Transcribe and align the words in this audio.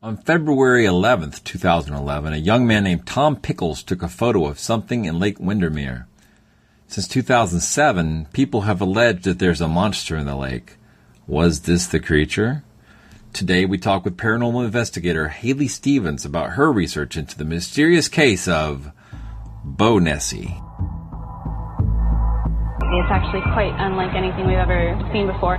On 0.00 0.16
February 0.16 0.84
11th, 0.84 1.42
2011, 1.42 2.32
a 2.32 2.36
young 2.36 2.68
man 2.68 2.84
named 2.84 3.04
Tom 3.04 3.34
Pickles 3.34 3.82
took 3.82 4.00
a 4.00 4.08
photo 4.08 4.46
of 4.46 4.60
something 4.60 5.06
in 5.06 5.18
Lake 5.18 5.40
Windermere. 5.40 6.06
Since 6.86 7.08
2007, 7.08 8.28
people 8.32 8.60
have 8.60 8.80
alleged 8.80 9.24
that 9.24 9.40
there's 9.40 9.60
a 9.60 9.66
monster 9.66 10.16
in 10.16 10.26
the 10.26 10.36
lake. 10.36 10.76
Was 11.26 11.62
this 11.62 11.88
the 11.88 11.98
creature? 11.98 12.62
Today 13.32 13.64
we 13.64 13.76
talk 13.76 14.04
with 14.04 14.16
paranormal 14.16 14.64
investigator 14.64 15.30
Hayley 15.30 15.66
Stevens 15.66 16.24
about 16.24 16.50
her 16.50 16.70
research 16.70 17.16
into 17.16 17.36
the 17.36 17.44
mysterious 17.44 18.06
case 18.06 18.46
of 18.46 18.92
Bownessie. 19.66 20.62
It's 22.80 23.10
actually 23.10 23.42
quite 23.52 23.74
unlike 23.76 24.14
anything 24.14 24.46
we've 24.46 24.58
ever 24.58 24.96
seen 25.12 25.26
before. 25.26 25.58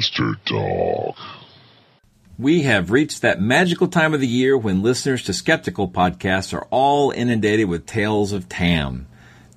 Monster 0.00 0.36
Talk. 0.46 1.14
We 2.38 2.62
have 2.62 2.90
reached 2.90 3.20
that 3.20 3.42
magical 3.42 3.86
time 3.86 4.14
of 4.14 4.20
the 4.20 4.26
year 4.26 4.56
when 4.56 4.82
listeners 4.82 5.22
to 5.24 5.34
skeptical 5.34 5.90
podcasts 5.90 6.54
are 6.54 6.66
all 6.70 7.10
inundated 7.10 7.68
with 7.68 7.84
tales 7.84 8.32
of 8.32 8.48
Tam, 8.48 9.06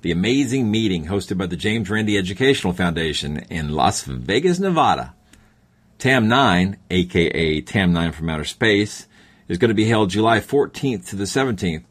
the 0.02 0.10
amazing 0.10 0.70
meeting 0.70 1.06
hosted 1.06 1.38
by 1.38 1.46
the 1.46 1.56
James 1.56 1.88
Randi 1.88 2.18
Educational 2.18 2.74
Foundation 2.74 3.38
in 3.48 3.70
Las 3.70 4.02
Vegas, 4.02 4.58
Nevada. 4.58 5.14
TAM 5.96 6.28
9, 6.28 6.76
aka 6.90 7.60
TAM 7.62 7.94
9 7.94 8.12
from 8.12 8.28
Outer 8.28 8.44
Space, 8.44 9.06
is 9.48 9.56
going 9.56 9.70
to 9.70 9.74
be 9.74 9.88
held 9.88 10.10
July 10.10 10.40
14th 10.40 11.08
to 11.08 11.16
the 11.16 11.24
17th. 11.24 11.84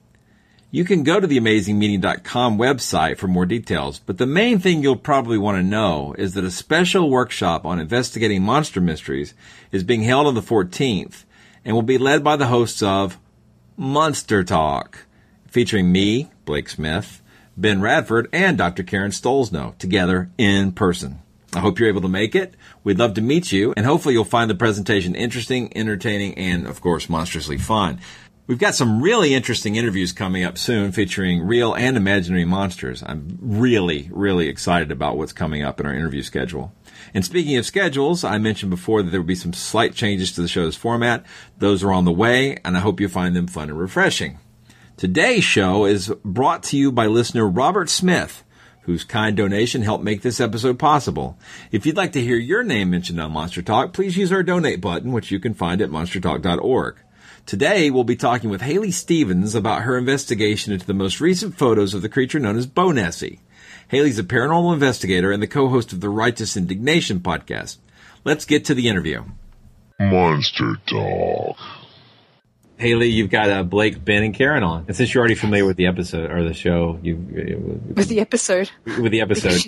You 0.75 0.85
can 0.85 1.03
go 1.03 1.19
to 1.19 1.27
the 1.27 1.39
amazingmeeting.com 1.39 2.57
website 2.57 3.19
for 3.19 3.27
more 3.27 3.45
details, 3.45 3.99
but 3.99 4.17
the 4.17 4.25
main 4.25 4.57
thing 4.57 4.81
you'll 4.81 4.95
probably 4.95 5.37
want 5.37 5.59
to 5.59 5.61
know 5.61 6.15
is 6.17 6.33
that 6.33 6.43
a 6.43 6.49
special 6.49 7.11
workshop 7.11 7.63
on 7.63 7.79
investigating 7.79 8.41
monster 8.41 8.81
mysteries 8.81 9.35
is 9.71 9.83
being 9.83 10.01
held 10.01 10.25
on 10.25 10.33
the 10.33 10.41
14th 10.41 11.25
and 11.63 11.75
will 11.75 11.83
be 11.83 11.99
led 11.99 12.23
by 12.23 12.37
the 12.37 12.47
hosts 12.47 12.81
of 12.81 13.19
Monster 13.77 14.43
Talk, 14.43 15.05
featuring 15.45 15.91
me, 15.91 16.31
Blake 16.43 16.69
Smith, 16.69 17.21
Ben 17.55 17.79
Radford, 17.79 18.27
and 18.33 18.57
Dr. 18.57 18.81
Karen 18.81 19.11
Stollznow 19.11 19.77
together 19.77 20.31
in 20.39 20.71
person. 20.71 21.19
I 21.55 21.59
hope 21.59 21.77
you're 21.77 21.89
able 21.89 22.01
to 22.01 22.07
make 22.07 22.33
it. 22.33 22.55
We'd 22.83 22.97
love 22.97 23.13
to 23.13 23.21
meet 23.21 23.51
you, 23.51 23.75
and 23.77 23.85
hopefully 23.85 24.15
you'll 24.15 24.25
find 24.25 24.49
the 24.49 24.55
presentation 24.55 25.13
interesting, 25.13 25.71
entertaining, 25.77 26.33
and 26.33 26.65
of 26.65 26.81
course, 26.81 27.09
monstrously 27.09 27.59
fun. 27.59 27.99
We've 28.53 28.59
got 28.59 28.75
some 28.75 29.01
really 29.01 29.33
interesting 29.33 29.77
interviews 29.77 30.11
coming 30.11 30.43
up 30.43 30.59
soon 30.59 30.91
featuring 30.91 31.41
real 31.41 31.73
and 31.73 31.97
imaginary 31.97 32.45
monsters. 32.45 33.01
I'm 33.03 33.39
really, 33.41 34.11
really 34.11 34.47
excited 34.47 34.91
about 34.91 35.17
what's 35.17 35.33
coming 35.33 35.63
up 35.63 35.79
in 35.79 35.87
our 35.87 35.93
interview 35.95 36.21
schedule. 36.21 36.71
And 37.15 37.25
speaking 37.25 37.57
of 37.57 37.65
schedules, 37.65 38.23
I 38.23 38.37
mentioned 38.37 38.69
before 38.69 39.01
that 39.01 39.09
there 39.09 39.21
will 39.21 39.25
be 39.25 39.33
some 39.33 39.53
slight 39.53 39.95
changes 39.95 40.31
to 40.33 40.43
the 40.43 40.47
show's 40.47 40.75
format. 40.75 41.25
Those 41.57 41.83
are 41.83 41.91
on 41.91 42.05
the 42.05 42.11
way, 42.11 42.59
and 42.63 42.77
I 42.77 42.81
hope 42.81 42.99
you 42.99 43.09
find 43.09 43.35
them 43.35 43.47
fun 43.47 43.69
and 43.69 43.79
refreshing. 43.79 44.37
Today's 44.97 45.43
show 45.43 45.85
is 45.85 46.13
brought 46.23 46.61
to 46.65 46.77
you 46.77 46.91
by 46.91 47.07
listener 47.07 47.47
Robert 47.49 47.89
Smith, 47.89 48.43
whose 48.81 49.03
kind 49.03 49.35
donation 49.35 49.81
helped 49.81 50.03
make 50.03 50.21
this 50.21 50.39
episode 50.39 50.77
possible. 50.77 51.39
If 51.71 51.87
you'd 51.87 51.97
like 51.97 52.11
to 52.11 52.21
hear 52.21 52.37
your 52.37 52.63
name 52.63 52.91
mentioned 52.91 53.19
on 53.19 53.31
Monster 53.31 53.63
Talk, 53.63 53.93
please 53.93 54.15
use 54.15 54.31
our 54.31 54.43
donate 54.43 54.79
button, 54.79 55.11
which 55.11 55.31
you 55.31 55.39
can 55.39 55.55
find 55.55 55.81
at 55.81 55.89
monstertalk.org. 55.89 56.97
Today, 57.45 57.91
we'll 57.91 58.05
be 58.05 58.15
talking 58.15 58.49
with 58.49 58.61
Hayley 58.61 58.91
Stevens 58.91 59.53
about 59.53 59.81
her 59.81 59.97
investigation 59.97 60.71
into 60.71 60.85
the 60.85 60.93
most 60.93 61.19
recent 61.19 61.57
photos 61.57 61.93
of 61.93 62.01
the 62.01 62.07
creature 62.07 62.39
known 62.39 62.57
as 62.57 62.65
Bo 62.65 62.91
Nessie. 62.91 63.41
Hayley's 63.89 64.17
a 64.17 64.23
paranormal 64.23 64.73
investigator 64.73 65.29
and 65.31 65.43
the 65.43 65.47
co-host 65.47 65.91
of 65.91 65.99
the 65.99 66.09
Righteous 66.09 66.55
Indignation 66.55 67.19
podcast. 67.19 67.77
Let's 68.23 68.45
get 68.45 68.63
to 68.65 68.73
the 68.73 68.87
interview. 68.87 69.23
Monster 69.99 70.77
Talk. 70.87 71.57
Hayley, 72.77 73.09
you've 73.09 73.29
got 73.29 73.49
uh, 73.49 73.63
Blake, 73.63 74.03
Ben, 74.03 74.23
and 74.23 74.33
Karen 74.33 74.63
on. 74.63 74.85
And 74.87 74.95
since 74.95 75.13
you're 75.13 75.21
already 75.21 75.35
familiar 75.35 75.65
with 75.65 75.77
the 75.77 75.87
episode 75.87 76.31
or 76.31 76.43
the 76.43 76.53
show, 76.53 76.99
you 77.03 77.15
with 77.15 78.07
the 78.07 78.19
episode, 78.19 78.71
with 78.85 79.11
the 79.11 79.21
episode, 79.21 79.61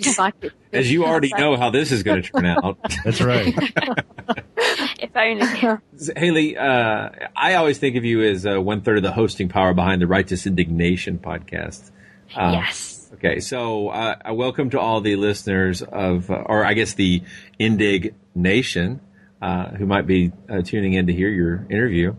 as 0.72 0.90
you 0.90 1.04
already 1.04 1.32
know 1.36 1.56
how 1.56 1.70
this 1.70 1.92
is 1.92 2.02
going 2.02 2.22
to 2.22 2.28
turn 2.30 2.46
out. 2.46 2.78
That's 3.04 3.20
right. 3.20 3.54
if 5.00 5.16
only. 5.16 5.78
Hayley, 6.16 6.56
uh, 6.56 7.10
I 7.34 7.54
always 7.54 7.78
think 7.78 7.96
of 7.96 8.04
you 8.04 8.22
as 8.22 8.46
uh, 8.46 8.60
one 8.60 8.82
third 8.82 8.98
of 8.98 9.02
the 9.02 9.12
hosting 9.12 9.48
power 9.48 9.74
behind 9.74 10.02
the 10.02 10.06
Righteous 10.06 10.46
Indignation 10.46 11.18
podcast. 11.18 11.90
Uh, 12.34 12.52
yes. 12.54 13.10
Okay, 13.14 13.40
so 13.40 13.88
uh, 13.88 14.16
welcome 14.32 14.70
to 14.70 14.80
all 14.80 15.00
the 15.00 15.16
listeners 15.16 15.82
of, 15.82 16.30
uh, 16.30 16.34
or 16.34 16.64
I 16.64 16.74
guess 16.74 16.94
the 16.94 17.22
Indig 17.58 18.14
Nation, 18.34 19.00
uh, 19.40 19.68
who 19.70 19.86
might 19.86 20.06
be 20.06 20.32
tuning 20.64 20.94
in 20.94 21.06
to 21.06 21.12
hear 21.12 21.28
your 21.28 21.66
interview. 21.70 22.14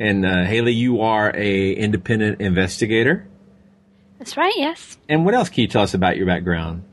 And 0.00 0.24
uh, 0.24 0.44
Hayley, 0.44 0.74
you 0.74 1.00
are 1.00 1.34
a 1.34 1.72
independent 1.72 2.40
investigator. 2.40 3.26
That's 4.18 4.36
right. 4.36 4.54
Yes. 4.56 4.96
And 5.08 5.24
what 5.24 5.34
else 5.34 5.48
can 5.48 5.62
you 5.62 5.68
tell 5.68 5.82
us 5.82 5.94
about 5.94 6.16
your 6.16 6.26
background? 6.26 6.84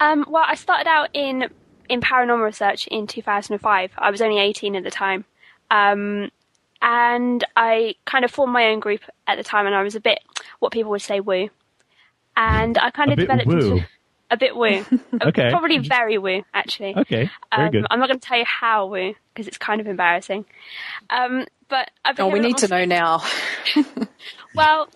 Um, 0.00 0.24
well, 0.28 0.44
I 0.46 0.54
started 0.54 0.88
out 0.88 1.10
in 1.12 1.50
in 1.88 2.00
paranormal 2.00 2.44
research 2.44 2.86
in 2.88 3.06
2005. 3.06 3.90
I 3.98 4.10
was 4.10 4.20
only 4.22 4.38
18 4.38 4.76
at 4.76 4.84
the 4.84 4.90
time, 4.90 5.24
um, 5.70 6.30
and 6.82 7.44
I 7.56 7.94
kind 8.04 8.24
of 8.24 8.30
formed 8.30 8.52
my 8.52 8.66
own 8.68 8.80
group 8.80 9.00
at 9.26 9.36
the 9.36 9.44
time, 9.44 9.66
and 9.66 9.74
I 9.74 9.82
was 9.82 9.94
a 9.94 10.00
bit 10.00 10.18
what 10.58 10.72
people 10.72 10.90
would 10.92 11.02
say 11.02 11.20
woo. 11.20 11.50
and 12.36 12.78
I 12.78 12.90
kind 12.90 13.10
A 13.10 13.12
of 13.12 13.16
bit 13.16 13.22
developed 13.28 13.48
woo. 13.48 13.72
into 13.76 13.86
a 14.30 14.36
bit 14.36 14.54
woo. 14.56 14.84
Okay. 15.22 15.50
Probably 15.50 15.78
very 15.78 16.18
woo, 16.18 16.44
actually. 16.54 16.94
Okay, 16.96 17.30
very 17.54 17.66
Um, 17.66 17.70
good. 17.72 17.86
I'm 17.90 17.98
not 17.98 18.08
going 18.08 18.20
to 18.20 18.26
tell 18.28 18.38
you 18.38 18.44
how 18.44 18.86
woo 18.86 19.14
because 19.34 19.48
it's 19.48 19.58
kind 19.58 19.80
of 19.80 19.86
embarrassing. 19.88 20.44
Um, 21.10 21.46
but 21.68 21.90
I 22.04 22.12
Oh, 22.18 22.28
we 22.28 22.38
need 22.40 22.58
to 22.58 22.68
know 22.68 22.84
now. 22.84 23.22
Well, 24.54 24.88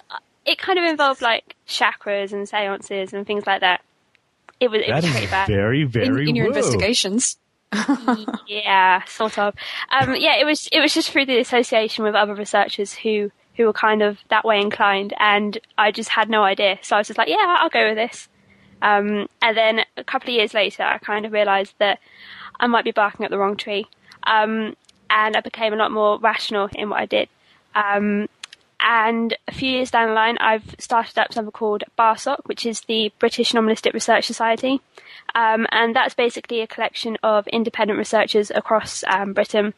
it 0.45 0.59
kind 0.59 0.79
of 0.79 0.85
involved 0.85 1.23
like 1.23 1.57
chakras 1.69 2.33
and 2.33 2.49
seances 2.49 3.13
and 3.13 3.27
things 3.27 3.47
like 3.47 3.61
that. 3.61 3.83
It 4.63 4.71
was 4.71 4.81
it 4.81 4.87
That 4.89 4.95
was 4.97 5.05
is 5.07 5.11
pretty 5.11 5.27
bad. 5.27 5.49
very, 5.49 5.83
In, 5.83 5.89
very 5.89 6.29
in 6.29 6.37
your 6.37 6.47
woo. 6.47 6.53
investigations. 6.53 7.37
yeah, 8.47 9.03
sort 9.05 9.39
of. 9.39 9.55
Um, 9.91 10.15
yeah, 10.17 10.37
it 10.39 10.45
was 10.45 10.69
it 10.73 10.81
was 10.81 10.95
just 10.95 11.11
through 11.11 11.27
the 11.27 11.39
association 11.39 12.05
with 12.05 12.15
other 12.15 12.35
researchers 12.35 12.93
who 12.95 13.31
who 13.57 13.65
were 13.67 13.73
kind 13.73 14.03
of 14.03 14.19
that 14.31 14.45
way 14.45 14.61
inclined, 14.61 15.13
and 15.19 15.59
I 15.77 15.91
just 15.91 16.11
had 16.11 16.29
no 16.31 16.43
idea. 16.45 16.79
So 16.83 16.97
I 16.97 17.01
was 17.01 17.09
just 17.09 17.19
like, 17.19 17.29
yeah, 17.29 17.57
I'll 17.59 17.69
go 17.71 17.89
with 17.89 17.97
this. 17.97 18.29
Um, 18.81 19.27
and 19.41 19.57
then 19.57 19.81
a 19.97 20.05
couple 20.05 20.29
of 20.31 20.35
years 20.35 20.55
later, 20.55 20.83
I 20.83 20.99
kind 20.99 21.25
of 21.27 21.33
realised 21.33 21.75
that 21.79 21.99
I 22.61 22.67
might 22.67 22.85
be 22.85 22.91
barking 22.93 23.25
up 23.25 23.31
the 23.31 23.39
wrong 23.39 23.57
tree, 23.57 23.87
um, 24.25 24.77
and 25.11 25.37
I 25.37 25.41
became 25.41 25.73
a 25.73 25.77
lot 25.77 25.91
more 25.93 26.19
rational 26.19 26.69
in 26.75 26.89
what 26.91 27.01
I 27.01 27.07
did. 27.07 27.29
Um, 27.75 28.29
and 28.83 29.37
a 29.49 29.53
few 29.53 29.71
years 29.71 29.91
down 29.91 30.09
the 30.09 30.15
line, 30.15 30.37
I've 30.39 30.75
started 30.79 31.19
up 31.19 31.33
something 31.33 31.53
called 31.53 31.85
BARSOC, 31.99 32.39
which 32.47 32.67
is 32.67 32.81
the 32.83 33.13
British 33.19 33.53
Anomalistic 33.53 33.93
Research 33.95 34.27
Society. 34.27 34.81
Um, 35.35 35.67
and 35.71 35.97
that's 35.97 36.15
basically 36.15 36.61
a 36.61 36.67
collection 36.67 37.17
of 37.23 37.47
independent 37.49 37.99
researchers 37.99 38.51
across 38.51 39.03
um, 39.07 39.33
Britain 39.33 39.73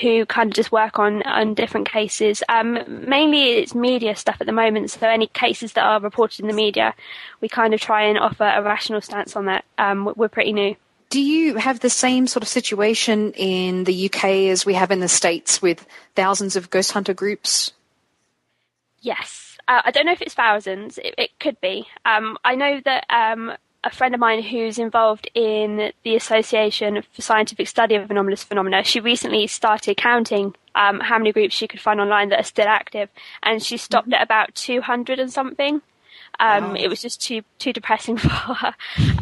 who 0.00 0.24
kind 0.26 0.50
of 0.50 0.54
just 0.54 0.72
work 0.72 0.98
on, 0.98 1.22
on 1.24 1.54
different 1.54 1.88
cases. 1.88 2.42
Um, 2.48 2.78
mainly 3.08 3.58
it's 3.58 3.74
media 3.74 4.16
stuff 4.16 4.36
at 4.40 4.46
the 4.46 4.52
moment, 4.52 4.90
so 4.90 5.06
any 5.08 5.26
cases 5.26 5.72
that 5.74 5.84
are 5.84 6.00
reported 6.00 6.40
in 6.40 6.46
the 6.46 6.54
media, 6.54 6.94
we 7.40 7.48
kind 7.48 7.74
of 7.74 7.80
try 7.80 8.04
and 8.04 8.18
offer 8.18 8.44
a 8.44 8.62
rational 8.62 9.00
stance 9.00 9.36
on 9.36 9.46
that. 9.46 9.64
Um, 9.76 10.04
we're- 10.06 10.14
we're 10.16 10.28
pretty 10.28 10.52
new. 10.52 10.76
Do 11.10 11.20
you 11.20 11.54
have 11.56 11.80
the 11.80 11.90
same 11.90 12.26
sort 12.26 12.42
of 12.42 12.48
situation 12.48 13.32
in 13.32 13.84
the 13.84 14.06
UK 14.06 14.48
as 14.50 14.66
we 14.66 14.74
have 14.74 14.90
in 14.90 15.00
the 15.00 15.08
States 15.08 15.62
with 15.62 15.86
thousands 16.14 16.56
of 16.56 16.70
ghost 16.70 16.92
hunter 16.92 17.14
groups? 17.14 17.72
Yes. 19.06 19.56
Uh, 19.68 19.82
I 19.84 19.92
don't 19.92 20.04
know 20.04 20.12
if 20.12 20.20
it's 20.20 20.34
thousands. 20.34 20.98
It, 20.98 21.14
it 21.16 21.38
could 21.38 21.60
be. 21.60 21.86
Um, 22.04 22.36
I 22.44 22.56
know 22.56 22.80
that 22.84 23.06
um, 23.08 23.52
a 23.84 23.90
friend 23.90 24.12
of 24.14 24.20
mine 24.20 24.42
who's 24.42 24.80
involved 24.80 25.30
in 25.32 25.92
the 26.02 26.16
Association 26.16 27.00
for 27.12 27.22
Scientific 27.22 27.68
Study 27.68 27.94
of 27.94 28.10
Anomalous 28.10 28.42
Phenomena, 28.42 28.82
she 28.82 28.98
recently 28.98 29.46
started 29.46 29.96
counting 29.96 30.56
um, 30.74 30.98
how 30.98 31.18
many 31.18 31.30
groups 31.30 31.54
she 31.54 31.68
could 31.68 31.80
find 31.80 32.00
online 32.00 32.30
that 32.30 32.40
are 32.40 32.50
still 32.54 32.66
active, 32.66 33.08
and 33.44 33.62
she 33.62 33.76
stopped 33.76 34.12
at 34.12 34.22
about 34.22 34.56
200 34.56 35.20
and 35.20 35.32
something. 35.32 35.82
Um, 36.40 36.74
It 36.74 36.88
was 36.88 37.00
just 37.00 37.22
too 37.22 37.42
too 37.60 37.72
depressing 37.72 38.16
for 38.24 38.28
her. 38.28 38.74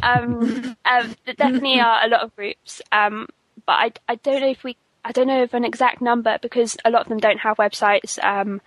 Um, 0.02 0.76
um, 0.86 1.14
there 1.26 1.34
definitely 1.34 1.78
are 1.88 2.00
a 2.02 2.08
lot 2.08 2.22
of 2.22 2.34
groups, 2.34 2.80
um, 2.90 3.28
but 3.66 3.72
I, 3.72 3.92
I 4.08 4.14
don't 4.14 4.40
know 4.40 4.48
if 4.48 4.64
we 4.64 4.78
I 5.04 5.12
don't 5.12 5.26
know 5.26 5.42
of 5.42 5.52
an 5.52 5.64
exact 5.64 6.00
number 6.00 6.38
because 6.40 6.76
a 6.84 6.90
lot 6.90 7.02
of 7.02 7.08
them 7.08 7.18
don't 7.18 7.38
have 7.38 7.58
websites. 7.58 8.22
Um, 8.24 8.60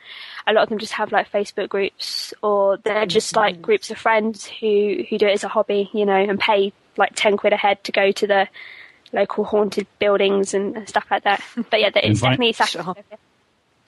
a 0.46 0.54
lot 0.54 0.64
of 0.64 0.70
them 0.70 0.78
just 0.78 0.94
have 0.94 1.12
like 1.12 1.32
Facebook 1.32 1.68
groups, 1.70 2.34
or 2.44 2.78
they're 2.78 3.06
just 3.08 3.36
like 3.36 3.62
groups 3.62 3.90
of 3.90 3.98
friends 3.98 4.46
who 4.46 5.04
who 5.10 5.18
do 5.18 5.26
it 5.28 5.34
as 5.34 5.44
a 5.44 5.48
hobby, 5.48 5.90
you 5.94 6.06
know, 6.06 6.16
and 6.16 6.40
pay 6.40 6.74
like 6.96 7.14
ten 7.16 7.38
quid 7.38 7.54
a 7.54 7.58
head 7.58 7.84
to 7.86 7.92
go 7.92 8.12
to 8.12 8.28
the 8.28 8.48
local 9.14 9.46
haunted 9.46 9.88
buildings 10.00 10.54
and, 10.54 10.78
and 10.78 10.88
stuff 10.90 11.06
like 11.10 11.24
that. 11.24 11.42
But 11.72 11.80
yeah, 11.80 11.88
it's 11.96 12.06
And 12.06 12.14
definitely 12.20 12.54
find- 12.54 12.70
saturated. 12.70 13.04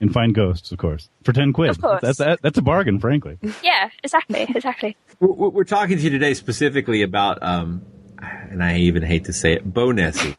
And 0.01 0.13
find 0.13 0.33
ghosts, 0.33 0.71
of 0.71 0.77
course, 0.77 1.09
for 1.23 1.33
ten 1.33 1.51
quid. 1.51 1.71
Of 1.71 1.81
course. 1.81 2.01
That's, 2.01 2.17
that's, 2.19 2.41
that's 2.41 2.57
a 2.57 2.61
bargain, 2.61 2.99
frankly. 2.99 3.37
Yeah, 3.63 3.89
exactly, 4.01 4.43
exactly. 4.43 4.95
We're, 5.19 5.49
we're 5.49 5.63
talking 5.65 5.97
to 5.97 6.01
you 6.03 6.09
today 6.09 6.33
specifically 6.33 7.01
about, 7.01 7.43
um, 7.43 7.81
and 8.21 8.63
I 8.63 8.77
even 8.77 9.03
hate 9.03 9.25
to 9.25 9.33
say 9.33 9.51
it, 9.53 9.69
Bownessie. 9.73 10.37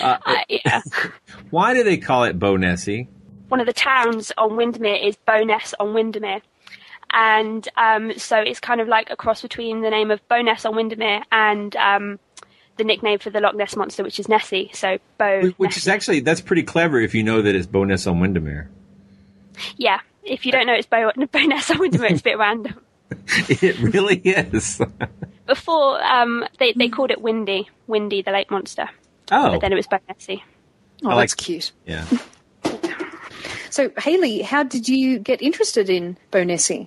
Uh, 0.00 0.18
Uh, 0.24 0.36
yeah. 0.48 0.82
why 1.50 1.74
do 1.74 1.84
they 1.84 1.96
call 1.96 2.24
it 2.24 2.38
Bownessie? 2.38 3.08
one 3.48 3.60
of 3.60 3.66
the 3.66 3.72
towns 3.72 4.32
on 4.36 4.56
Windermere 4.56 4.96
is 4.96 5.16
Bowness 5.26 5.74
on 5.78 5.94
Windermere. 5.94 6.40
And 7.12 7.68
um, 7.76 8.18
so 8.18 8.38
it's 8.38 8.58
kind 8.58 8.80
of 8.80 8.88
like 8.88 9.10
a 9.10 9.16
cross 9.16 9.42
between 9.42 9.82
the 9.82 9.90
name 9.90 10.10
of 10.10 10.26
Bowness 10.28 10.64
on 10.64 10.74
Windermere 10.74 11.22
and 11.30 11.76
um, 11.76 12.18
the 12.78 12.84
nickname 12.84 13.20
for 13.20 13.30
the 13.30 13.38
Loch 13.40 13.54
Ness 13.54 13.76
monster, 13.76 14.02
which 14.02 14.18
is 14.18 14.28
Nessie. 14.28 14.70
So 14.74 14.98
Bow. 15.18 15.52
Which 15.56 15.76
is 15.76 15.86
actually 15.86 16.20
that's 16.20 16.40
pretty 16.40 16.64
clever 16.64 16.98
if 17.00 17.14
you 17.14 17.22
know 17.22 17.42
that 17.42 17.54
it's 17.54 17.66
Bow 17.66 17.84
Ness 17.84 18.06
on 18.08 18.18
Windermere. 18.18 18.68
yeah. 19.76 20.00
If 20.24 20.46
you 20.46 20.50
don't 20.52 20.66
know 20.66 20.74
it's 20.74 20.88
Bowness 20.88 21.70
on 21.70 21.78
Windermere, 21.78 22.10
it's 22.10 22.22
a 22.22 22.24
bit 22.24 22.38
random. 22.38 22.80
it 23.36 23.78
really 23.78 24.16
is. 24.16 24.80
Before 25.46 26.02
um, 26.02 26.44
they 26.58 26.72
they 26.72 26.88
called 26.88 27.12
it 27.12 27.20
Windy, 27.20 27.68
Windy 27.86 28.22
the 28.22 28.32
lake 28.32 28.50
monster. 28.50 28.88
Oh. 29.32 29.50
But 29.52 29.60
then 29.60 29.72
it 29.72 29.76
was 29.76 29.86
Bownessie. 29.86 30.42
Oh, 31.04 31.10
I 31.10 31.14
like- 31.14 31.22
that's 31.30 31.34
cute. 31.34 31.72
Yeah. 31.86 32.06
So, 33.70 33.90
Hayley, 33.98 34.40
how 34.42 34.62
did 34.62 34.88
you 34.88 35.18
get 35.18 35.42
interested 35.42 35.90
in 35.90 36.16
Bownessie? 36.30 36.86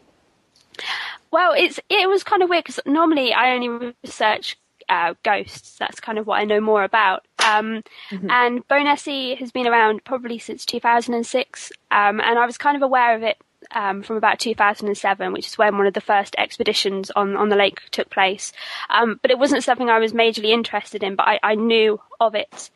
Well, 1.32 1.52
it's 1.54 1.82
it 1.90 2.08
was 2.08 2.24
kind 2.24 2.42
of 2.42 2.50
weird 2.50 2.64
because 2.64 2.80
normally 2.86 3.34
I 3.34 3.52
only 3.54 3.94
research 4.06 4.56
uh, 4.88 5.14
ghosts. 5.22 5.76
That's 5.78 6.00
kind 6.00 6.18
of 6.18 6.28
what 6.28 6.40
I 6.40 6.46
know 6.46 6.62
more 6.62 6.84
about. 6.86 7.26
Um, 7.46 7.84
And 8.30 8.66
Bownessie 8.70 9.38
has 9.38 9.52
been 9.52 9.68
around 9.68 10.06
probably 10.06 10.40
since 10.40 10.66
2006, 10.66 11.74
um, 11.92 12.22
and 12.22 12.40
I 12.40 12.46
was 12.46 12.58
kind 12.58 12.78
of 12.78 12.82
aware 12.84 13.18
of 13.18 13.22
it 13.24 13.36
um, 13.72 14.04
from 14.04 14.18
about 14.18 14.40
2007, 14.40 15.34
which 15.34 15.48
is 15.48 15.58
when 15.58 15.78
one 15.78 15.88
of 15.88 15.94
the 15.94 16.02
first 16.02 16.36
expeditions 16.38 17.12
on 17.12 17.36
on 17.36 17.50
the 17.50 17.56
lake 17.56 17.82
took 17.92 18.10
place. 18.10 18.54
Um, 18.90 19.20
but 19.22 19.32
it 19.32 19.40
wasn't 19.40 19.64
something 19.64 19.90
I 19.90 20.00
was 20.00 20.14
majorly 20.14 20.50
interested 20.50 21.04
in, 21.04 21.16
but 21.16 21.28
I, 21.28 21.40
I 21.44 21.56
knew 21.56 22.00
of 22.20 22.36
it. 22.36 22.70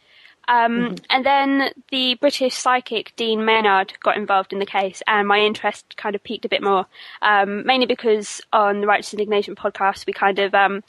Um, 0.47 0.95
And 1.09 1.25
then 1.25 1.71
the 1.91 2.15
British 2.15 2.55
psychic 2.55 3.13
Dean 3.15 3.45
Maynard 3.45 3.93
got 4.03 4.17
involved 4.17 4.51
in 4.51 4.59
the 4.59 4.65
case, 4.65 5.01
and 5.07 5.27
my 5.27 5.39
interest 5.39 5.95
kind 5.97 6.15
of 6.15 6.23
peaked 6.23 6.45
a 6.45 6.49
bit 6.49 6.63
more. 6.63 6.87
Um, 7.21 7.65
mainly 7.65 7.85
because 7.85 8.41
on 8.51 8.81
the 8.81 8.87
Righteous 8.87 9.13
Indignation 9.13 9.55
podcast, 9.55 10.05
we 10.05 10.13
kind 10.13 10.39
of 10.39 10.53
um, 10.53 10.83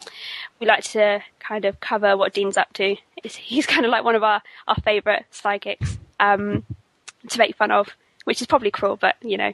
we 0.59 0.67
like 0.67 0.85
to 0.85 1.23
kind 1.39 1.65
of 1.65 1.81
cover 1.81 2.17
what 2.17 2.33
Dean's 2.33 2.57
up 2.57 2.73
to. 2.75 2.97
It's, 3.23 3.37
he's 3.37 3.67
kind 3.73 3.85
of 3.85 3.93
like 3.93 4.05
one 4.05 4.17
of 4.17 4.23
our 4.23 4.43
our 4.67 4.77
favourite 4.77 5.27
psychics 5.31 5.99
um, 6.19 6.65
to 7.29 7.39
make 7.39 7.57
fun 7.57 7.71
of, 7.71 7.89
which 8.25 8.41
is 8.41 8.47
probably 8.47 8.71
cruel, 8.71 8.97
but 8.97 9.17
you 9.23 9.37
know. 9.37 9.53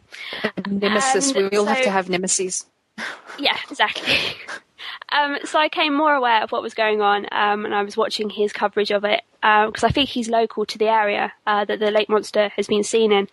Nemesis. 0.67 1.33
And 1.33 1.51
we 1.51 1.57
all 1.57 1.67
have 1.67 1.83
to 1.83 1.91
have 1.91 2.09
nemesis. 2.09 2.67
Yeah, 3.39 3.57
exactly. 3.71 4.17
um, 5.13 5.39
so 5.45 5.61
I 5.61 5.69
came 5.69 5.95
more 5.95 6.13
aware 6.13 6.43
of 6.43 6.51
what 6.51 6.61
was 6.61 6.75
going 6.75 7.01
on, 7.01 7.27
um, 7.31 7.65
and 7.65 7.73
I 7.73 7.83
was 7.83 7.97
watching 7.97 8.29
his 8.31 8.53
coverage 8.53 8.91
of 8.91 9.05
it 9.05 9.23
because 9.41 9.85
I 9.85 9.91
think 9.91 10.09
he's 10.09 10.29
local 10.29 10.67
to 10.67 10.77
the 10.77 10.89
area 10.89 11.33
uh, 11.47 11.65
that 11.65 11.79
the 11.79 11.93
lake 11.93 12.09
monster 12.09 12.49
has 12.57 12.67
been 12.67 12.83
seen 12.83 13.13
in. 13.13 13.29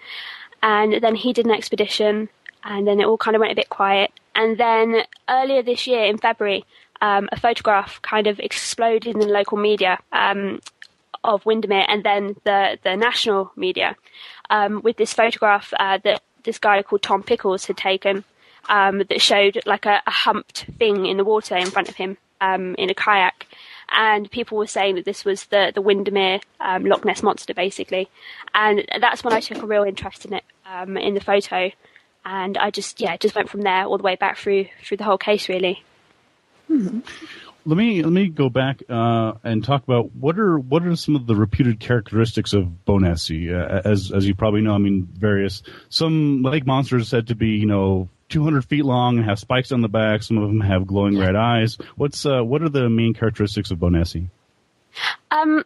And 0.61 1.01
then 1.01 1.15
he 1.15 1.33
did 1.33 1.47
an 1.47 1.51
expedition, 1.51 2.29
and 2.63 2.87
then 2.87 2.99
it 2.99 3.05
all 3.07 3.17
kind 3.17 3.35
of 3.35 3.39
went 3.39 3.51
a 3.51 3.55
bit 3.55 3.69
quiet. 3.69 4.11
And 4.35 4.59
then 4.59 5.01
earlier 5.27 5.63
this 5.63 5.87
year, 5.87 6.05
in 6.05 6.19
February, 6.19 6.65
um, 7.01 7.29
a 7.31 7.39
photograph 7.39 8.01
kind 8.01 8.27
of 8.27 8.39
exploded 8.39 9.15
in 9.15 9.19
the 9.19 9.27
local 9.27 9.57
media 9.57 9.99
um, 10.11 10.59
of 11.23 11.45
Windermere 11.45 11.85
and 11.87 12.03
then 12.03 12.35
the 12.43 12.77
the 12.83 12.95
national 12.95 13.51
media 13.55 13.95
um, 14.49 14.81
with 14.81 14.97
this 14.97 15.13
photograph 15.13 15.73
uh, 15.79 15.99
that 16.03 16.21
this 16.43 16.59
guy 16.59 16.81
called 16.83 17.01
Tom 17.01 17.23
Pickles 17.23 17.65
had 17.65 17.77
taken 17.77 18.23
um, 18.69 18.99
that 18.99 19.21
showed 19.21 19.59
like 19.65 19.85
a, 19.85 20.01
a 20.05 20.11
humped 20.11 20.65
thing 20.77 21.05
in 21.05 21.17
the 21.17 21.23
water 21.23 21.55
in 21.55 21.67
front 21.67 21.89
of 21.89 21.95
him 21.95 22.17
um, 22.41 22.75
in 22.75 22.89
a 22.89 22.93
kayak. 22.93 23.47
And 23.91 24.29
people 24.29 24.57
were 24.57 24.67
saying 24.67 24.95
that 24.95 25.05
this 25.05 25.23
was 25.23 25.45
the 25.45 25.71
the 25.73 25.81
Windermere 25.81 26.39
um, 26.59 26.85
Loch 26.85 27.05
Ness 27.05 27.21
monster, 27.21 27.53
basically. 27.53 28.09
And 28.53 28.85
that's 28.99 29.23
when 29.23 29.33
I 29.33 29.39
took 29.39 29.61
a 29.61 29.67
real 29.67 29.83
interest 29.83 30.25
in 30.25 30.33
it 30.33 30.43
um, 30.65 30.97
in 30.97 31.13
the 31.13 31.19
photo, 31.19 31.71
and 32.25 32.57
I 32.57 32.71
just 32.71 32.99
yeah 32.99 33.15
just 33.17 33.35
went 33.35 33.49
from 33.49 33.61
there 33.61 33.85
all 33.85 33.97
the 33.97 34.03
way 34.03 34.15
back 34.15 34.37
through 34.37 34.67
through 34.83 34.97
the 34.97 35.03
whole 35.03 35.19
case 35.19 35.47
really. 35.49 35.83
Let 37.67 37.77
me 37.77 38.03
let 38.03 38.11
me 38.11 38.27
go 38.27 38.49
back 38.49 38.83
uh, 38.87 39.33
and 39.43 39.63
talk 39.63 39.83
about 39.83 40.15
what 40.15 40.37
are 40.37 40.59
what 40.59 40.85
are 40.85 40.95
some 40.95 41.15
of 41.15 41.25
the 41.25 41.35
reputed 41.35 41.79
characteristics 41.79 42.53
of 42.53 42.71
Bownessie. 42.85 43.51
Uh, 43.51 43.81
as 43.83 44.11
as 44.11 44.27
you 44.27 44.35
probably 44.35 44.61
know, 44.61 44.73
I 44.73 44.77
mean, 44.77 45.07
various 45.11 45.63
some 45.89 46.43
lake 46.43 46.67
monsters 46.67 47.09
said 47.09 47.27
to 47.27 47.35
be 47.35 47.49
you 47.49 47.65
know 47.65 48.07
200 48.29 48.65
feet 48.65 48.85
long 48.85 49.17
and 49.17 49.25
have 49.25 49.39
spikes 49.39 49.71
on 49.71 49.81
the 49.81 49.89
back. 49.89 50.21
Some 50.21 50.37
of 50.37 50.47
them 50.47 50.61
have 50.61 50.85
glowing 50.85 51.17
red 51.17 51.35
eyes. 51.35 51.77
What's 51.95 52.25
uh, 52.25 52.41
what 52.41 52.61
are 52.61 52.69
the 52.69 52.89
main 52.89 53.15
characteristics 53.15 53.71
of 53.71 53.79
Bownessie? 53.79 54.29
Um, 55.31 55.63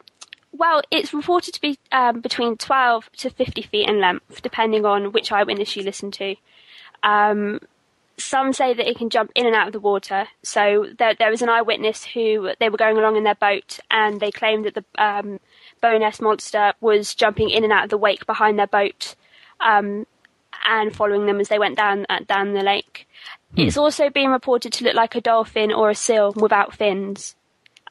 well, 0.52 0.82
it's 0.92 1.14
reported 1.14 1.54
to 1.54 1.62
be 1.62 1.78
um, 1.92 2.22
between 2.22 2.58
12 2.58 3.12
to 3.18 3.30
50 3.30 3.62
feet 3.64 3.88
in 3.88 4.00
length, 4.00 4.42
depending 4.42 4.86
on 4.86 5.12
which 5.12 5.32
eyewitness 5.32 5.76
you 5.76 5.84
listen 5.84 6.12
to. 6.12 6.36
Um, 7.04 7.60
some 8.20 8.54
say 8.54 8.74
that 8.74 8.90
it 8.90 8.98
can 8.98 9.10
jump 9.10 9.32
in 9.36 9.46
and 9.46 9.56
out 9.56 9.68
of 9.68 9.74
the 9.74 9.80
water. 9.80 10.28
So 10.44 10.88
there, 10.98 11.16
there 11.16 11.30
was 11.30 11.42
an 11.42 11.50
eyewitness 11.50 12.04
who 12.06 12.52
they 12.60 12.70
were 12.70 12.78
going 12.78 12.98
along 12.98 13.16
in 13.16 13.24
their 13.24 13.36
boat, 13.36 13.80
and 13.90 14.20
they 14.20 14.32
claimed 14.32 14.66
that 14.66 14.76
the 14.76 14.86
um, 14.98 15.40
Bowness 15.82 16.22
monster 16.22 16.74
was 16.82 17.16
jumping 17.16 17.50
in 17.50 17.64
and 17.64 17.74
out 17.74 17.86
of 17.86 17.90
the 17.90 17.98
wake 17.98 18.26
behind 18.26 18.60
their 18.60 18.68
boat, 18.68 19.16
um, 19.60 20.06
and 20.66 20.96
following 20.96 21.26
them 21.26 21.40
as 21.40 21.48
they 21.48 21.60
went 21.60 21.78
down 21.78 22.06
uh, 22.10 22.20
down 22.28 22.54
the 22.54 22.64
lake. 22.64 23.08
It's 23.56 23.78
also 23.78 24.10
been 24.10 24.30
reported 24.30 24.74
to 24.74 24.84
look 24.84 24.94
like 24.94 25.16
a 25.16 25.22
dolphin 25.22 25.72
or 25.72 25.90
a 25.90 25.96
seal 25.96 26.34
without 26.36 26.76
fins. 26.76 27.36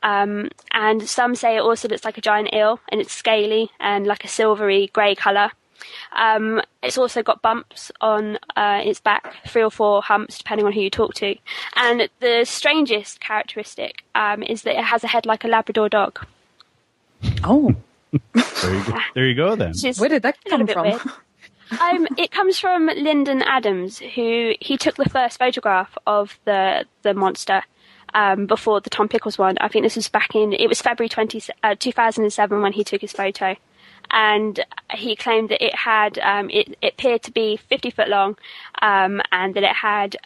Um, 0.02 0.50
and 0.70 1.08
some 1.08 1.34
say 1.34 1.56
it 1.56 1.60
also 1.60 1.88
looks 1.88 2.04
like 2.04 2.18
a 2.18 2.22
giant 2.22 2.54
eel, 2.54 2.80
and 2.90 3.00
it's 3.00 3.12
scaly 3.12 3.70
and 3.80 4.06
like 4.06 4.24
a 4.24 4.28
silvery 4.28 4.90
grey 4.92 5.14
colour. 5.14 5.50
Um, 6.12 6.60
it's 6.82 6.98
also 6.98 7.22
got 7.22 7.42
bumps 7.42 7.92
on 8.00 8.38
uh, 8.56 8.80
its 8.84 9.00
back, 9.00 9.34
three 9.46 9.62
or 9.62 9.70
four 9.70 10.02
humps, 10.02 10.38
depending 10.38 10.66
on 10.66 10.72
who 10.72 10.80
you 10.80 10.90
talk 10.90 11.14
to. 11.14 11.36
And 11.76 12.08
the 12.20 12.44
strangest 12.44 13.20
characteristic 13.20 14.04
um, 14.14 14.42
is 14.42 14.62
that 14.62 14.78
it 14.78 14.84
has 14.84 15.04
a 15.04 15.08
head 15.08 15.26
like 15.26 15.44
a 15.44 15.48
Labrador 15.48 15.88
dog. 15.88 16.24
Oh. 17.44 17.74
there, 18.32 18.74
you 18.74 18.84
go. 18.84 18.98
there 19.14 19.26
you 19.26 19.34
go 19.34 19.56
then. 19.56 19.74
Where 19.98 20.08
did 20.08 20.22
that 20.22 20.42
come 20.44 20.66
from? 20.66 20.98
Um, 21.80 22.06
it 22.16 22.30
comes 22.30 22.58
from 22.58 22.86
Lyndon 22.86 23.42
Adams, 23.42 23.98
who 23.98 24.54
he 24.60 24.78
took 24.78 24.96
the 24.96 25.08
first 25.08 25.38
photograph 25.38 25.96
of 26.06 26.38
the 26.46 26.86
the 27.02 27.12
monster 27.12 27.62
um, 28.14 28.46
before 28.46 28.80
the 28.80 28.90
Tom 28.90 29.08
Pickles 29.08 29.38
one. 29.38 29.56
I 29.60 29.68
think 29.68 29.84
this 29.84 29.96
was 29.96 30.08
back 30.08 30.34
in 30.34 30.52
it 30.52 30.66
was 30.66 30.80
February 30.80 31.08
20, 31.08 31.42
uh, 31.62 31.74
2007 31.78 32.62
when 32.62 32.72
he 32.72 32.84
took 32.84 33.00
his 33.00 33.12
photo, 33.12 33.54
and 34.10 34.58
he 34.94 35.16
claimed 35.16 35.50
that 35.50 35.64
it 35.64 35.74
had 35.74 36.18
um, 36.18 36.50
it, 36.50 36.76
it 36.82 36.94
appeared 36.94 37.22
to 37.24 37.32
be 37.32 37.56
50 37.56 37.90
foot 37.90 38.08
long, 38.08 38.36
um, 38.80 39.20
and 39.32 39.54
that 39.54 39.62
it 39.62 39.76
had 39.76 40.16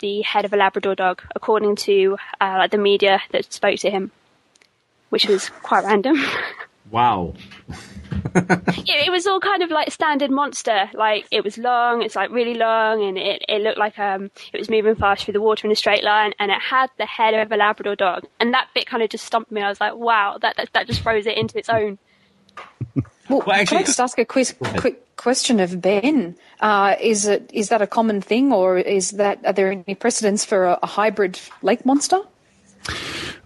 the 0.00 0.22
head 0.22 0.44
of 0.44 0.52
a 0.52 0.56
Labrador 0.56 0.94
dog, 0.94 1.22
according 1.34 1.76
to 1.76 2.16
uh, 2.40 2.56
like 2.58 2.70
the 2.70 2.78
media 2.78 3.20
that 3.30 3.52
spoke 3.52 3.78
to 3.80 3.90
him, 3.90 4.10
which 5.10 5.26
was 5.26 5.50
quite 5.62 5.84
random. 5.84 6.16
Wow. 6.90 7.34
yeah, 8.34 9.04
it 9.04 9.10
was 9.10 9.26
all 9.26 9.40
kind 9.40 9.62
of 9.62 9.70
like 9.70 9.90
standard 9.90 10.30
monster. 10.30 10.88
Like 10.94 11.26
it 11.30 11.44
was 11.44 11.58
long, 11.58 12.02
it's 12.02 12.16
like 12.16 12.30
really 12.30 12.54
long, 12.54 13.04
and 13.04 13.18
it, 13.18 13.44
it 13.48 13.60
looked 13.60 13.78
like 13.78 13.98
um 13.98 14.30
it 14.52 14.58
was 14.58 14.70
moving 14.70 14.94
fast 14.94 15.24
through 15.24 15.34
the 15.34 15.40
water 15.40 15.66
in 15.66 15.72
a 15.72 15.76
straight 15.76 16.02
line, 16.02 16.32
and 16.38 16.50
it 16.50 16.60
had 16.60 16.88
the 16.96 17.06
head 17.06 17.34
of 17.34 17.52
a 17.52 17.56
Labrador 17.56 17.96
dog. 17.96 18.26
And 18.40 18.54
that 18.54 18.68
bit 18.74 18.86
kind 18.86 19.02
of 19.02 19.10
just 19.10 19.24
stumped 19.24 19.52
me. 19.52 19.60
I 19.60 19.68
was 19.68 19.80
like, 19.80 19.96
wow, 19.96 20.38
that 20.40 20.56
that, 20.56 20.72
that 20.72 20.86
just 20.86 21.02
throws 21.02 21.26
it 21.26 21.36
into 21.36 21.58
its 21.58 21.68
own. 21.68 21.98
Well, 23.28 23.42
Well, 23.46 23.52
actually- 23.56 23.66
can 23.66 23.76
I 23.78 23.86
just 23.86 24.00
ask 24.00 24.18
a 24.18 24.24
quiz, 24.24 24.54
quick 24.78 25.16
question 25.16 25.60
of 25.60 25.80
Ben? 25.80 26.36
Uh, 26.60 26.94
is 27.00 27.26
it 27.26 27.50
is 27.52 27.68
that 27.68 27.82
a 27.82 27.86
common 27.86 28.20
thing, 28.20 28.52
or 28.52 28.78
is 28.78 29.12
that 29.12 29.38
are 29.44 29.52
there 29.52 29.70
any 29.70 29.94
precedents 29.94 30.44
for 30.44 30.64
a, 30.64 30.78
a 30.82 30.86
hybrid 30.86 31.38
lake 31.62 31.84
monster? 31.84 32.20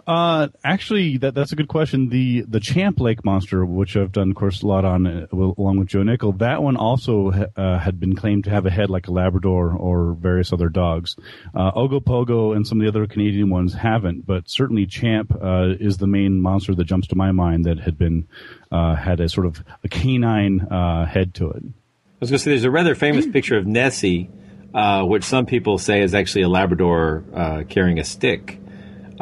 Uh, 0.06 0.48
actually, 0.64 1.16
that 1.18 1.34
that's 1.34 1.52
a 1.52 1.56
good 1.56 1.68
question. 1.68 2.08
The 2.08 2.42
the 2.42 2.58
Champ 2.58 2.98
Lake 3.00 3.24
Monster, 3.24 3.64
which 3.64 3.96
I've 3.96 4.10
done, 4.10 4.30
of 4.30 4.36
course, 4.36 4.62
a 4.62 4.66
lot 4.66 4.84
on 4.84 5.06
uh, 5.06 5.26
along 5.32 5.78
with 5.78 5.88
Joe 5.88 6.02
Nickell, 6.02 6.32
that 6.38 6.62
one 6.62 6.76
also 6.76 7.30
ha- 7.30 7.46
uh, 7.56 7.78
had 7.78 8.00
been 8.00 8.16
claimed 8.16 8.44
to 8.44 8.50
have 8.50 8.66
a 8.66 8.70
head 8.70 8.90
like 8.90 9.06
a 9.06 9.12
Labrador 9.12 9.72
or 9.72 10.14
various 10.14 10.52
other 10.52 10.68
dogs. 10.68 11.16
Uh, 11.54 11.70
Ogopogo 11.72 12.54
and 12.56 12.66
some 12.66 12.80
of 12.80 12.82
the 12.82 12.88
other 12.88 13.06
Canadian 13.06 13.48
ones 13.48 13.74
haven't, 13.74 14.26
but 14.26 14.50
certainly 14.50 14.86
Champ 14.86 15.32
uh, 15.40 15.74
is 15.78 15.98
the 15.98 16.08
main 16.08 16.40
monster 16.40 16.74
that 16.74 16.84
jumps 16.84 17.06
to 17.08 17.16
my 17.16 17.30
mind 17.30 17.64
that 17.66 17.78
had 17.78 17.96
been 17.96 18.26
uh, 18.72 18.96
had 18.96 19.20
a 19.20 19.28
sort 19.28 19.46
of 19.46 19.62
a 19.84 19.88
canine 19.88 20.62
uh, 20.62 21.06
head 21.06 21.32
to 21.34 21.50
it. 21.50 21.62
I 21.62 22.18
was 22.18 22.30
going 22.30 22.38
to 22.38 22.44
say 22.44 22.50
there's 22.50 22.64
a 22.64 22.70
rather 22.70 22.96
famous 22.96 23.26
picture 23.26 23.56
of 23.56 23.66
Nessie, 23.66 24.30
uh, 24.74 25.04
which 25.04 25.22
some 25.22 25.46
people 25.46 25.78
say 25.78 26.02
is 26.02 26.12
actually 26.12 26.42
a 26.42 26.48
Labrador 26.48 27.24
uh, 27.34 27.62
carrying 27.68 28.00
a 28.00 28.04
stick. 28.04 28.58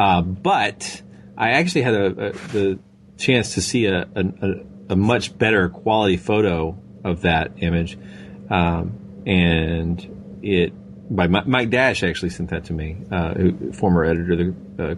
Uh, 0.01 0.23
but 0.23 1.03
I 1.37 1.51
actually 1.51 1.83
had 1.83 1.93
a, 1.93 2.07
a, 2.07 2.33
the 2.33 2.79
chance 3.19 3.53
to 3.57 3.61
see 3.61 3.85
a, 3.85 4.09
a, 4.15 4.25
a 4.89 4.97
much 4.97 5.37
better 5.37 5.69
quality 5.69 6.17
photo 6.17 6.79
of 7.05 7.21
that 7.21 7.53
image, 7.59 7.99
um, 8.49 8.99
and 9.27 10.41
it 10.41 10.73
by 11.15 11.27
Mi- 11.27 11.45
Mike 11.45 11.69
Dash 11.69 12.03
actually 12.03 12.31
sent 12.31 12.49
that 12.49 12.65
to 12.65 12.73
me, 12.73 12.97
uh, 13.11 13.35
who, 13.35 13.73
former 13.75 14.07
editor 14.07 14.33
of 14.33 14.39
the 14.39 14.83
uh, 14.83 14.95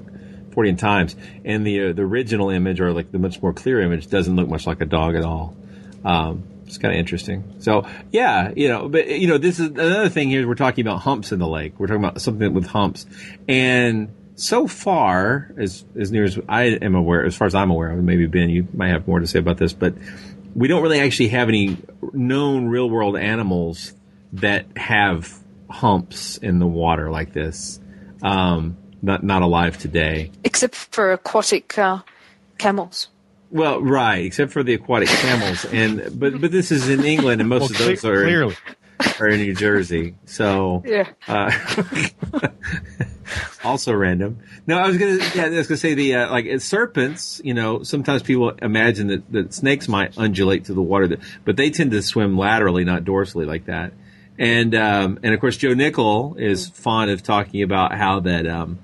Fortean 0.50 0.78
Times, 0.78 1.16
and 1.44 1.66
the 1.66 1.88
uh, 1.88 1.92
the 1.94 2.02
original 2.02 2.50
image 2.50 2.80
or 2.80 2.92
like 2.92 3.10
the 3.10 3.18
much 3.18 3.42
more 3.42 3.52
clear 3.52 3.82
image 3.82 4.06
doesn't 4.06 4.36
look 4.36 4.48
much 4.48 4.68
like 4.68 4.80
a 4.80 4.86
dog 4.86 5.16
at 5.16 5.24
all. 5.24 5.56
Um, 6.04 6.44
it's 6.64 6.78
kind 6.78 6.94
of 6.94 7.00
interesting. 7.00 7.56
So 7.58 7.88
yeah, 8.12 8.52
you 8.54 8.68
know, 8.68 8.88
but 8.88 9.08
you 9.08 9.26
know, 9.26 9.38
this 9.38 9.58
is 9.58 9.66
another 9.66 10.10
thing 10.10 10.28
here. 10.28 10.46
We're 10.46 10.54
talking 10.54 10.86
about 10.86 11.00
humps 11.00 11.32
in 11.32 11.40
the 11.40 11.48
lake. 11.48 11.80
We're 11.80 11.88
talking 11.88 12.04
about 12.04 12.20
something 12.20 12.54
with 12.54 12.68
humps, 12.68 13.04
and 13.48 14.14
so 14.34 14.66
far, 14.66 15.52
as 15.58 15.84
as 15.98 16.10
near 16.12 16.24
as 16.24 16.38
I 16.48 16.64
am 16.64 16.94
aware, 16.94 17.24
as 17.24 17.36
far 17.36 17.46
as 17.46 17.54
I'm 17.54 17.70
aware 17.70 17.90
of, 17.90 18.02
maybe 18.02 18.26
Ben, 18.26 18.48
you 18.50 18.66
might 18.74 18.88
have 18.88 19.06
more 19.06 19.20
to 19.20 19.26
say 19.26 19.38
about 19.38 19.58
this, 19.58 19.72
but 19.72 19.94
we 20.54 20.68
don't 20.68 20.82
really 20.82 21.00
actually 21.00 21.28
have 21.28 21.48
any 21.48 21.76
known 22.12 22.66
real 22.66 22.88
world 22.90 23.16
animals 23.16 23.94
that 24.34 24.66
have 24.76 25.38
humps 25.70 26.36
in 26.38 26.58
the 26.58 26.66
water 26.66 27.10
like 27.10 27.32
this. 27.32 27.80
Um, 28.22 28.76
not 29.02 29.22
not 29.24 29.42
alive 29.42 29.78
today. 29.78 30.30
Except 30.44 30.74
for 30.74 31.12
aquatic 31.12 31.76
uh, 31.78 32.00
camels. 32.58 33.08
Well, 33.50 33.82
right, 33.82 34.24
except 34.24 34.52
for 34.52 34.62
the 34.62 34.74
aquatic 34.74 35.08
camels, 35.08 35.64
and 35.66 36.18
but 36.18 36.40
but 36.40 36.50
this 36.50 36.70
is 36.72 36.88
in 36.88 37.04
England, 37.04 37.40
and 37.40 37.50
most 37.50 37.62
Well, 37.62 37.70
of 37.70 37.78
those 37.78 38.00
cle- 38.00 38.10
are 38.10 38.22
clearly. 38.24 38.56
are 39.20 39.28
in 39.28 39.40
New 39.40 39.54
Jersey. 39.54 40.14
So 40.24 40.82
Yeah. 40.86 41.08
uh, 41.28 41.50
also 43.64 43.92
random. 43.92 44.38
No, 44.66 44.78
I 44.78 44.86
was 44.86 44.98
gonna 44.98 45.18
yeah, 45.34 45.46
I 45.46 45.48
was 45.50 45.66
gonna 45.66 45.76
say 45.76 45.94
the 45.94 46.14
uh, 46.16 46.30
like 46.30 46.60
serpents. 46.60 47.40
You 47.44 47.54
know, 47.54 47.82
sometimes 47.82 48.22
people 48.22 48.50
imagine 48.50 49.08
that, 49.08 49.32
that 49.32 49.54
snakes 49.54 49.88
might 49.88 50.16
undulate 50.16 50.66
through 50.66 50.76
the 50.76 50.82
water, 50.82 51.08
that, 51.08 51.20
but 51.44 51.56
they 51.56 51.70
tend 51.70 51.90
to 51.92 52.02
swim 52.02 52.36
laterally, 52.36 52.84
not 52.84 53.04
dorsally, 53.04 53.46
like 53.46 53.66
that. 53.66 53.92
And 54.38 54.74
um, 54.74 55.18
and 55.22 55.34
of 55.34 55.40
course, 55.40 55.56
Joe 55.56 55.74
Nickell 55.74 56.36
is 56.38 56.68
fond 56.68 57.10
of 57.10 57.22
talking 57.22 57.62
about 57.62 57.94
how 57.94 58.20
that. 58.20 58.46
Um, 58.46 58.78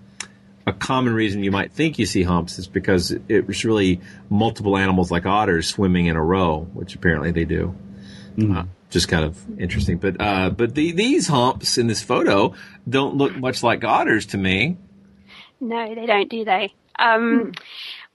a 0.66 0.72
common 0.74 1.14
reason 1.14 1.42
you 1.42 1.50
might 1.50 1.72
think 1.72 1.98
you 1.98 2.04
see 2.04 2.22
humps 2.22 2.58
is 2.58 2.66
because 2.66 3.10
it's 3.10 3.64
really 3.64 4.02
multiple 4.28 4.76
animals 4.76 5.10
like 5.10 5.24
otters 5.24 5.66
swimming 5.66 6.06
in 6.06 6.16
a 6.16 6.22
row, 6.22 6.68
which 6.74 6.94
apparently 6.94 7.30
they 7.30 7.46
do. 7.46 7.74
Uh, 8.54 8.64
just 8.90 9.08
kind 9.08 9.24
of 9.24 9.60
interesting, 9.60 9.98
but 9.98 10.20
uh, 10.20 10.50
but 10.50 10.74
the, 10.74 10.92
these 10.92 11.28
humps 11.28 11.78
in 11.78 11.86
this 11.86 12.02
photo 12.02 12.54
don't 12.88 13.16
look 13.16 13.36
much 13.36 13.62
like 13.62 13.84
otters 13.84 14.26
to 14.26 14.38
me. 14.38 14.76
No, 15.60 15.94
they 15.94 16.06
don't, 16.06 16.30
do 16.30 16.44
they? 16.44 16.74
Um, 16.98 17.52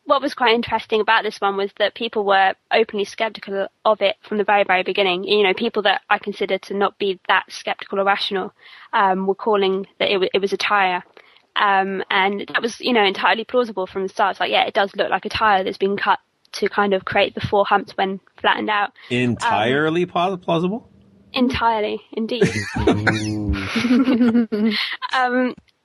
What 0.06 0.22
was 0.22 0.34
quite 0.34 0.54
interesting 0.54 1.00
about 1.00 1.24
this 1.24 1.40
one 1.40 1.56
was 1.56 1.72
that 1.80 1.96
people 1.96 2.26
were 2.26 2.56
openly 2.72 3.06
skeptical 3.06 3.68
of 3.86 4.02
it 4.02 4.18
from 4.22 4.38
the 4.38 4.44
very, 4.44 4.66
very 4.66 4.84
beginning. 4.84 5.24
You 5.24 5.44
know, 5.44 5.54
people 5.54 5.84
that 5.84 6.02
I 6.10 6.18
consider 6.18 6.58
to 6.58 6.74
not 6.74 6.98
be 7.00 7.22
that 7.30 7.46
skeptical 7.48 8.02
or 8.02 8.04
rational 8.04 8.54
um, 8.92 9.28
were 9.28 9.36
calling 9.36 9.88
that 10.00 10.10
it, 10.10 10.16
w- 10.16 10.30
it 10.34 10.40
was 10.40 10.52
a 10.52 10.58
tire. 10.58 11.04
Um, 11.56 12.04
and 12.10 12.42
that 12.54 12.62
was, 12.62 12.82
you 12.82 12.92
know, 12.92 13.06
entirely 13.06 13.46
plausible 13.46 13.88
from 13.88 14.04
the 14.04 14.10
start. 14.10 14.32
It's 14.32 14.40
like, 14.42 14.52
yeah, 14.52 14.66
it 14.66 14.74
does 14.74 14.94
look 14.94 15.10
like 15.10 15.24
a 15.24 15.30
tire 15.30 15.64
that's 15.64 15.78
been 15.78 15.96
cut 15.96 16.20
to 16.54 16.70
kind 16.70 16.94
of 16.94 17.06
create 17.06 17.36
the 17.36 17.42
four 17.42 17.66
humps 17.66 17.98
when 17.98 18.20
flattened 18.38 18.70
out. 18.70 18.94
Entirely 19.10 20.06
pla- 20.06 20.38
plausible. 20.38 20.90
Entirely, 21.34 22.02
indeed. 22.12 22.50
um, 22.76 23.56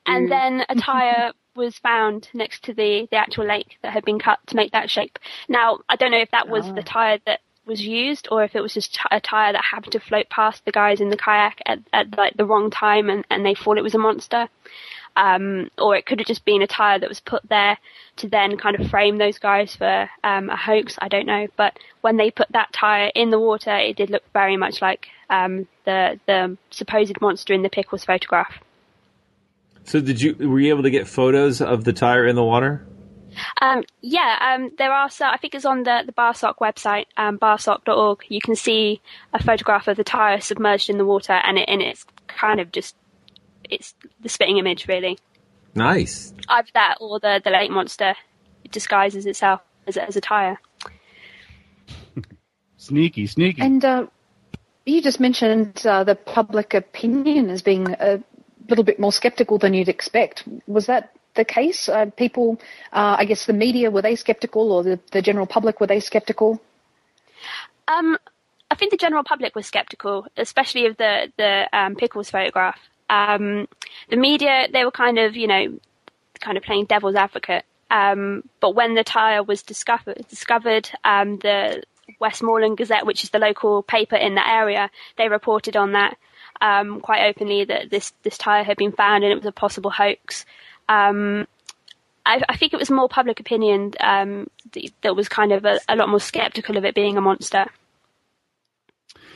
and 0.05 0.31
then 0.31 0.63
a 0.69 0.75
tire 0.75 1.31
was 1.55 1.77
found 1.77 2.29
next 2.33 2.63
to 2.63 2.73
the, 2.73 3.07
the 3.11 3.17
actual 3.17 3.45
lake 3.45 3.77
that 3.81 3.93
had 3.93 4.05
been 4.05 4.19
cut 4.19 4.39
to 4.47 4.55
make 4.55 4.71
that 4.71 4.89
shape. 4.89 5.19
Now, 5.47 5.79
I 5.89 5.95
don't 5.95 6.11
know 6.11 6.21
if 6.21 6.31
that 6.31 6.49
was 6.49 6.71
the 6.73 6.83
tire 6.83 7.19
that 7.25 7.41
was 7.65 7.85
used 7.85 8.27
or 8.31 8.43
if 8.43 8.55
it 8.55 8.61
was 8.61 8.73
just 8.73 8.97
a 9.11 9.19
tire 9.19 9.53
that 9.53 9.63
happened 9.63 9.91
to 9.93 9.99
float 9.99 10.29
past 10.29 10.65
the 10.65 10.71
guys 10.71 11.01
in 11.01 11.09
the 11.09 11.17
kayak 11.17 11.61
at, 11.65 11.79
at 11.93 12.17
like 12.17 12.35
the 12.35 12.45
wrong 12.45 12.71
time 12.71 13.09
and, 13.09 13.25
and 13.29 13.45
they 13.45 13.55
thought 13.55 13.77
it 13.77 13.83
was 13.83 13.95
a 13.95 13.99
monster. 13.99 14.47
Um, 15.19 15.69
or 15.77 15.97
it 15.97 16.05
could 16.05 16.19
have 16.19 16.27
just 16.27 16.45
been 16.45 16.61
a 16.61 16.67
tire 16.67 16.97
that 16.97 17.09
was 17.09 17.19
put 17.19 17.41
there 17.49 17.77
to 18.17 18.29
then 18.29 18.57
kind 18.57 18.79
of 18.79 18.89
frame 18.89 19.17
those 19.17 19.37
guys 19.37 19.75
for 19.75 20.09
um, 20.23 20.49
a 20.49 20.55
hoax. 20.55 20.97
I 21.01 21.09
don't 21.09 21.25
know, 21.25 21.47
but 21.57 21.77
when 21.99 22.15
they 22.15 22.31
put 22.31 22.47
that 22.51 22.71
tire 22.71 23.11
in 23.13 23.29
the 23.29 23.39
water, 23.39 23.75
it 23.75 23.97
did 23.97 24.09
look 24.09 24.23
very 24.31 24.55
much 24.55 24.81
like 24.81 25.07
um, 25.29 25.67
the 25.83 26.19
the 26.25 26.57
supposed 26.71 27.19
monster 27.19 27.53
in 27.53 27.63
the 27.63 27.69
pickles 27.69 28.05
photograph. 28.05 28.59
So 29.83 29.99
did 29.99 30.21
you 30.21 30.35
were 30.35 30.59
you 30.59 30.69
able 30.69 30.83
to 30.83 30.89
get 30.89 31.07
photos 31.07 31.61
of 31.61 31.83
the 31.83 31.93
tire 31.93 32.25
in 32.25 32.35
the 32.35 32.43
water? 32.43 32.85
Um, 33.61 33.83
yeah, 34.01 34.55
um, 34.55 34.71
there 34.77 34.91
are 34.91 35.09
so 35.09 35.25
I 35.25 35.37
think 35.37 35.55
it's 35.55 35.65
on 35.65 35.83
the 35.83 36.03
the 36.05 36.13
BARSOC 36.13 36.55
website, 36.61 37.05
um, 37.17 37.37
barsoc.org. 37.37 38.19
You 38.29 38.41
can 38.41 38.55
see 38.55 39.01
a 39.33 39.43
photograph 39.43 39.87
of 39.87 39.97
the 39.97 40.03
tire 40.03 40.39
submerged 40.39 40.89
in 40.89 40.97
the 40.97 41.05
water, 41.05 41.33
and 41.33 41.57
it 41.57 41.67
and 41.67 41.81
it's 41.81 42.05
kind 42.27 42.59
of 42.59 42.71
just 42.71 42.95
it's 43.69 43.93
the 44.21 44.29
spitting 44.29 44.57
image 44.57 44.87
really. 44.87 45.17
Nice. 45.75 46.33
Either 46.47 46.69
that 46.73 46.97
or 46.99 47.19
the 47.19 47.41
the 47.43 47.49
lake 47.49 47.71
monster 47.71 48.15
disguises 48.71 49.25
itself 49.25 49.61
as 49.87 49.97
a, 49.97 50.05
as 50.05 50.15
a 50.15 50.21
tire. 50.21 50.59
Sneaky, 52.77 53.27
sneaky. 53.27 53.61
And 53.61 53.83
uh, 53.83 54.07
you 54.85 55.01
just 55.01 55.19
mentioned 55.19 55.85
uh, 55.85 56.03
the 56.03 56.15
public 56.15 56.73
opinion 56.73 57.49
as 57.49 57.61
being 57.61 57.91
a 57.99 58.23
little 58.69 58.85
bit 58.85 58.99
more 58.99 59.11
skeptical 59.11 59.57
than 59.57 59.73
you'd 59.73 59.89
expect. 59.89 60.43
Was 60.65 60.85
that 60.85 61.11
the 61.35 61.43
case? 61.43 61.89
Uh, 61.89 62.05
people, 62.05 62.59
uh, 62.93 63.17
I 63.19 63.25
guess 63.25 63.45
the 63.45 63.53
media, 63.53 63.91
were 63.91 64.01
they 64.01 64.15
skeptical 64.15 64.71
or 64.71 64.83
the, 64.83 64.99
the 65.11 65.21
general 65.21 65.45
public, 65.45 65.79
were 65.79 65.87
they 65.87 65.99
skeptical? 65.99 66.61
Um, 67.87 68.17
I 68.71 68.75
think 68.75 68.91
the 68.91 68.97
general 68.97 69.23
public 69.23 69.55
was 69.55 69.65
skeptical, 69.65 70.27
especially 70.37 70.85
of 70.85 70.97
the 70.97 71.31
the 71.37 71.67
um, 71.73 71.95
pickles 71.95 72.29
photograph. 72.29 72.79
Um, 73.09 73.67
the 74.09 74.17
media, 74.17 74.67
they 74.71 74.85
were 74.85 74.91
kind 74.91 75.17
of, 75.17 75.35
you 75.35 75.47
know, 75.47 75.79
kind 76.39 76.57
of 76.57 76.63
playing 76.63 76.85
devil's 76.85 77.15
advocate. 77.15 77.65
Um, 77.91 78.43
but 78.59 78.75
when 78.75 78.93
the 78.93 79.03
tire 79.03 79.41
was 79.41 79.63
discovered, 79.63 80.25
discovered, 80.29 80.89
um, 81.03 81.37
the 81.37 81.83
Westmorland 82.19 82.77
Gazette, 82.77 83.05
which 83.05 83.23
is 83.23 83.31
the 83.31 83.39
local 83.39 83.81
paper 83.81 84.15
in 84.15 84.35
that 84.35 84.47
area, 84.47 84.89
they 85.17 85.27
reported 85.27 85.75
on 85.75 85.93
that 85.93 86.17
um, 86.61 86.99
quite 87.01 87.27
openly 87.27 87.65
that 87.65 87.89
this 87.89 88.13
this 88.23 88.37
tire 88.37 88.63
had 88.63 88.77
been 88.77 88.91
found 88.91 89.23
and 89.23 89.31
it 89.31 89.35
was 89.35 89.45
a 89.45 89.51
possible 89.51 89.91
hoax. 89.91 90.45
Um, 90.87 91.47
I, 92.25 92.41
I, 92.49 92.57
think 92.57 92.73
it 92.73 92.79
was 92.79 92.91
more 92.91 93.07
public 93.07 93.39
opinion 93.39 93.93
um, 93.99 94.49
that 95.01 95.15
was 95.15 95.29
kind 95.29 95.51
of 95.51 95.65
a, 95.65 95.79
a 95.87 95.95
lot 95.95 96.09
more 96.09 96.19
skeptical 96.19 96.77
of 96.77 96.85
it 96.85 96.95
being 96.95 97.17
a 97.17 97.21
monster. 97.21 97.67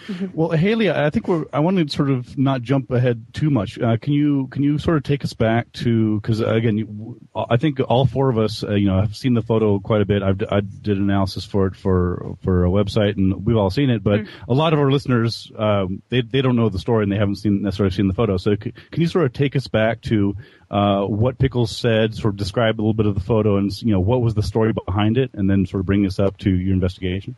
Mm-hmm. 0.07 0.27
Well, 0.33 0.50
Hayley, 0.50 0.91
I 0.91 1.10
think 1.10 1.27
we're. 1.27 1.45
I 1.53 1.60
want 1.60 1.77
to 1.77 1.95
sort 1.95 2.10
of 2.10 2.38
not 2.38 2.62
jump 2.62 2.91
ahead 2.91 3.25
too 3.33 3.50
much. 3.50 3.79
Uh, 3.79 3.98
can 3.98 4.13
you 4.13 4.48
can 4.48 4.63
you 4.63 4.77
sort 4.77 4.98
of 4.98 5.03
take 5.03 5.24
us 5.24 5.33
back 5.33 5.72
to 5.74 6.19
because 6.19 6.41
again, 6.41 6.77
you, 6.77 7.22
I 7.36 7.57
think 7.57 7.79
all 7.88 8.05
four 8.05 8.29
of 8.29 8.38
us, 8.38 8.63
uh, 8.63 8.74
you 8.74 8.88
know, 8.88 9.00
have 9.00 9.15
seen 9.15 9.33
the 9.33 9.41
photo 9.41 9.79
quite 9.79 10.01
a 10.01 10.05
bit. 10.05 10.22
I've, 10.22 10.41
I 10.50 10.60
did 10.60 10.98
analysis 10.98 11.45
for 11.45 11.67
it 11.67 11.75
for 11.75 12.36
for 12.43 12.65
a 12.65 12.69
website, 12.69 13.15
and 13.15 13.45
we've 13.45 13.55
all 13.55 13.69
seen 13.69 13.89
it. 13.89 14.03
But 14.03 14.22
mm. 14.22 14.27
a 14.48 14.53
lot 14.53 14.74
of 14.74 14.79
our 14.79 14.91
listeners, 14.91 15.51
um, 15.57 16.01
they 16.10 16.22
they 16.22 16.41
don't 16.41 16.55
know 16.55 16.69
the 16.69 16.79
story 16.79 17.03
and 17.03 17.12
they 17.12 17.17
haven't 17.17 17.38
seen 17.38 17.62
necessarily 17.62 17.95
seen 17.95 18.07
the 18.07 18.13
photo. 18.13 18.38
So 18.38 18.55
c- 18.62 18.74
can 18.91 19.01
you 19.01 19.07
sort 19.07 19.25
of 19.25 19.33
take 19.33 19.55
us 19.55 19.67
back 19.67 20.01
to 20.03 20.36
uh, 20.69 21.03
what 21.05 21.38
Pickles 21.38 21.75
said, 21.75 22.15
sort 22.15 22.33
of 22.33 22.38
describe 22.38 22.75
a 22.75 22.81
little 22.81 22.93
bit 22.93 23.05
of 23.05 23.15
the 23.15 23.22
photo, 23.22 23.57
and 23.57 23.72
you 23.81 23.91
know 23.91 24.01
what 24.01 24.22
was 24.22 24.33
the 24.33 24.43
story 24.43 24.74
behind 24.74 25.17
it, 25.17 25.31
and 25.33 25.50
then 25.50 25.65
sort 25.65 25.79
of 25.79 25.86
bring 25.86 26.05
us 26.05 26.19
up 26.19 26.38
to 26.39 26.50
your 26.50 26.74
investigation? 26.74 27.36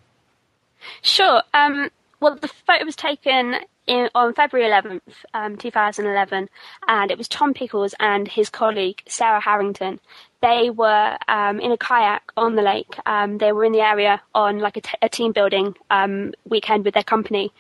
Sure. 1.02 1.42
Um, 1.54 1.90
well, 2.26 2.36
the 2.42 2.48
photo 2.48 2.84
was 2.84 2.96
taken 2.96 3.56
in, 3.86 4.10
on 4.16 4.34
February 4.34 4.68
11th, 4.68 5.02
um, 5.36 5.58
2011, 5.58 6.50
and 6.88 7.12
it 7.12 7.20
was 7.20 7.28
Tom 7.28 7.54
Pickles 7.54 7.94
and 8.00 8.28
his 8.28 8.50
colleague 8.50 9.04
Sarah 9.08 9.40
Harrington. 9.40 10.00
They 10.42 10.72
were 10.72 11.18
um, 11.28 11.60
in 11.60 11.72
a 11.72 11.78
kayak 11.78 12.32
on 12.36 12.56
the 12.56 12.64
lake. 12.64 12.98
Um, 13.06 13.38
they 13.38 13.52
were 13.52 13.64
in 13.64 13.74
the 13.74 13.82
area 13.82 14.24
on 14.34 14.58
like 14.58 14.76
a, 14.76 14.82
t- 14.82 14.98
a 15.04 15.08
team 15.08 15.34
building 15.34 15.76
um, 15.92 16.34
weekend 16.50 16.84
with 16.84 16.96
their 16.96 17.04
company, 17.04 17.54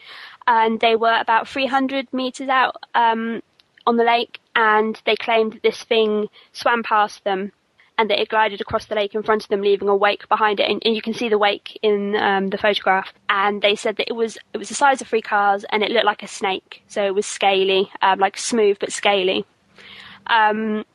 and 0.48 0.80
they 0.80 0.96
were 0.96 1.16
about 1.22 1.48
300 1.48 2.12
meters 2.12 2.50
out 2.50 2.76
um, 2.96 3.44
on 3.86 3.98
the 3.98 4.04
lake, 4.04 4.40
and 4.56 5.00
they 5.06 5.16
claimed 5.16 5.54
that 5.54 5.62
this 5.62 5.84
thing 5.84 6.28
swam 6.54 6.82
past 6.82 7.24
them 7.24 7.52
and 7.98 8.10
that 8.10 8.20
it 8.20 8.30
glided 8.30 8.62
across 8.62 8.86
the 8.86 8.96
lake 8.96 9.16
in 9.16 9.24
front 9.24 9.44
of 9.44 9.50
them, 9.50 9.62
leaving 9.62 9.88
a 9.88 9.96
wake 9.96 10.28
behind 10.28 10.60
it. 10.60 10.70
And, 10.70 10.82
and 10.86 10.96
you 10.96 11.02
can 11.02 11.14
see 11.14 11.30
the 11.30 11.38
wake 11.38 11.80
in 11.82 12.16
um, 12.16 12.50
the 12.50 12.58
photograph. 12.58 13.14
And 13.30 13.62
they 13.62 13.76
said 13.76 13.98
that 13.98 14.10
it 14.10 14.14
was 14.14 14.38
it 14.54 14.58
was 14.58 14.70
the 14.70 14.76
size 14.76 15.02
of 15.02 15.08
three 15.08 15.22
cars, 15.22 15.66
and 15.70 15.84
it 15.84 15.92
looked 15.92 16.06
like 16.06 16.24
a 16.24 16.28
snake. 16.28 16.84
So 16.88 17.06
it 17.06 17.16
was 17.16 17.26
scaly, 17.26 17.90
um, 18.02 18.20
like 18.20 18.38
smooth 18.38 18.78
but 18.80 18.92
scaly. 18.92 19.46
Um, 20.28 20.86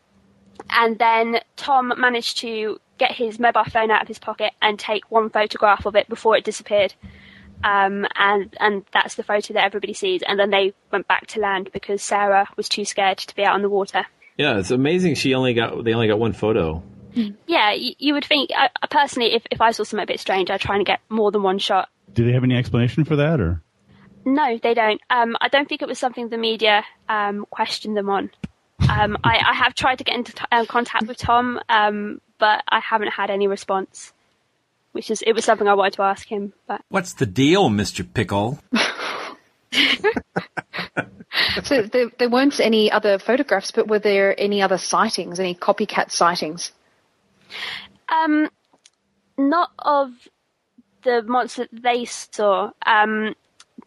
and 0.68 0.98
then 0.98 1.40
Tom 1.56 1.92
managed 1.96 2.38
to 2.38 2.80
get 2.98 3.12
his 3.12 3.38
mobile 3.38 3.64
phone 3.64 3.90
out 3.90 4.02
of 4.02 4.08
his 4.08 4.18
pocket 4.18 4.52
and 4.60 4.78
take 4.78 5.10
one 5.10 5.30
photograph 5.30 5.86
of 5.86 5.96
it 5.96 6.08
before 6.08 6.36
it 6.36 6.44
disappeared. 6.44 6.94
Um, 7.64 8.06
and 8.14 8.54
and 8.60 8.84
that's 8.92 9.14
the 9.14 9.22
photo 9.22 9.54
that 9.54 9.64
everybody 9.64 9.94
sees. 9.94 10.22
And 10.26 10.38
then 10.38 10.50
they 10.50 10.74
went 10.90 11.08
back 11.08 11.26
to 11.28 11.40
land 11.40 11.70
because 11.72 12.02
Sarah 12.02 12.46
was 12.56 12.68
too 12.68 12.84
scared 12.84 13.18
to 13.18 13.34
be 13.34 13.44
out 13.44 13.54
on 13.54 13.62
the 13.62 13.68
water. 13.68 14.06
Yeah, 14.40 14.58
it's 14.58 14.70
amazing. 14.70 15.16
She 15.16 15.34
only 15.34 15.52
got 15.52 15.84
they 15.84 15.92
only 15.92 16.08
got 16.08 16.18
one 16.18 16.32
photo. 16.32 16.82
Yeah, 17.46 17.72
you, 17.72 17.92
you 17.98 18.14
would 18.14 18.24
think. 18.24 18.48
I, 18.56 18.70
personally, 18.90 19.34
if 19.34 19.42
if 19.50 19.60
I 19.60 19.72
saw 19.72 19.84
something 19.84 20.04
a 20.04 20.06
bit 20.06 20.18
strange, 20.18 20.50
I'd 20.50 20.62
try 20.62 20.76
and 20.76 20.86
get 20.86 21.00
more 21.10 21.30
than 21.30 21.42
one 21.42 21.58
shot. 21.58 21.90
Do 22.14 22.24
they 22.24 22.32
have 22.32 22.42
any 22.42 22.56
explanation 22.56 23.04
for 23.04 23.16
that, 23.16 23.38
or? 23.38 23.62
No, 24.24 24.58
they 24.62 24.72
don't. 24.72 24.98
Um, 25.10 25.36
I 25.42 25.48
don't 25.48 25.68
think 25.68 25.82
it 25.82 25.88
was 25.88 25.98
something 25.98 26.30
the 26.30 26.38
media 26.38 26.84
um, 27.06 27.44
questioned 27.50 27.98
them 27.98 28.08
on. 28.08 28.30
Um, 28.88 29.18
I, 29.22 29.42
I, 29.46 29.54
have 29.54 29.74
tried 29.74 29.98
to 29.98 30.04
get 30.04 30.16
into 30.16 30.32
t- 30.32 30.44
uh, 30.50 30.64
contact 30.64 31.06
with 31.06 31.18
Tom, 31.18 31.60
um, 31.68 32.20
but 32.38 32.64
I 32.66 32.80
haven't 32.80 33.12
had 33.12 33.28
any 33.28 33.46
response. 33.46 34.14
Which 34.92 35.10
is, 35.10 35.22
it 35.22 35.34
was 35.34 35.44
something 35.44 35.68
I 35.68 35.74
wanted 35.74 35.94
to 35.94 36.02
ask 36.02 36.26
him. 36.26 36.54
But 36.66 36.80
what's 36.88 37.12
the 37.12 37.26
deal, 37.26 37.68
Mister 37.68 38.04
Pickle? 38.04 38.58
so 41.62 41.82
there, 41.82 42.10
there 42.18 42.28
weren't 42.28 42.60
any 42.60 42.90
other 42.90 43.18
photographs, 43.18 43.70
but 43.70 43.88
were 43.88 43.98
there 43.98 44.34
any 44.38 44.62
other 44.62 44.78
sightings, 44.78 45.38
any 45.38 45.54
copycat 45.54 46.10
sightings? 46.10 46.72
Um, 48.08 48.48
not 49.38 49.70
of 49.78 50.12
the 51.02 51.22
monster 51.22 51.68
they 51.72 52.04
saw. 52.04 52.70
Um, 52.84 53.34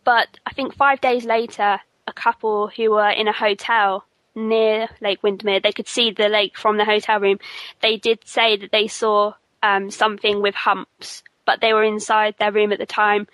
but 0.04 0.40
I 0.46 0.54
think 0.54 0.76
five 0.76 1.02
days 1.02 1.26
later, 1.26 1.80
a 2.08 2.14
couple 2.14 2.68
who 2.68 2.92
were 2.92 3.10
in 3.10 3.28
a 3.28 3.34
hotel 3.34 4.06
near 4.36 4.90
Lake 5.02 5.22
Windermere, 5.22 5.60
they 5.60 5.72
could 5.72 5.88
see 5.88 6.12
the 6.12 6.30
lake 6.30 6.58
from 6.58 6.78
the 6.78 6.86
hotel 6.86 7.20
room. 7.20 7.40
They 7.82 7.98
did 7.98 8.28
say 8.28 8.58
that 8.58 8.72
they 8.72 8.88
saw 8.88 9.34
um, 9.62 9.92
something 9.92 10.42
with 10.42 10.56
humps, 10.56 11.24
but 11.46 11.62
they 11.62 11.74
were 11.74 11.84
inside 11.84 12.36
their 12.40 12.52
room 12.52 12.72
at 12.72 12.80
the 12.80 12.86
time 12.86 13.28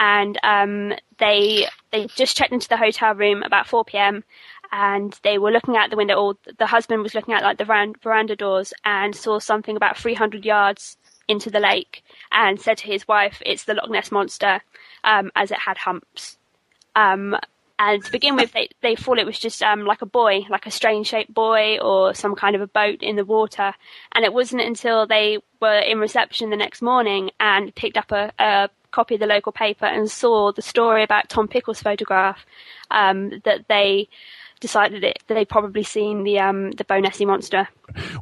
and 0.00 0.38
um, 0.42 0.94
they 1.18 1.68
they 1.92 2.06
just 2.16 2.36
checked 2.36 2.52
into 2.52 2.68
the 2.68 2.76
hotel 2.78 3.14
room 3.14 3.42
about 3.42 3.68
4 3.68 3.84
p.m. 3.84 4.24
and 4.72 5.16
they 5.22 5.38
were 5.38 5.52
looking 5.52 5.76
out 5.76 5.90
the 5.90 5.96
window, 5.96 6.14
or 6.14 6.34
the 6.58 6.66
husband 6.66 7.02
was 7.02 7.14
looking 7.14 7.34
out 7.34 7.42
like 7.42 7.58
the 7.58 7.92
veranda 8.02 8.34
doors 8.34 8.72
and 8.84 9.14
saw 9.14 9.38
something 9.38 9.76
about 9.76 9.98
300 9.98 10.44
yards 10.44 10.96
into 11.28 11.50
the 11.50 11.60
lake 11.60 12.02
and 12.32 12.60
said 12.60 12.78
to 12.78 12.86
his 12.86 13.06
wife, 13.06 13.42
"It's 13.46 13.64
the 13.64 13.74
Loch 13.74 13.90
Ness 13.90 14.10
monster," 14.10 14.60
um, 15.04 15.30
as 15.36 15.50
it 15.50 15.58
had 15.58 15.76
humps. 15.76 16.38
Um, 16.96 17.36
and 17.78 18.04
to 18.04 18.12
begin 18.12 18.36
with, 18.36 18.52
they, 18.52 18.68
they 18.82 18.94
thought 18.94 19.18
it 19.18 19.24
was 19.24 19.38
just 19.38 19.62
um, 19.62 19.86
like 19.86 20.02
a 20.02 20.06
buoy, 20.06 20.46
like 20.50 20.66
a 20.66 20.70
strange 20.70 21.06
shaped 21.06 21.32
buoy 21.32 21.78
or 21.78 22.12
some 22.12 22.34
kind 22.34 22.54
of 22.54 22.60
a 22.60 22.66
boat 22.66 23.02
in 23.02 23.16
the 23.16 23.24
water. 23.24 23.72
And 24.12 24.22
it 24.22 24.34
wasn't 24.34 24.60
until 24.60 25.06
they 25.06 25.38
were 25.60 25.78
in 25.78 25.98
reception 25.98 26.50
the 26.50 26.56
next 26.56 26.82
morning 26.82 27.30
and 27.40 27.74
picked 27.74 27.96
up 27.96 28.12
a, 28.12 28.32
a 28.38 28.68
copy 28.90 29.14
of 29.14 29.20
the 29.20 29.26
local 29.26 29.52
paper 29.52 29.86
and 29.86 30.10
saw 30.10 30.52
the 30.52 30.62
story 30.62 31.02
about 31.02 31.28
Tom 31.28 31.48
Pickles' 31.48 31.82
photograph, 31.82 32.44
um, 32.90 33.40
that 33.44 33.66
they 33.68 34.08
decided 34.60 35.02
it, 35.02 35.18
that 35.26 35.34
they'd 35.34 35.48
probably 35.48 35.82
seen 35.82 36.22
the 36.22 36.38
um, 36.38 36.70
the 36.72 36.84
Bow 36.84 37.00
monster. 37.26 37.68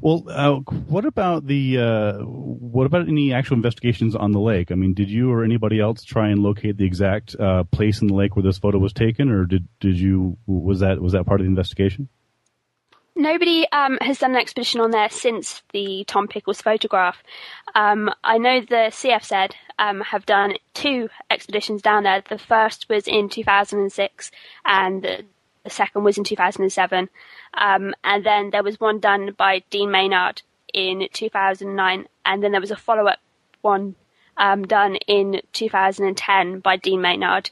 Well, 0.00 0.24
uh, 0.28 0.54
what 0.88 1.04
about 1.04 1.46
the 1.46 1.78
uh, 1.78 2.12
what 2.22 2.87
about 2.87 3.09
any 3.09 3.35
actual 3.35 3.57
investigations 3.57 4.14
on 4.14 4.33
the 4.33 4.40
lake? 4.40 4.70
I 4.70 4.74
mean, 4.76 4.94
did 4.94 5.11
you 5.11 5.31
or 5.31 5.44
anybody 5.44 5.81
else 5.81 6.04
try 6.04 6.28
and 6.28 6.42
locate 6.42 6.78
the 6.78 6.87
exact 6.87 7.35
uh, 7.38 7.64
place 7.64 8.00
in 8.00 8.07
the 8.07 8.14
lake 8.14 8.37
where 8.37 8.42
this 8.42 8.59
photo 8.59 8.78
was 8.78 8.92
taken, 8.92 9.28
or 9.28 9.44
did 9.44 9.68
did 9.81 9.98
you 9.98 10.38
was 10.46 10.81
that 10.81 11.00
was 11.00 11.12
that 11.12 11.26
part 11.26 11.40
of 11.40 11.44
the 11.44 11.50
investigation? 11.50 12.09
Nobody 13.18 13.68
um, 13.72 13.98
has 14.00 14.20
done 14.20 14.37
an 14.37 14.40
expedition 14.40 14.81
on 14.81 14.92
there 14.92 15.11
since 15.11 15.62
the 15.72 16.04
Tom 16.07 16.28
Pickles 16.28 16.62
photograph. 16.62 17.20
Um, 17.74 18.14
I 18.22 18.38
know 18.38 18.61
the 18.61 18.92
CFZ 18.92 19.54
um, 19.76 20.02
have 20.02 20.24
done 20.24 20.54
two 20.72 21.09
expeditions 21.28 21.83
down 21.83 22.04
there. 22.04 22.22
The 22.28 22.38
first 22.38 22.88
was 22.88 23.09
in 23.09 23.28
2006, 23.28 24.31
and 24.64 25.02
the, 25.02 25.24
the 25.64 25.70
second 25.70 26.04
was 26.04 26.16
in 26.16 26.22
2007. 26.22 27.09
Um, 27.54 27.92
and 28.04 28.24
then 28.24 28.50
there 28.50 28.62
was 28.62 28.78
one 28.78 29.00
done 29.00 29.35
by 29.37 29.64
Dean 29.68 29.90
Maynard 29.90 30.42
in 30.72 31.09
2009, 31.12 32.07
and 32.24 32.42
then 32.44 32.52
there 32.52 32.61
was 32.61 32.70
a 32.70 32.76
follow-up 32.76 33.18
one 33.62 33.96
um, 34.37 34.62
done 34.64 34.94
in 35.09 35.40
2010 35.54 36.61
by 36.61 36.76
Dean 36.76 37.00
Maynard. 37.00 37.50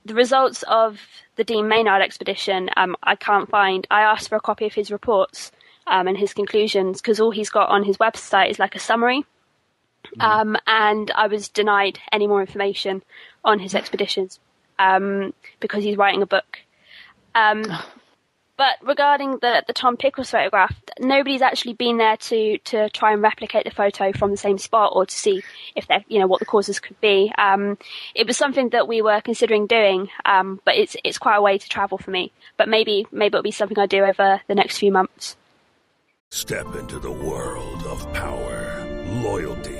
Um, 0.00 0.06
the 0.06 0.14
results 0.14 0.62
of 0.64 1.00
the 1.36 1.44
Dean 1.44 1.68
Maynard 1.68 2.02
expedition, 2.02 2.70
um, 2.76 2.96
I 3.02 3.16
can't 3.16 3.48
find. 3.48 3.86
I 3.90 4.02
asked 4.02 4.28
for 4.28 4.36
a 4.36 4.40
copy 4.40 4.66
of 4.66 4.74
his 4.74 4.90
reports 4.90 5.52
um, 5.86 6.08
and 6.08 6.16
his 6.16 6.32
conclusions 6.34 7.00
because 7.00 7.20
all 7.20 7.30
he's 7.30 7.50
got 7.50 7.68
on 7.68 7.84
his 7.84 7.98
website 7.98 8.50
is 8.50 8.58
like 8.58 8.74
a 8.74 8.78
summary. 8.78 9.24
Mm. 10.16 10.24
Um, 10.24 10.56
and 10.66 11.10
I 11.12 11.26
was 11.26 11.48
denied 11.48 11.98
any 12.10 12.26
more 12.26 12.40
information 12.40 13.02
on 13.44 13.58
his 13.58 13.74
expeditions 13.74 14.40
um, 14.78 15.34
because 15.60 15.84
he's 15.84 15.96
writing 15.96 16.22
a 16.22 16.26
book. 16.26 16.60
But 18.60 18.76
regarding 18.82 19.38
the, 19.38 19.64
the 19.66 19.72
Tom 19.72 19.96
Pickles 19.96 20.32
photograph, 20.32 20.78
nobody's 20.98 21.40
actually 21.40 21.72
been 21.72 21.96
there 21.96 22.18
to, 22.18 22.58
to 22.58 22.90
try 22.90 23.14
and 23.14 23.22
replicate 23.22 23.64
the 23.64 23.70
photo 23.70 24.12
from 24.12 24.32
the 24.32 24.36
same 24.36 24.58
spot 24.58 24.92
or 24.94 25.06
to 25.06 25.14
see 25.14 25.42
if 25.74 25.86
they 25.86 26.04
you 26.08 26.18
know, 26.18 26.26
what 26.26 26.40
the 26.40 26.44
causes 26.44 26.78
could 26.78 27.00
be. 27.00 27.32
Um, 27.38 27.78
it 28.14 28.26
was 28.26 28.36
something 28.36 28.68
that 28.68 28.86
we 28.86 29.00
were 29.00 29.22
considering 29.22 29.66
doing, 29.66 30.10
um, 30.26 30.60
but 30.66 30.76
it's, 30.76 30.94
it's 31.04 31.16
quite 31.16 31.36
a 31.36 31.40
way 31.40 31.56
to 31.56 31.68
travel 31.70 31.96
for 31.96 32.10
me. 32.10 32.32
But 32.58 32.68
maybe, 32.68 33.06
maybe 33.10 33.28
it'll 33.28 33.42
be 33.42 33.50
something 33.50 33.78
I 33.78 33.86
do 33.86 34.04
over 34.04 34.42
the 34.46 34.54
next 34.54 34.76
few 34.76 34.92
months. 34.92 35.38
Step 36.30 36.74
into 36.74 36.98
the 36.98 37.10
world 37.10 37.82
of 37.84 38.12
power, 38.12 38.86
loyalty, 39.22 39.79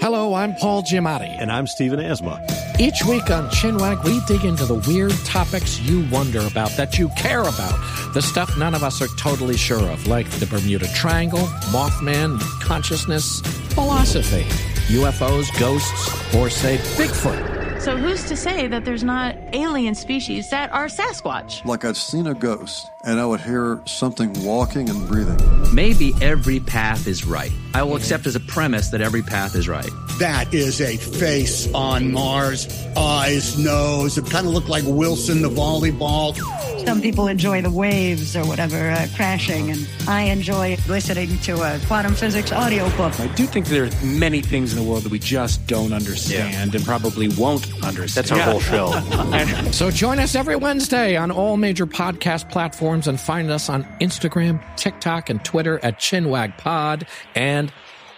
Hello, 0.00 0.32
I'm 0.32 0.54
Paul 0.54 0.82
Giamatti. 0.82 1.36
And 1.38 1.52
I'm 1.52 1.66
Stephen 1.66 2.00
Asma. 2.00 2.42
Each 2.78 3.04
week 3.04 3.30
on 3.30 3.50
Chinwag, 3.50 4.02
we 4.02 4.18
dig 4.20 4.46
into 4.46 4.64
the 4.64 4.76
weird 4.88 5.12
topics 5.26 5.78
you 5.78 6.08
wonder 6.10 6.40
about, 6.40 6.70
that 6.78 6.98
you 6.98 7.10
care 7.18 7.42
about. 7.42 7.78
The 8.14 8.22
stuff 8.22 8.56
none 8.56 8.74
of 8.74 8.82
us 8.82 9.02
are 9.02 9.14
totally 9.18 9.58
sure 9.58 9.90
of, 9.90 10.06
like 10.06 10.26
the 10.30 10.46
Bermuda 10.46 10.88
Triangle, 10.94 11.46
Mothman, 11.70 12.40
consciousness, 12.62 13.40
philosophy, 13.74 14.44
UFOs, 14.88 15.46
ghosts, 15.60 16.34
or 16.34 16.48
say 16.48 16.78
Bigfoot. 16.96 17.82
So 17.82 17.96
who's 17.96 18.24
to 18.28 18.36
say 18.36 18.68
that 18.68 18.86
there's 18.86 19.04
not 19.04 19.36
alien 19.54 19.94
species 19.94 20.48
that 20.50 20.70
are 20.70 20.86
Sasquatch? 20.86 21.64
Like 21.64 21.84
I've 21.84 21.96
seen 21.96 22.26
a 22.26 22.34
ghost, 22.34 22.86
and 23.04 23.18
I 23.18 23.24
would 23.24 23.40
hear 23.40 23.80
something 23.86 24.32
walking 24.44 24.88
and 24.90 25.08
breathing. 25.08 25.38
Maybe 25.74 26.12
every 26.20 26.60
path 26.60 27.06
is 27.06 27.24
right. 27.24 27.52
I 27.72 27.82
will 27.82 27.96
accept 27.96 28.26
as 28.26 28.34
a 28.34 28.40
premise 28.40 28.88
that 28.88 29.00
every 29.00 29.22
path 29.22 29.54
is 29.54 29.68
right. 29.68 29.90
That 30.18 30.52
is 30.52 30.80
a 30.80 30.96
face 30.96 31.72
on 31.72 32.12
Mars. 32.12 32.66
Eyes, 32.96 33.58
nose. 33.58 34.18
It 34.18 34.28
kind 34.28 34.46
of 34.46 34.52
looked 34.52 34.68
like 34.68 34.84
Wilson 34.86 35.42
the 35.42 35.48
volleyball. 35.48 36.36
Some 36.84 37.00
people 37.02 37.28
enjoy 37.28 37.62
the 37.62 37.70
waves 37.70 38.34
or 38.34 38.44
whatever 38.46 38.90
uh, 38.90 39.06
crashing, 39.14 39.70
and 39.70 39.88
I 40.08 40.22
enjoy 40.22 40.76
listening 40.88 41.38
to 41.40 41.60
a 41.62 41.78
quantum 41.86 42.14
physics 42.14 42.52
audiobook. 42.52 43.20
I 43.20 43.26
do 43.34 43.46
think 43.46 43.66
there 43.66 43.84
are 43.84 44.04
many 44.04 44.40
things 44.40 44.72
in 44.72 44.82
the 44.82 44.90
world 44.90 45.02
that 45.04 45.12
we 45.12 45.18
just 45.18 45.66
don't 45.66 45.92
understand 45.92 46.72
yeah. 46.72 46.76
and 46.76 46.84
probably 46.84 47.28
won't 47.28 47.66
understand. 47.84 48.26
That's 48.26 48.32
our 48.32 48.38
yeah. 48.38 48.50
whole 48.50 48.60
show. 48.60 49.70
so 49.72 49.90
join 49.90 50.18
us 50.18 50.34
every 50.34 50.56
Wednesday 50.56 51.16
on 51.16 51.30
all 51.30 51.56
major 51.56 51.86
podcast 51.86 52.50
platforms 52.50 53.06
and 53.06 53.20
find 53.20 53.50
us 53.50 53.68
on 53.68 53.84
Instagram, 54.00 54.60
TikTok, 54.76 55.28
and 55.28 55.44
Twitter 55.44 55.78
at 55.82 55.98
ChinwagPod 55.98 57.06
and 57.34 57.59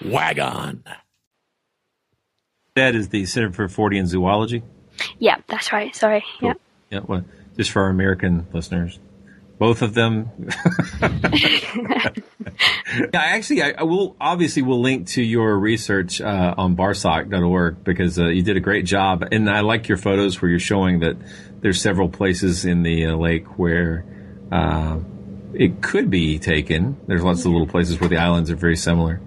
Wagon. 0.05 0.85
That 2.75 2.95
is 2.95 3.09
the 3.11 3.27
Center 3.27 3.53
for 3.53 3.69
Fortean 3.69 4.07
Zoology. 4.07 4.63
Yeah, 5.19 5.37
that's 5.49 5.73
right. 5.73 5.95
Sorry. 5.95 6.25
Cool. 6.41 6.49
Yeah. 6.49 6.55
Yeah. 6.91 7.01
Well, 7.07 7.25
just 7.57 7.71
for 7.71 7.83
our 7.83 7.91
American 7.91 8.47
listeners. 8.53 8.99
Both 9.59 9.83
of 9.83 9.95
them. 9.95 10.31
yeah, 11.01 12.11
actually, 13.15 13.63
I, 13.63 13.75
I, 13.79 13.83
will 13.85 14.17
obviously 14.21 14.63
will 14.63 14.81
link 14.81 15.07
to 15.09 15.23
your 15.23 15.57
research 15.57 16.21
uh, 16.21 16.55
on 16.57 16.75
barsoc.org 16.75 17.85
because 17.85 18.19
uh, 18.19 18.27
you 18.27 18.43
did 18.43 18.57
a 18.57 18.61
great 18.61 18.87
job, 18.87 19.25
and 19.31 19.49
I 19.49 19.61
like 19.61 19.87
your 19.87 19.99
photos 19.99 20.43
where 20.43 20.51
you're 20.51 20.59
showing 20.59 21.01
that 21.01 21.17
there's 21.61 21.81
several 21.81 22.09
places 22.09 22.65
in 22.65 22.83
the 22.83 23.07
uh, 23.07 23.15
lake 23.15 23.57
where 23.57 24.05
uh, 24.51 24.99
it 25.55 25.81
could 25.81 26.11
be 26.11 26.41
taken. 26.41 26.97
There's 27.07 27.23
lots 27.23 27.45
of 27.45 27.53
little 27.53 27.69
places 27.69 28.01
where 28.01 28.09
the 28.09 28.19
islands 28.19 28.51
are 28.51 28.57
very 28.57 28.77
similar. 28.77 29.21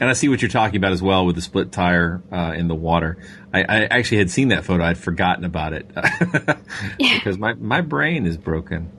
And 0.00 0.08
I 0.08 0.12
see 0.12 0.28
what 0.28 0.42
you're 0.42 0.50
talking 0.50 0.76
about 0.76 0.92
as 0.92 1.02
well 1.02 1.26
with 1.26 1.36
the 1.36 1.42
split 1.42 1.72
tire 1.72 2.22
uh, 2.32 2.54
in 2.56 2.68
the 2.68 2.74
water. 2.74 3.16
I, 3.52 3.62
I, 3.62 3.84
actually 3.84 4.18
had 4.18 4.30
seen 4.30 4.48
that 4.48 4.64
photo. 4.64 4.84
I'd 4.84 4.98
forgotten 4.98 5.44
about 5.44 5.72
it 5.72 5.90
because 6.98 7.38
my, 7.38 7.54
my 7.54 7.80
brain 7.80 8.26
is 8.26 8.36
broken. 8.36 8.92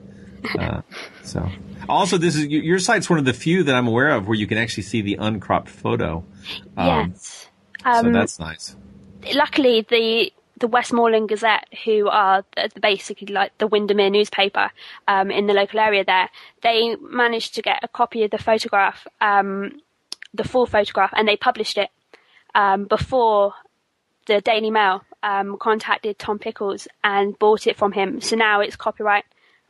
Uh, 0.58 0.82
so 1.22 1.48
also 1.88 2.18
this 2.18 2.36
is 2.36 2.46
your 2.46 2.78
site's 2.78 3.08
one 3.08 3.18
of 3.18 3.24
the 3.24 3.32
few 3.32 3.62
that 3.64 3.74
I'm 3.74 3.86
aware 3.86 4.10
of 4.10 4.26
where 4.26 4.36
you 4.36 4.46
can 4.46 4.58
actually 4.58 4.84
see 4.84 5.00
the 5.02 5.16
uncropped 5.16 5.68
photo. 5.68 6.24
Um, 6.76 7.10
yes. 7.10 7.48
Um, 7.84 8.06
so 8.06 8.12
that's 8.12 8.38
nice. 8.38 8.76
Luckily, 9.34 9.86
the 9.88 10.32
the 10.58 10.68
Westmorland 10.68 11.28
Gazette, 11.28 11.66
who 11.84 12.08
are 12.08 12.44
basically 12.80 13.32
like 13.32 13.56
the 13.58 13.66
Windermere 13.66 14.10
newspaper 14.10 14.70
um, 15.08 15.30
in 15.30 15.46
the 15.46 15.54
local 15.54 15.80
area 15.80 16.04
there, 16.04 16.30
they 16.62 16.94
managed 16.96 17.54
to 17.56 17.62
get 17.62 17.80
a 17.82 17.88
copy 17.88 18.22
of 18.22 18.30
the 18.30 18.38
photograph 18.38 19.06
um, 19.20 19.80
the 20.34 20.44
full 20.44 20.66
photograph 20.66 21.12
and 21.14 21.26
they 21.26 21.36
published 21.36 21.78
it 21.78 21.90
um, 22.54 22.84
before 22.84 23.54
the 24.26 24.40
Daily 24.40 24.70
Mail 24.70 25.02
um, 25.22 25.56
contacted 25.58 26.18
Tom 26.18 26.38
Pickles 26.38 26.88
and 27.02 27.38
bought 27.38 27.66
it 27.66 27.76
from 27.76 27.92
him. 27.92 28.20
So 28.20 28.36
now 28.36 28.60
it's 28.60 28.76
copyright. 28.76 29.24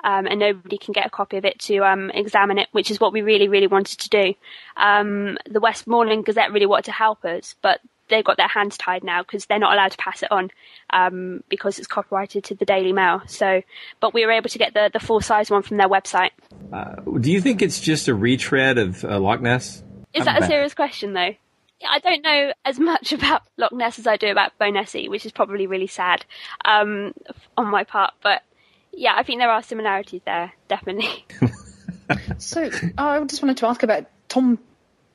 Um, 0.05 0.27
and 0.27 0.41
nobody 0.41 0.79
can 0.79 0.91
get 0.91 1.07
a 1.07 1.11
copy 1.11 1.37
of 1.37 1.45
it 1.45 1.61
to 1.61 1.79
um, 1.85 2.11
examine 2.11 2.59
it, 2.59 2.67
which 2.73 2.91
is 2.91 2.99
what 2.99 3.13
we 3.13 3.23
really, 3.23 3.47
really 3.47 3.69
wanted 3.69 4.01
to 4.01 4.09
do. 4.09 4.35
Um, 4.77 5.39
the 5.49 5.61
Westmorland 5.61 6.25
Gazette 6.25 6.51
really 6.51 6.67
wanted 6.67 6.87
to 6.87 6.91
help 6.91 7.25
us, 7.25 7.55
but 7.63 7.79
they've 8.09 8.25
got 8.25 8.37
their 8.37 8.49
hands 8.49 8.77
tied 8.77 9.05
now 9.05 9.23
because 9.23 9.47
they're 9.47 9.61
not 9.61 9.73
allowed 9.73 9.93
to 9.93 9.97
pass 9.99 10.25
it 10.25 10.33
on 10.33 10.51
um, 10.91 11.45
because 11.49 11.79
it's 11.79 11.87
copyrighted 11.87 12.43
to 12.45 12.57
the 12.57 12.65
Daily 12.65 12.93
Mail. 12.93 13.23
So, 13.27 13.63
but 14.01 14.13
we 14.13 14.27
were 14.27 14.33
able 14.33 14.51
to 14.51 14.59
get 14.59 14.75
the 14.75 14.91
the 14.93 15.01
full 15.01 15.21
size 15.21 15.51
one 15.51 15.63
from 15.63 15.77
their 15.77 15.89
website. 15.89 16.31
Uh, 16.73 16.97
do 17.21 17.31
you 17.31 17.41
think 17.41 17.63
it's 17.63 17.81
just 17.81 18.09
a 18.09 18.15
retread 18.15 18.79
of 18.79 19.05
uh, 19.05 19.21
Loch 19.21 19.41
Ness? 19.41 19.85
Is 20.15 20.25
that 20.25 20.43
a 20.43 20.47
serious 20.47 20.75
question 20.75 21.13
though? 21.13 21.35
I 21.89 21.99
don't 21.99 22.23
know 22.23 22.53
as 22.65 22.79
much 22.79 23.13
about 23.13 23.43
Loch 23.57 23.73
Ness 23.73 23.99
as 23.99 24.07
I 24.07 24.17
do 24.17 24.31
about 24.31 24.53
Nessie, 24.61 25.09
which 25.09 25.27
is 25.27 25.33
probably 25.33 25.67
really 25.67 25.87
sad 25.87 26.25
um, 26.65 27.13
on 27.57 27.69
my 27.69 27.85
part. 27.85 28.15
But 28.23 28.43
yeah, 28.93 29.15
I 29.17 29.23
think 29.23 29.41
there 29.41 29.51
are 29.51 29.63
similarities 29.63 30.23
there, 30.25 30.53
definitely. 30.69 31.27
so 32.39 32.71
I 32.99 33.21
just 33.25 33.43
wanted 33.43 33.57
to 33.59 33.67
ask 33.67 33.83
about 33.83 34.07
Tom 34.29 34.59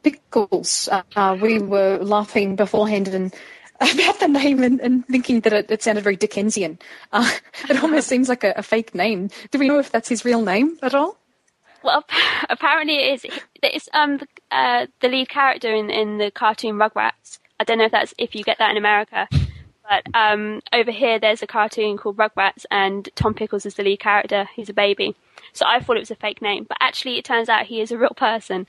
Pickles. 0.03 0.89
Uh, 1.15 1.37
we 1.41 1.59
were 1.59 1.99
laughing 1.99 2.55
beforehand 2.55 3.07
and 3.09 3.33
about 3.81 4.19
the 4.19 4.27
name 4.27 4.63
and, 4.63 4.79
and 4.79 5.05
thinking 5.07 5.41
that 5.41 5.53
it, 5.53 5.71
it, 5.71 5.83
sounded 5.83 6.03
very 6.03 6.15
Dickensian. 6.15 6.79
Uh, 7.11 7.29
it 7.69 7.81
almost 7.83 8.07
seems 8.07 8.29
like 8.29 8.43
a, 8.43 8.53
a 8.57 8.63
fake 8.63 8.95
name. 8.95 9.29
Do 9.51 9.59
we 9.59 9.67
know 9.67 9.79
if 9.79 9.91
that's 9.91 10.09
his 10.09 10.25
real 10.25 10.41
name 10.41 10.77
at 10.81 10.95
all? 10.95 11.17
Well, 11.87 12.03
apparently 12.49 12.97
it 12.97 13.13
is. 13.23 13.39
It's 13.63 13.89
um 13.93 14.19
uh, 14.51 14.87
the 14.99 15.07
lead 15.07 15.29
character 15.29 15.73
in 15.73 15.89
in 15.89 16.17
the 16.17 16.29
cartoon 16.29 16.75
Rugrats. 16.75 17.39
I 17.59 17.63
don't 17.63 17.77
know 17.79 17.85
if 17.85 17.91
that's 17.93 18.13
if 18.17 18.35
you 18.35 18.43
get 18.43 18.57
that 18.59 18.71
in 18.71 18.77
America, 18.77 19.27
but 19.89 20.03
um 20.13 20.61
over 20.73 20.91
here 20.91 21.17
there's 21.17 21.41
a 21.41 21.47
cartoon 21.47 21.97
called 21.97 22.17
Rugrats, 22.17 22.65
and 22.69 23.07
Tom 23.15 23.33
Pickles 23.33 23.65
is 23.65 23.75
the 23.75 23.83
lead 23.83 24.01
character. 24.01 24.49
He's 24.53 24.69
a 24.69 24.73
baby, 24.73 25.15
so 25.53 25.65
I 25.65 25.79
thought 25.79 25.95
it 25.95 26.01
was 26.07 26.11
a 26.11 26.15
fake 26.15 26.41
name, 26.41 26.65
but 26.67 26.77
actually 26.81 27.17
it 27.17 27.23
turns 27.25 27.47
out 27.47 27.67
he 27.67 27.79
is 27.79 27.91
a 27.91 27.97
real 27.97 28.13
person. 28.15 28.67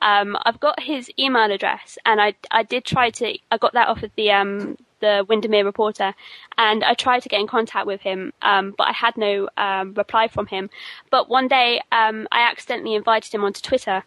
Um, 0.00 0.36
I've 0.46 0.60
got 0.60 0.80
his 0.80 1.10
email 1.18 1.50
address, 1.50 1.98
and 2.06 2.20
I 2.20 2.34
I 2.52 2.62
did 2.62 2.84
try 2.84 3.10
to. 3.10 3.36
I 3.50 3.58
got 3.58 3.72
that 3.72 3.88
off 3.88 4.04
of 4.04 4.12
the 4.16 4.30
um 4.30 4.76
the 5.00 5.24
Windermere 5.28 5.64
reporter, 5.64 6.14
and 6.56 6.84
I 6.84 6.94
tried 6.94 7.20
to 7.20 7.28
get 7.28 7.40
in 7.40 7.46
contact 7.46 7.86
with 7.86 8.00
him, 8.00 8.32
um, 8.42 8.74
but 8.76 8.88
I 8.88 8.92
had 8.92 9.16
no 9.16 9.48
um, 9.56 9.94
reply 9.94 10.28
from 10.28 10.46
him. 10.46 10.70
But 11.10 11.28
one 11.28 11.48
day, 11.48 11.80
um, 11.92 12.28
I 12.30 12.42
accidentally 12.50 12.94
invited 12.94 13.34
him 13.34 13.44
onto 13.44 13.60
Twitter. 13.60 14.04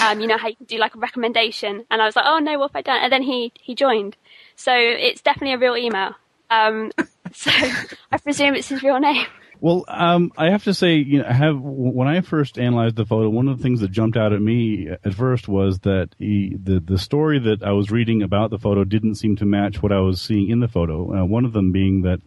Um, 0.00 0.20
you 0.20 0.26
know 0.26 0.38
how 0.38 0.48
you 0.48 0.56
can 0.56 0.66
do 0.66 0.78
like 0.78 0.94
a 0.94 0.98
recommendation, 0.98 1.84
and 1.90 2.00
I 2.00 2.06
was 2.06 2.16
like, 2.16 2.24
"Oh 2.26 2.38
no, 2.38 2.58
what 2.58 2.70
have 2.70 2.76
I 2.76 2.82
done?" 2.82 3.02
And 3.02 3.12
then 3.12 3.22
he 3.22 3.52
he 3.60 3.74
joined. 3.74 4.16
So 4.56 4.72
it's 4.74 5.20
definitely 5.20 5.54
a 5.54 5.58
real 5.58 5.76
email. 5.76 6.14
Um, 6.50 6.92
so 7.32 7.50
I 7.50 8.18
presume 8.18 8.54
it's 8.54 8.68
his 8.68 8.82
real 8.82 8.98
name. 8.98 9.26
Well, 9.64 9.86
um, 9.88 10.30
I 10.36 10.50
have 10.50 10.64
to 10.64 10.74
say, 10.74 10.96
you 10.96 11.22
know, 11.22 11.24
have 11.24 11.58
when 11.58 12.06
I 12.06 12.20
first 12.20 12.58
analyzed 12.58 12.96
the 12.96 13.06
photo, 13.06 13.30
one 13.30 13.48
of 13.48 13.56
the 13.56 13.62
things 13.62 13.80
that 13.80 13.90
jumped 13.90 14.14
out 14.14 14.34
at 14.34 14.42
me 14.42 14.90
at 14.90 15.14
first 15.14 15.48
was 15.48 15.78
that 15.78 16.10
he, 16.18 16.54
the 16.62 16.80
the 16.80 16.98
story 16.98 17.38
that 17.38 17.62
I 17.62 17.72
was 17.72 17.90
reading 17.90 18.20
about 18.20 18.50
the 18.50 18.58
photo 18.58 18.84
didn't 18.84 19.14
seem 19.14 19.36
to 19.36 19.46
match 19.46 19.82
what 19.82 19.90
I 19.90 20.00
was 20.00 20.20
seeing 20.20 20.50
in 20.50 20.60
the 20.60 20.68
photo. 20.68 21.14
Uh, 21.14 21.24
one 21.24 21.46
of 21.46 21.54
them 21.54 21.72
being 21.72 22.02
that, 22.02 22.20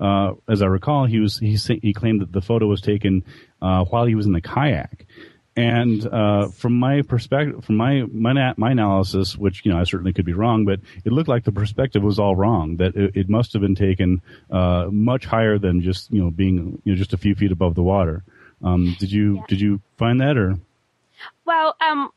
uh, 0.00 0.32
as 0.48 0.62
I 0.62 0.66
recall, 0.66 1.04
he 1.04 1.20
was 1.20 1.38
he 1.38 1.58
he 1.82 1.92
claimed 1.92 2.22
that 2.22 2.32
the 2.32 2.40
photo 2.40 2.64
was 2.66 2.80
taken 2.80 3.22
uh, 3.60 3.84
while 3.84 4.06
he 4.06 4.14
was 4.14 4.24
in 4.24 4.32
the 4.32 4.40
kayak, 4.40 5.04
and 5.58 6.06
uh, 6.06 6.48
from 6.50 6.78
my 6.78 7.02
perspective, 7.02 7.64
from 7.64 7.76
my, 7.76 8.04
my 8.12 8.54
my 8.56 8.70
analysis, 8.70 9.36
which 9.36 9.64
you 9.64 9.72
know 9.72 9.80
I 9.80 9.82
certainly 9.82 10.12
could 10.12 10.24
be 10.24 10.32
wrong, 10.32 10.64
but 10.64 10.78
it 11.04 11.10
looked 11.10 11.28
like 11.28 11.42
the 11.42 11.50
perspective 11.50 12.00
was 12.00 12.20
all 12.20 12.36
wrong. 12.36 12.76
That 12.76 12.94
it, 12.94 13.16
it 13.16 13.28
must 13.28 13.52
have 13.54 13.62
been 13.62 13.74
taken 13.74 14.22
uh, 14.52 14.86
much 14.92 15.24
higher 15.24 15.58
than 15.58 15.82
just 15.82 16.12
you 16.12 16.22
know 16.22 16.30
being 16.30 16.80
you 16.84 16.92
know 16.92 16.96
just 16.96 17.12
a 17.12 17.16
few 17.16 17.34
feet 17.34 17.50
above 17.50 17.74
the 17.74 17.82
water. 17.82 18.22
Um, 18.62 18.94
did 19.00 19.10
you 19.10 19.36
yeah. 19.36 19.42
did 19.48 19.60
you 19.60 19.80
find 19.96 20.20
that 20.20 20.36
or? 20.36 20.58
Well, 21.44 21.74
um, 21.80 22.10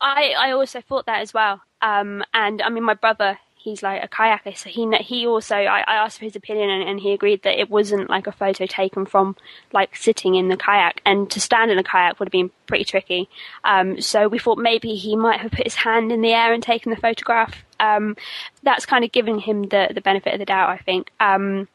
I 0.00 0.34
I 0.38 0.52
also 0.52 0.80
thought 0.80 1.04
that 1.06 1.20
as 1.20 1.34
well. 1.34 1.60
Um, 1.82 2.24
and 2.32 2.62
I 2.62 2.70
mean, 2.70 2.84
my 2.84 2.94
brother 2.94 3.38
he's 3.58 3.82
like 3.82 4.02
a 4.02 4.08
kayaker, 4.08 4.56
so 4.56 4.70
he 4.70 4.90
he 5.00 5.26
also 5.26 5.56
I, 5.56 5.80
I 5.86 5.94
asked 5.96 6.18
for 6.18 6.24
his 6.24 6.36
opinion 6.36 6.70
and, 6.70 6.88
and, 6.88 7.00
he 7.00 7.12
agreed 7.12 7.42
that 7.42 7.60
it 7.60 7.68
wasn't 7.68 8.08
like 8.08 8.26
a 8.26 8.32
photo 8.32 8.66
taken 8.66 9.06
from 9.06 9.36
like 9.72 9.96
sitting 9.96 10.34
in 10.34 10.48
the 10.48 10.56
kayak, 10.56 11.00
and 11.04 11.30
to 11.30 11.40
stand 11.40 11.70
in 11.70 11.78
a 11.78 11.82
kayak 11.82 12.18
would 12.18 12.28
have 12.28 12.32
been 12.32 12.50
pretty 12.66 12.84
tricky. 12.84 13.28
Um, 13.64 14.00
so 14.00 14.28
we 14.28 14.38
thought 14.38 14.58
maybe 14.58 14.94
he 14.94 15.16
might 15.16 15.40
have 15.40 15.52
put 15.52 15.66
his 15.66 15.74
hand 15.74 16.12
in 16.12 16.20
the 16.20 16.32
air 16.32 16.52
and 16.52 16.62
taken 16.62 16.90
the 16.90 17.00
photograph. 17.00 17.64
Um, 17.80 18.16
that's 18.62 18.86
kind 18.86 19.04
of 19.04 19.12
giving 19.12 19.40
him 19.40 19.64
the 19.64 19.88
the 19.92 20.00
benefit 20.00 20.32
of 20.32 20.38
the 20.38 20.46
doubt, 20.46 20.70
I 20.70 20.78
think. 20.78 21.10
Um, 21.20 21.68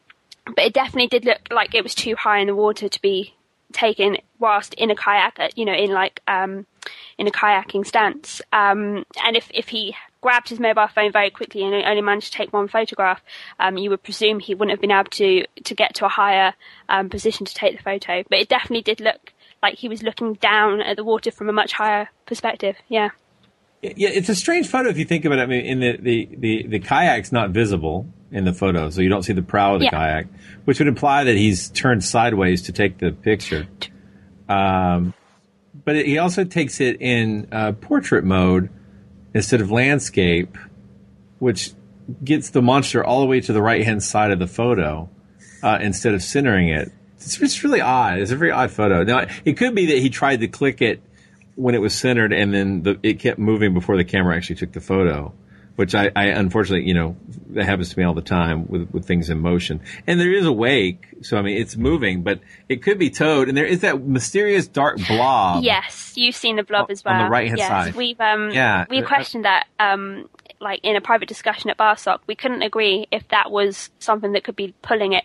but 0.46 0.64
it 0.64 0.72
definitely 0.74 1.08
did 1.08 1.24
look 1.24 1.48
like 1.50 1.74
it 1.74 1.82
was 1.82 1.94
too 1.94 2.16
high 2.16 2.40
in 2.40 2.48
the 2.48 2.54
water 2.54 2.88
to 2.88 3.02
be 3.02 3.34
taken 3.72 4.18
whilst 4.38 4.74
in 4.74 4.90
a 4.90 4.94
kayak, 4.94 5.38
you 5.56 5.64
know, 5.64 5.74
in 5.74 5.90
like 5.90 6.20
um, 6.28 6.66
in 7.18 7.26
a 7.26 7.30
kayaking 7.30 7.86
stance. 7.86 8.40
Um, 8.52 9.04
and 9.22 9.36
if 9.36 9.50
if 9.52 9.68
he 9.68 9.94
grabbed 10.24 10.48
his 10.48 10.58
mobile 10.58 10.88
phone 10.88 11.12
very 11.12 11.28
quickly 11.28 11.62
and 11.62 11.74
only 11.74 12.00
managed 12.00 12.32
to 12.32 12.38
take 12.38 12.50
one 12.50 12.66
photograph, 12.66 13.20
um, 13.60 13.76
you 13.76 13.90
would 13.90 14.02
presume 14.02 14.40
he 14.40 14.54
wouldn't 14.54 14.70
have 14.70 14.80
been 14.80 14.90
able 14.90 15.10
to 15.10 15.44
to 15.62 15.74
get 15.74 15.94
to 15.94 16.06
a 16.06 16.08
higher 16.08 16.54
um, 16.88 17.10
position 17.10 17.44
to 17.44 17.54
take 17.54 17.76
the 17.76 17.82
photo. 17.82 18.24
But 18.30 18.38
it 18.38 18.48
definitely 18.48 18.80
did 18.80 19.00
look 19.00 19.34
like 19.62 19.74
he 19.74 19.86
was 19.86 20.02
looking 20.02 20.32
down 20.34 20.80
at 20.80 20.96
the 20.96 21.04
water 21.04 21.30
from 21.30 21.50
a 21.50 21.52
much 21.52 21.74
higher 21.74 22.08
perspective. 22.24 22.76
Yeah. 22.88 23.10
Yeah, 23.82 24.08
it's 24.08 24.30
a 24.30 24.34
strange 24.34 24.66
photo 24.66 24.88
if 24.88 24.96
you 24.96 25.04
think 25.04 25.26
about 25.26 25.38
it. 25.40 25.42
I 25.42 25.46
mean, 25.46 25.66
in 25.66 25.80
the, 25.80 25.98
the, 26.00 26.28
the, 26.38 26.66
the 26.68 26.80
kayak's 26.80 27.30
not 27.30 27.50
visible 27.50 28.06
in 28.32 28.46
the 28.46 28.54
photo, 28.54 28.88
so 28.88 29.02
you 29.02 29.10
don't 29.10 29.24
see 29.24 29.34
the 29.34 29.42
prow 29.42 29.74
of 29.74 29.80
the 29.80 29.84
Yeah. 29.84 29.90
kayak, 29.90 30.26
which 30.64 30.78
would 30.78 30.88
imply 30.88 31.24
that 31.24 31.36
he's 31.36 31.68
turned 31.68 32.02
sideways 32.02 32.62
to 32.62 32.72
take 32.72 32.96
the 32.96 33.12
picture. 33.12 33.66
Um, 34.48 35.12
but 35.84 35.96
it, 35.96 36.06
he 36.06 36.16
also 36.16 36.44
takes 36.44 36.80
it 36.80 37.02
in 37.02 37.46
uh, 37.52 37.72
portrait 37.72 38.24
mode 38.24 38.70
instead 39.34 39.60
of 39.60 39.70
landscape, 39.70 40.56
which 41.40 41.72
gets 42.22 42.50
the 42.50 42.62
monster 42.62 43.04
all 43.04 43.20
the 43.20 43.26
way 43.26 43.40
to 43.40 43.52
the 43.52 43.62
right 43.62 43.84
hand 43.84 44.02
side 44.02 44.30
of 44.30 44.38
the 44.38 44.46
photo 44.46 45.08
uh, 45.62 45.78
instead 45.80 46.14
of 46.14 46.22
centering 46.22 46.68
it. 46.68 46.92
It's, 47.16 47.40
it's 47.40 47.64
really 47.64 47.80
odd. 47.80 48.18
It's 48.18 48.30
a 48.30 48.36
very 48.36 48.50
odd 48.50 48.70
photo. 48.70 49.02
Now, 49.02 49.26
it 49.44 49.54
could 49.54 49.74
be 49.74 49.86
that 49.86 49.98
he 49.98 50.10
tried 50.10 50.40
to 50.40 50.48
click 50.48 50.80
it 50.80 51.02
when 51.56 51.74
it 51.74 51.78
was 51.78 51.94
centered 51.94 52.32
and 52.32 52.52
then 52.52 52.82
the, 52.82 52.98
it 53.02 53.18
kept 53.18 53.38
moving 53.38 53.74
before 53.74 53.96
the 53.96 54.04
camera 54.04 54.36
actually 54.36 54.56
took 54.56 54.72
the 54.72 54.80
photo. 54.80 55.32
Which 55.76 55.94
I, 55.94 56.10
I 56.14 56.26
unfortunately, 56.26 56.86
you 56.86 56.94
know, 56.94 57.16
that 57.50 57.64
happens 57.64 57.90
to 57.90 57.98
me 57.98 58.04
all 58.04 58.14
the 58.14 58.22
time 58.22 58.68
with, 58.68 58.90
with 58.92 59.06
things 59.06 59.28
in 59.28 59.40
motion. 59.40 59.80
And 60.06 60.20
there 60.20 60.32
is 60.32 60.46
a 60.46 60.52
wake, 60.52 61.06
so 61.22 61.36
I 61.36 61.42
mean, 61.42 61.56
it's 61.56 61.76
moving, 61.76 62.22
but 62.22 62.40
it 62.68 62.82
could 62.82 62.98
be 62.98 63.10
towed. 63.10 63.48
And 63.48 63.56
there 63.56 63.66
is 63.66 63.80
that 63.80 64.00
mysterious 64.00 64.68
dark 64.68 64.98
blob. 65.08 65.64
Yes, 65.64 66.12
you've 66.14 66.36
seen 66.36 66.56
the 66.56 66.62
blob 66.62 66.90
as 66.90 67.04
well. 67.04 67.14
on 67.14 67.24
the 67.24 67.30
right-hand 67.30 67.58
yes, 67.58 67.68
side. 67.68 67.94
We've 67.96 68.20
um 68.20 68.50
Yeah. 68.50 68.84
we 68.88 69.02
questioned 69.02 69.44
that 69.46 69.66
um 69.80 70.28
like 70.60 70.80
in 70.82 70.96
a 70.96 71.00
private 71.00 71.28
discussion 71.28 71.70
at 71.70 71.76
BARSOC. 71.76 72.20
We 72.26 72.34
couldn't 72.34 72.62
agree 72.62 73.06
if 73.10 73.26
that 73.28 73.50
was 73.50 73.90
something 73.98 74.32
that 74.32 74.44
could 74.44 74.56
be 74.56 74.74
pulling 74.82 75.12
it. 75.12 75.24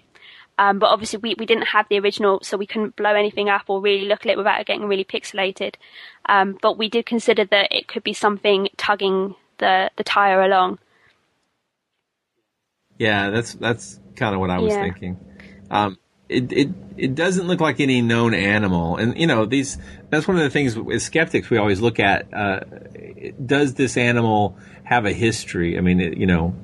Um, 0.57 0.77
but 0.77 0.87
obviously 0.87 1.19
we, 1.19 1.35
we 1.39 1.45
didn't 1.45 1.67
have 1.67 1.87
the 1.89 1.99
original, 1.99 2.41
so 2.43 2.57
we 2.57 2.67
couldn't 2.67 2.97
blow 2.97 3.15
anything 3.15 3.47
up 3.47 3.63
or 3.67 3.79
really 3.79 4.05
look 4.05 4.25
at 4.25 4.31
it 4.31 4.37
without 4.37 4.59
it 4.59 4.67
getting 4.67 4.87
really 4.87 5.05
pixelated. 5.05 5.75
Um, 6.27 6.57
but 6.61 6.77
we 6.77 6.89
did 6.89 7.05
consider 7.05 7.45
that 7.45 7.71
it 7.71 7.87
could 7.87 8.03
be 8.03 8.13
something 8.13 8.67
tugging 8.75 9.35
the, 9.59 9.91
the 9.97 10.03
tire 10.03 10.41
along. 10.41 10.79
Yeah, 12.97 13.29
that's 13.29 13.53
that's 13.53 13.99
kind 14.15 14.33
of 14.35 14.41
what 14.41 14.49
I 14.49 14.59
was 14.59 14.73
Yeah. 14.73 14.79
thinking. 14.79 15.17
Um, 15.71 15.97
it 16.27 16.51
it 16.51 16.69
it 16.97 17.15
doesn't 17.15 17.47
look 17.47 17.61
like 17.61 17.79
any 17.79 18.01
known 18.01 18.33
animal, 18.33 18.97
and 18.97 19.17
you 19.17 19.27
know 19.27 19.45
these. 19.45 19.77
That's 20.09 20.27
one 20.27 20.37
of 20.37 20.43
the 20.43 20.49
things 20.49 20.77
as 20.91 21.03
skeptics 21.03 21.49
we 21.49 21.57
always 21.57 21.79
look 21.81 21.99
at. 21.99 22.33
Uh, 22.33 22.59
does 23.43 23.75
this 23.75 23.97
animal 23.97 24.57
have 24.83 25.05
a 25.05 25.13
history? 25.13 25.77
I 25.77 25.81
mean, 25.81 26.01
it, 26.01 26.17
you 26.17 26.25
know, 26.25 26.55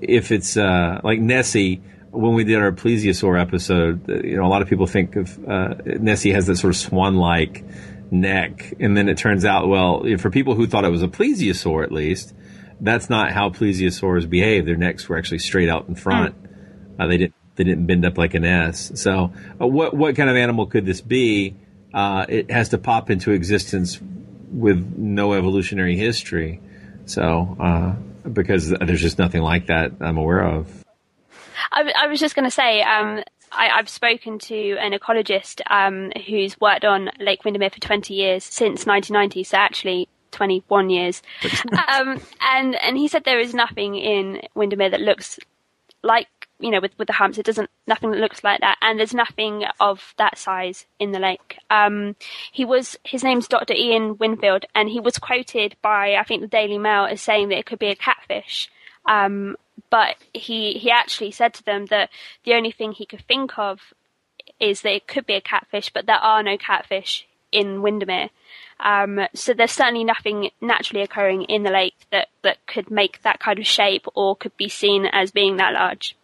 if 0.00 0.32
it's 0.32 0.56
uh, 0.56 1.00
like 1.04 1.20
Nessie. 1.20 1.82
When 2.14 2.34
we 2.34 2.44
did 2.44 2.56
our 2.58 2.72
plesiosaur 2.72 3.40
episode, 3.40 4.06
you 4.06 4.36
know, 4.36 4.44
a 4.44 4.48
lot 4.52 4.60
of 4.60 4.68
people 4.68 4.86
think 4.86 5.16
of 5.16 5.48
uh, 5.48 5.76
Nessie 5.86 6.32
has 6.32 6.46
that 6.48 6.56
sort 6.56 6.74
of 6.74 6.76
swan-like 6.76 7.64
neck, 8.12 8.74
and 8.78 8.96
then 8.96 9.08
it 9.08 9.18
turns 9.18 9.44
out, 9.44 9.66
well, 9.66 10.04
for 10.18 10.30
people 10.30 10.54
who 10.54 10.66
thought 10.66 10.84
it 10.84 10.90
was 10.90 11.02
a 11.02 11.08
plesiosaur, 11.08 11.82
at 11.82 11.90
least, 11.90 12.34
that's 12.80 13.08
not 13.08 13.32
how 13.32 13.48
plesiosaurs 13.48 14.28
behave. 14.28 14.66
Their 14.66 14.76
necks 14.76 15.08
were 15.08 15.16
actually 15.16 15.38
straight 15.38 15.68
out 15.68 15.88
in 15.88 15.94
front. 15.94 16.34
Uh, 16.98 17.06
they 17.06 17.16
didn't 17.16 17.34
they 17.54 17.64
didn't 17.64 17.86
bend 17.86 18.04
up 18.04 18.16
like 18.16 18.34
an 18.34 18.44
S. 18.44 18.92
So, 18.94 19.32
uh, 19.60 19.66
what 19.66 19.94
what 19.94 20.16
kind 20.16 20.30
of 20.30 20.36
animal 20.36 20.66
could 20.66 20.86
this 20.86 21.00
be? 21.00 21.56
Uh, 21.92 22.26
it 22.28 22.50
has 22.50 22.70
to 22.70 22.78
pop 22.78 23.10
into 23.10 23.32
existence 23.32 24.00
with 24.50 24.94
no 24.96 25.34
evolutionary 25.34 25.96
history. 25.96 26.60
So, 27.06 27.56
uh, 27.60 28.28
because 28.28 28.70
there's 28.70 29.00
just 29.00 29.18
nothing 29.18 29.42
like 29.42 29.66
that 29.66 29.92
I'm 30.00 30.16
aware 30.16 30.42
of. 30.42 30.82
I 31.74 32.06
was 32.06 32.20
just 32.20 32.34
going 32.34 32.44
to 32.44 32.50
say, 32.50 32.82
um, 32.82 33.22
I, 33.52 33.68
I've 33.68 33.88
spoken 33.88 34.38
to 34.40 34.76
an 34.78 34.92
ecologist 34.92 35.60
um, 35.70 36.10
who's 36.26 36.60
worked 36.60 36.84
on 36.84 37.10
Lake 37.20 37.44
Windermere 37.44 37.70
for 37.70 37.80
20 37.80 38.14
years 38.14 38.44
since 38.44 38.86
1990, 38.86 39.44
so 39.44 39.56
actually 39.56 40.08
21 40.32 40.90
years. 40.90 41.22
um, 41.88 42.20
and 42.40 42.74
and 42.74 42.96
he 42.96 43.08
said 43.08 43.24
there 43.24 43.40
is 43.40 43.54
nothing 43.54 43.94
in 43.94 44.40
Windermere 44.54 44.90
that 44.90 45.00
looks 45.00 45.38
like 46.02 46.26
you 46.58 46.70
know 46.70 46.80
with 46.80 46.92
with 46.98 47.06
the 47.06 47.14
humps. 47.14 47.38
It 47.38 47.46
doesn't 47.46 47.70
nothing 47.86 48.10
that 48.10 48.20
looks 48.20 48.42
like 48.42 48.60
that, 48.60 48.78
and 48.82 48.98
there's 48.98 49.14
nothing 49.14 49.64
of 49.78 50.14
that 50.16 50.38
size 50.38 50.86
in 50.98 51.12
the 51.12 51.20
lake. 51.20 51.58
Um, 51.70 52.16
he 52.50 52.64
was 52.64 52.96
his 53.04 53.22
name's 53.22 53.48
Dr. 53.48 53.74
Ian 53.74 54.16
Winfield, 54.18 54.64
and 54.74 54.88
he 54.88 55.00
was 55.00 55.18
quoted 55.18 55.76
by 55.82 56.16
I 56.16 56.24
think 56.24 56.40
the 56.40 56.48
Daily 56.48 56.78
Mail 56.78 57.04
as 57.04 57.20
saying 57.20 57.48
that 57.50 57.58
it 57.58 57.66
could 57.66 57.78
be 57.78 57.88
a 57.88 57.96
catfish. 57.96 58.70
Um, 59.04 59.56
but 59.92 60.16
he 60.32 60.72
he 60.72 60.90
actually 60.90 61.30
said 61.30 61.52
to 61.52 61.64
them 61.64 61.84
that 61.86 62.08
the 62.44 62.54
only 62.54 62.72
thing 62.72 62.92
he 62.92 63.04
could 63.04 63.22
think 63.28 63.58
of 63.58 63.78
is 64.58 64.80
that 64.80 64.94
it 64.94 65.06
could 65.06 65.26
be 65.26 65.34
a 65.34 65.40
catfish, 65.42 65.92
but 65.92 66.06
there 66.06 66.16
are 66.16 66.42
no 66.42 66.56
catfish 66.56 67.28
in 67.52 67.82
Windermere. 67.82 68.30
Um, 68.80 69.20
so 69.34 69.52
there's 69.52 69.70
certainly 69.70 70.02
nothing 70.02 70.50
naturally 70.62 71.02
occurring 71.02 71.42
in 71.42 71.62
the 71.62 71.70
lake 71.70 71.94
that, 72.10 72.28
that 72.42 72.66
could 72.66 72.90
make 72.90 73.20
that 73.22 73.38
kind 73.38 73.58
of 73.58 73.66
shape 73.66 74.06
or 74.14 74.34
could 74.34 74.56
be 74.56 74.70
seen 74.70 75.04
as 75.04 75.30
being 75.30 75.58
that 75.58 75.74
large. 75.74 76.16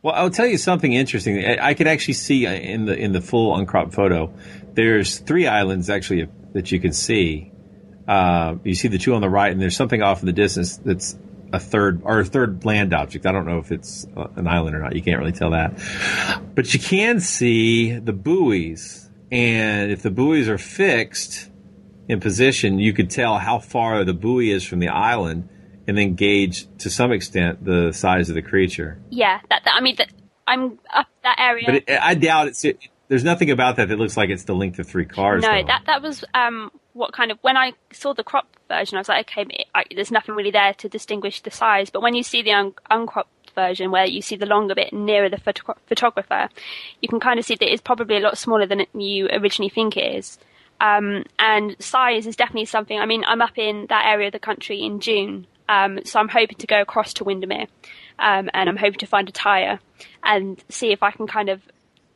Well, 0.00 0.14
I'll 0.14 0.30
tell 0.30 0.46
you 0.46 0.58
something 0.58 0.92
interesting. 0.92 1.44
I, 1.44 1.70
I 1.70 1.74
could 1.74 1.88
actually 1.88 2.14
see 2.14 2.46
uh, 2.46 2.52
in 2.52 2.84
the 2.84 2.96
in 2.96 3.10
the 3.10 3.20
full 3.20 3.56
uncropped 3.56 3.94
photo. 3.94 4.32
There's 4.74 5.18
three 5.18 5.48
islands 5.48 5.90
actually 5.90 6.28
that 6.52 6.70
you 6.70 6.78
can 6.78 6.92
see. 6.92 7.50
Uh, 8.06 8.54
you 8.62 8.76
see 8.76 8.88
the 8.88 8.98
two 8.98 9.14
on 9.14 9.22
the 9.22 9.28
right, 9.28 9.50
and 9.50 9.60
there's 9.60 9.76
something 9.76 10.02
off 10.02 10.20
in 10.20 10.26
the 10.26 10.32
distance 10.32 10.76
that's 10.76 11.18
a 11.52 11.60
third 11.60 12.02
or 12.04 12.20
a 12.20 12.24
third 12.24 12.64
land 12.64 12.94
object. 12.94 13.26
I 13.26 13.32
don't 13.32 13.46
know 13.46 13.58
if 13.58 13.72
it's 13.72 14.06
uh, 14.16 14.28
an 14.36 14.46
island 14.46 14.76
or 14.76 14.80
not. 14.80 14.94
You 14.94 15.02
can't 15.02 15.18
really 15.18 15.32
tell 15.32 15.50
that, 15.50 15.78
but 16.54 16.72
you 16.72 16.80
can 16.80 17.20
see 17.20 17.98
the 17.98 18.12
buoys, 18.12 19.08
and 19.30 19.90
if 19.90 20.02
the 20.02 20.10
buoys 20.10 20.48
are 20.48 20.58
fixed 20.58 21.50
in 22.08 22.20
position, 22.20 22.78
you 22.78 22.92
could 22.92 23.10
tell 23.10 23.38
how 23.38 23.58
far 23.58 24.04
the 24.04 24.14
buoy 24.14 24.50
is 24.50 24.64
from 24.64 24.78
the 24.78 24.88
island, 24.88 25.48
and 25.86 25.96
then 25.96 26.14
gauge 26.14 26.66
to 26.78 26.90
some 26.90 27.12
extent 27.12 27.64
the 27.64 27.92
size 27.92 28.28
of 28.28 28.34
the 28.34 28.42
creature. 28.42 29.00
Yeah, 29.10 29.40
that, 29.50 29.62
that 29.64 29.74
I 29.74 29.80
mean, 29.80 29.96
that, 29.96 30.12
I'm 30.46 30.78
up 30.92 31.06
that 31.22 31.36
area. 31.38 31.64
But 31.66 31.74
it, 31.74 32.00
I 32.00 32.14
doubt 32.14 32.48
it's. 32.48 32.64
It, 32.64 32.78
there's 33.08 33.24
nothing 33.24 33.50
about 33.50 33.76
that 33.76 33.88
that 33.88 33.98
looks 33.98 34.18
like 34.18 34.28
it's 34.28 34.44
the 34.44 34.54
length 34.54 34.78
of 34.78 34.86
three 34.86 35.06
cars. 35.06 35.42
no, 35.42 35.48
though. 35.48 35.66
that 35.66 35.82
that 35.86 36.02
was 36.02 36.24
um, 36.34 36.70
what 36.98 37.12
kind 37.12 37.30
of 37.30 37.38
when 37.42 37.56
I 37.56 37.72
saw 37.92 38.12
the 38.12 38.24
crop 38.24 38.46
version, 38.68 38.96
I 38.96 39.00
was 39.00 39.08
like, 39.08 39.30
okay, 39.30 39.46
I, 39.74 39.84
there's 39.94 40.10
nothing 40.10 40.34
really 40.34 40.50
there 40.50 40.74
to 40.74 40.88
distinguish 40.88 41.40
the 41.40 41.50
size. 41.50 41.90
But 41.90 42.02
when 42.02 42.14
you 42.14 42.22
see 42.22 42.42
the 42.42 42.52
un- 42.52 42.74
uncropped 42.90 43.52
version, 43.54 43.90
where 43.90 44.06
you 44.06 44.20
see 44.20 44.36
the 44.36 44.46
longer 44.46 44.74
bit 44.74 44.92
nearer 44.92 45.28
the 45.28 45.38
photo- 45.38 45.76
photographer, 45.86 46.48
you 47.00 47.08
can 47.08 47.20
kind 47.20 47.38
of 47.38 47.44
see 47.44 47.54
that 47.54 47.72
it's 47.72 47.82
probably 47.82 48.16
a 48.16 48.20
lot 48.20 48.36
smaller 48.36 48.66
than 48.66 48.84
you 48.94 49.28
originally 49.32 49.70
think 49.70 49.96
it 49.96 50.16
is. 50.16 50.38
Um, 50.80 51.24
and 51.38 51.76
size 51.80 52.26
is 52.26 52.36
definitely 52.36 52.66
something. 52.66 52.98
I 52.98 53.06
mean, 53.06 53.24
I'm 53.26 53.42
up 53.42 53.56
in 53.56 53.86
that 53.88 54.06
area 54.06 54.28
of 54.28 54.32
the 54.32 54.38
country 54.38 54.82
in 54.82 55.00
June, 55.00 55.46
um, 55.68 56.00
so 56.04 56.20
I'm 56.20 56.28
hoping 56.28 56.58
to 56.58 56.66
go 56.66 56.80
across 56.80 57.14
to 57.14 57.24
Windermere, 57.24 57.66
um, 58.18 58.48
and 58.54 58.68
I'm 58.68 58.76
hoping 58.76 59.00
to 59.00 59.06
find 59.06 59.28
a 59.28 59.32
tyre 59.32 59.80
and 60.22 60.62
see 60.68 60.92
if 60.92 61.02
I 61.02 61.10
can 61.10 61.26
kind 61.26 61.48
of 61.48 61.62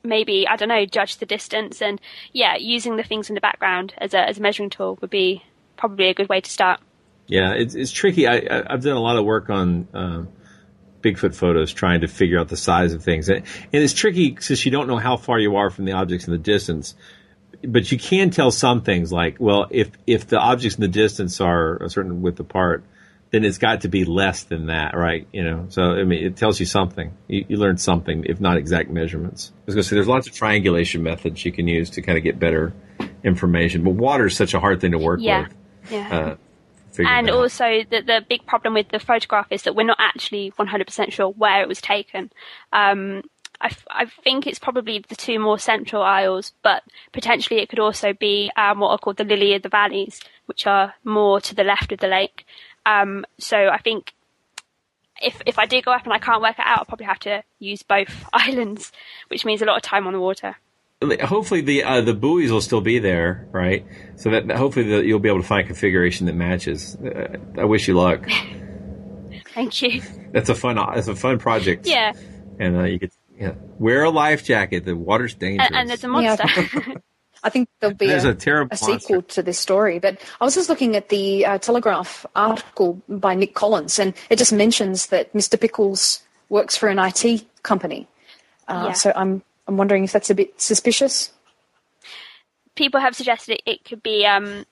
maybe 0.04 0.46
I 0.48 0.56
don't 0.56 0.68
know 0.68 0.84
judge 0.84 1.18
the 1.18 1.26
distance 1.26 1.80
and 1.80 2.00
yeah, 2.32 2.56
using 2.56 2.96
the 2.96 3.02
things 3.02 3.28
in 3.28 3.34
the 3.34 3.40
background 3.40 3.94
as 3.98 4.14
a 4.14 4.28
as 4.28 4.38
a 4.38 4.42
measuring 4.42 4.70
tool 4.70 4.98
would 5.00 5.10
be 5.10 5.42
probably 5.76 6.08
a 6.08 6.14
good 6.14 6.28
way 6.28 6.40
to 6.40 6.50
start. 6.50 6.80
Yeah, 7.26 7.52
it's 7.54 7.74
it's 7.74 7.90
tricky. 7.90 8.26
I, 8.26 8.62
I've 8.66 8.82
done 8.82 8.96
a 8.96 9.00
lot 9.00 9.16
of 9.16 9.24
work 9.24 9.50
on 9.50 9.88
um, 9.94 10.28
Bigfoot 11.00 11.34
photos, 11.34 11.72
trying 11.72 12.02
to 12.02 12.08
figure 12.08 12.38
out 12.38 12.48
the 12.48 12.56
size 12.56 12.94
of 12.94 13.02
things, 13.02 13.28
and, 13.28 13.44
and 13.72 13.82
it's 13.82 13.92
tricky 13.92 14.36
since 14.40 14.64
you 14.64 14.70
don't 14.70 14.86
know 14.86 14.98
how 14.98 15.16
far 15.16 15.38
you 15.38 15.56
are 15.56 15.70
from 15.70 15.84
the 15.84 15.92
objects 15.92 16.26
in 16.26 16.32
the 16.32 16.38
distance. 16.38 16.94
But 17.64 17.92
you 17.92 17.98
can 17.98 18.30
tell 18.30 18.50
some 18.50 18.82
things 18.82 19.12
like, 19.12 19.36
well, 19.38 19.66
if 19.70 19.90
if 20.06 20.26
the 20.26 20.38
objects 20.38 20.76
in 20.76 20.82
the 20.82 20.88
distance 20.88 21.40
are 21.40 21.76
a 21.76 21.88
certain 21.88 22.22
width 22.22 22.40
apart, 22.40 22.84
then 23.32 23.44
it's 23.44 23.58
got 23.58 23.80
to 23.80 23.88
be 23.88 24.04
less 24.04 24.44
than 24.44 24.66
that, 24.66 24.94
right? 24.96 25.26
You 25.32 25.42
know, 25.42 25.66
so 25.70 25.82
I 25.82 26.04
mean, 26.04 26.24
it 26.24 26.36
tells 26.36 26.60
you 26.60 26.66
something. 26.66 27.12
You, 27.28 27.44
you 27.48 27.56
learn 27.56 27.78
something, 27.78 28.24
if 28.26 28.40
not 28.40 28.56
exact 28.58 28.90
measurements. 28.90 29.50
I 29.54 29.62
was 29.66 29.74
going 29.74 29.82
to 29.82 29.88
say, 29.88 29.96
there's 29.96 30.06
lots 30.08 30.26
of 30.28 30.34
triangulation 30.34 31.02
methods 31.02 31.44
you 31.44 31.50
can 31.50 31.66
use 31.66 31.90
to 31.90 32.02
kind 32.02 32.16
of 32.18 32.22
get 32.24 32.38
better 32.38 32.72
information, 33.24 33.82
but 33.84 33.94
water 33.94 34.26
is 34.26 34.36
such 34.36 34.54
a 34.54 34.60
hard 34.60 34.80
thing 34.80 34.92
to 34.92 34.98
work 34.98 35.20
Yeah, 35.22 35.42
with. 35.42 35.54
yeah. 35.90 36.08
Uh, 36.16 36.36
and 36.98 37.30
out. 37.30 37.34
also 37.34 37.64
the 37.88 38.02
the 38.02 38.22
big 38.28 38.44
problem 38.44 38.74
with 38.74 38.88
the 38.90 38.98
photograph 38.98 39.46
is 39.50 39.62
that 39.62 39.74
we're 39.74 39.86
not 39.86 39.96
actually 39.98 40.52
100% 40.58 41.10
sure 41.10 41.28
where 41.30 41.62
it 41.62 41.68
was 41.68 41.80
taken. 41.80 42.30
Um, 42.70 43.22
I, 43.62 43.66
f- 43.68 43.86
I 43.88 44.04
think 44.24 44.46
it's 44.46 44.58
probably 44.58 44.98
the 45.08 45.14
two 45.16 45.38
more 45.38 45.58
central 45.58 46.02
isles, 46.02 46.52
but 46.62 46.82
potentially 47.12 47.60
it 47.60 47.68
could 47.70 47.78
also 47.78 48.12
be 48.12 48.50
um, 48.56 48.80
what 48.80 48.90
are 48.90 48.98
called 48.98 49.16
the 49.16 49.24
lily 49.24 49.54
of 49.54 49.62
the 49.62 49.68
valleys, 49.70 50.20
which 50.46 50.66
are 50.66 50.92
more 51.04 51.40
to 51.40 51.54
the 51.54 51.64
left 51.64 51.92
of 51.92 52.00
the 52.00 52.08
lake. 52.08 52.44
Um, 52.86 53.24
so 53.38 53.56
I 53.56 53.78
think 53.78 54.12
if 55.22 55.40
if 55.46 55.58
I 55.58 55.66
do 55.66 55.80
go 55.82 55.92
up 55.92 56.04
and 56.04 56.12
I 56.12 56.18
can't 56.18 56.42
work 56.42 56.58
it 56.58 56.64
out, 56.64 56.80
I'll 56.80 56.84
probably 56.84 57.06
have 57.06 57.18
to 57.20 57.42
use 57.58 57.82
both 57.82 58.24
islands, 58.32 58.92
which 59.28 59.44
means 59.44 59.62
a 59.62 59.64
lot 59.64 59.76
of 59.76 59.82
time 59.82 60.06
on 60.06 60.12
the 60.12 60.20
water. 60.20 60.56
hopefully 61.22 61.60
the 61.60 61.84
uh, 61.84 62.00
the 62.00 62.14
buoys 62.14 62.50
will 62.50 62.60
still 62.60 62.80
be 62.80 62.98
there, 62.98 63.48
right? 63.52 63.86
So 64.16 64.30
that 64.30 64.50
hopefully 64.50 64.88
the, 64.88 65.06
you'll 65.06 65.20
be 65.20 65.28
able 65.28 65.42
to 65.42 65.46
find 65.46 65.64
a 65.64 65.66
configuration 65.66 66.26
that 66.26 66.34
matches. 66.34 66.96
Uh, 66.96 67.36
I 67.58 67.64
wish 67.64 67.88
you 67.88 67.94
luck. 67.94 68.28
Thank 69.54 69.82
you. 69.82 70.02
That's 70.32 70.48
a 70.48 70.54
fun. 70.54 70.78
It's 70.96 71.08
a 71.08 71.14
fun 71.16 71.38
project. 71.38 71.86
Yeah. 71.86 72.12
And 72.58 72.76
uh, 72.76 72.84
you 72.84 72.98
could 72.98 73.10
yeah, 73.38 73.54
wear 73.78 74.04
a 74.04 74.10
life 74.10 74.44
jacket. 74.44 74.84
The 74.84 74.96
water's 74.96 75.34
dangerous. 75.34 75.68
And, 75.68 75.76
and 75.76 75.88
there's 75.88 76.04
a 76.04 76.08
monster. 76.08 77.02
I 77.44 77.50
think 77.50 77.68
there'll 77.80 77.96
be 77.96 78.10
a, 78.10 78.30
a 78.30 78.34
terrible 78.34 78.72
a 78.72 78.76
sequel 78.76 79.22
to 79.22 79.42
this 79.42 79.58
story. 79.58 79.98
But 79.98 80.20
I 80.40 80.44
was 80.44 80.54
just 80.54 80.68
looking 80.68 80.94
at 80.96 81.08
the 81.08 81.44
uh, 81.44 81.58
Telegraph 81.58 82.24
article 82.36 83.00
by 83.08 83.34
Nick 83.34 83.54
Collins, 83.54 83.98
and 83.98 84.14
it 84.30 84.36
just 84.38 84.52
mentions 84.52 85.06
that 85.08 85.32
Mr. 85.32 85.60
Pickles 85.60 86.22
works 86.48 86.76
for 86.76 86.88
an 86.88 86.98
IT 86.98 87.44
company. 87.62 88.06
Uh, 88.68 88.84
Yeah. 88.88 88.92
So 88.92 89.12
I'm 89.16 89.42
I'm 89.66 89.76
wondering 89.76 90.04
if 90.04 90.12
that's 90.12 90.30
a 90.30 90.34
bit 90.34 90.60
suspicious. 90.60 91.32
People 92.74 93.00
have 93.00 93.14
suggested 93.14 93.54
it, 93.54 93.62
it 93.66 93.84
could 93.84 94.02
be 94.02 94.24
um, 94.24 94.64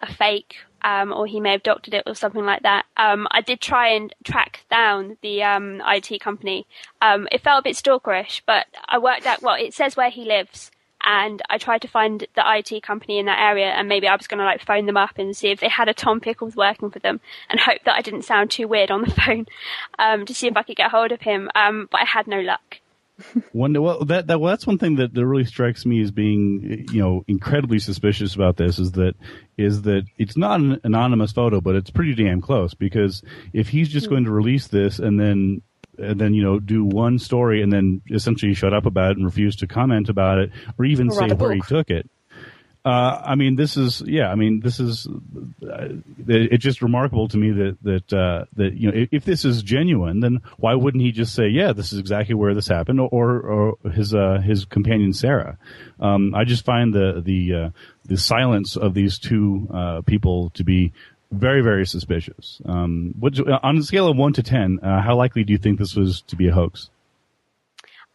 a 0.00 0.12
fake, 0.12 0.56
um, 0.82 1.12
or 1.12 1.26
he 1.26 1.40
may 1.40 1.52
have 1.52 1.62
doctored 1.62 1.94
it 1.94 2.04
or 2.06 2.14
something 2.14 2.44
like 2.44 2.62
that. 2.62 2.86
Um, 2.96 3.28
I 3.30 3.40
did 3.40 3.60
try 3.60 3.88
and 3.88 4.14
track 4.24 4.64
down 4.70 5.18
the 5.22 5.42
um, 5.42 5.82
IT 5.86 6.20
company. 6.20 6.66
Um, 7.00 7.28
it 7.30 7.42
felt 7.42 7.60
a 7.60 7.62
bit 7.62 7.76
stalkerish, 7.76 8.42
but 8.46 8.66
I 8.88 8.98
worked 8.98 9.26
out. 9.26 9.42
Well, 9.42 9.56
it 9.56 9.74
says 9.74 9.96
where 9.96 10.10
he 10.10 10.24
lives. 10.24 10.70
And 11.04 11.42
I 11.50 11.58
tried 11.58 11.82
to 11.82 11.88
find 11.88 12.26
the 12.34 12.44
IT 12.44 12.82
company 12.82 13.18
in 13.18 13.26
that 13.26 13.40
area, 13.40 13.66
and 13.66 13.88
maybe 13.88 14.06
I 14.06 14.16
was 14.16 14.26
going 14.26 14.38
to 14.38 14.44
like 14.44 14.64
phone 14.64 14.86
them 14.86 14.96
up 14.96 15.18
and 15.18 15.36
see 15.36 15.50
if 15.50 15.60
they 15.60 15.68
had 15.68 15.88
a 15.88 15.94
Tom 15.94 16.20
Pickles 16.20 16.56
working 16.56 16.90
for 16.90 16.98
them, 16.98 17.20
and 17.50 17.58
hope 17.60 17.82
that 17.84 17.96
I 17.96 18.02
didn't 18.02 18.22
sound 18.22 18.50
too 18.50 18.68
weird 18.68 18.90
on 18.90 19.02
the 19.02 19.10
phone, 19.26 19.46
um, 19.98 20.26
to 20.26 20.34
see 20.34 20.46
if 20.46 20.56
I 20.56 20.62
could 20.62 20.76
get 20.76 20.90
hold 20.90 21.12
of 21.12 21.20
him. 21.20 21.50
Um, 21.54 21.88
but 21.90 22.00
I 22.00 22.04
had 22.04 22.26
no 22.26 22.40
luck. 22.40 22.78
One, 23.52 23.80
well, 23.80 24.04
that, 24.06 24.26
that 24.28 24.40
well, 24.40 24.50
that's 24.50 24.66
one 24.66 24.78
thing 24.78 24.96
that, 24.96 25.14
that 25.14 25.26
really 25.26 25.44
strikes 25.44 25.84
me 25.84 26.00
as 26.02 26.10
being, 26.10 26.86
you 26.90 27.00
know, 27.00 27.24
incredibly 27.28 27.78
suspicious 27.78 28.34
about 28.34 28.56
this 28.56 28.78
is 28.78 28.92
that 28.92 29.14
is 29.56 29.82
that 29.82 30.04
it's 30.18 30.36
not 30.36 30.60
an 30.60 30.80
anonymous 30.82 31.32
photo, 31.32 31.60
but 31.60 31.74
it's 31.74 31.90
pretty 31.90 32.14
damn 32.14 32.40
close 32.40 32.74
because 32.74 33.22
if 33.52 33.68
he's 33.68 33.88
just 33.88 34.08
going 34.08 34.24
to 34.24 34.30
release 34.30 34.68
this 34.68 34.98
and 34.98 35.20
then 35.20 35.62
and 36.02 36.20
then 36.20 36.34
you 36.34 36.42
know 36.42 36.58
do 36.58 36.84
one 36.84 37.18
story 37.18 37.62
and 37.62 37.72
then 37.72 38.02
essentially 38.10 38.54
shut 38.54 38.74
up 38.74 38.86
about 38.86 39.12
it 39.12 39.16
and 39.16 39.26
refuse 39.26 39.56
to 39.56 39.66
comment 39.66 40.08
about 40.08 40.38
it 40.38 40.50
or 40.78 40.84
even 40.84 41.08
Or 41.08 41.12
say 41.12 41.34
where 41.34 41.54
he 41.54 41.60
took 41.60 41.90
it. 41.90 42.08
Uh, 42.84 43.22
I 43.24 43.36
mean, 43.36 43.54
this 43.54 43.76
is 43.76 44.02
yeah. 44.04 44.28
I 44.28 44.34
mean, 44.34 44.58
this 44.58 44.80
is 44.80 45.06
uh, 45.06 45.88
it's 46.26 46.64
just 46.64 46.82
remarkable 46.82 47.28
to 47.28 47.36
me 47.36 47.52
that 47.52 47.78
that 47.82 48.12
uh, 48.12 48.44
that 48.56 48.74
you 48.74 48.90
know 48.90 48.98
if, 48.98 49.08
if 49.12 49.24
this 49.24 49.44
is 49.44 49.62
genuine, 49.62 50.18
then 50.18 50.40
why 50.56 50.74
wouldn't 50.74 51.00
he 51.00 51.12
just 51.12 51.32
say, 51.32 51.46
yeah, 51.46 51.72
this 51.72 51.92
is 51.92 52.00
exactly 52.00 52.34
where 52.34 52.54
this 52.54 52.66
happened, 52.66 52.98
or 52.98 53.38
or 53.40 53.90
his 53.92 54.14
uh, 54.14 54.40
his 54.44 54.64
companion 54.64 55.12
Sarah? 55.12 55.58
Um, 56.00 56.34
I 56.34 56.42
just 56.42 56.64
find 56.64 56.92
the 56.92 57.22
the 57.24 57.54
uh, 57.54 57.70
the 58.06 58.16
silence 58.16 58.76
of 58.76 58.94
these 58.94 59.20
two 59.20 59.68
uh, 59.72 60.00
people 60.00 60.50
to 60.54 60.64
be 60.64 60.92
very 61.32 61.62
very 61.62 61.86
suspicious. 61.86 62.60
Um, 62.64 63.14
what, 63.18 63.38
on 63.64 63.78
a 63.78 63.82
scale 63.82 64.08
of 64.08 64.16
one 64.16 64.32
to 64.34 64.42
ten, 64.42 64.78
uh, 64.82 65.00
how 65.02 65.16
likely 65.16 65.44
do 65.44 65.52
you 65.52 65.58
think 65.58 65.78
this 65.78 65.96
was 65.96 66.22
to 66.28 66.36
be 66.36 66.48
a 66.48 66.52
hoax? 66.52 66.90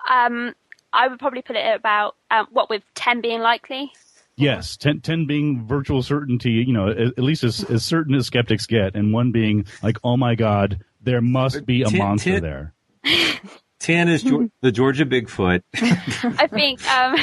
Um, 0.10 0.54
I 0.94 1.08
would 1.08 1.20
probably 1.20 1.42
put 1.42 1.56
it 1.56 1.66
at 1.66 1.76
about 1.78 2.16
um, 2.32 2.48
what 2.52 2.70
with 2.70 2.84
ten 2.96 3.22
being 3.22 3.42
likely. 3.42 3.92
Yes, 4.40 4.78
10, 4.78 5.02
10 5.02 5.26
being 5.26 5.66
virtual 5.66 6.04
certainty, 6.04 6.52
you 6.52 6.72
know, 6.72 6.90
at, 6.90 6.98
at 7.00 7.20
least 7.24 7.44
as, 7.44 7.64
as 7.72 7.84
certain 7.84 8.14
as 8.14 8.28
skeptics 8.28 8.68
get, 8.68 8.94
and 8.96 9.12
one 9.12 9.32
being 9.32 9.66
like, 9.82 9.98
oh 10.04 10.16
my 10.16 10.36
God, 10.36 10.80
there 11.02 11.22
must 11.22 11.66
be 11.66 11.82
a 11.82 11.88
Ten- 11.88 11.98
monster 11.98 12.40
ten- 12.40 12.44
there. 12.44 12.74
Ten 13.80 14.10
is 14.10 14.24
Geor- 14.24 14.52
the 14.62 14.72
Georgia 14.72 15.06
Bigfoot. 15.08 15.64
I 15.74 16.46
think 16.48 16.88
um, 16.88 17.16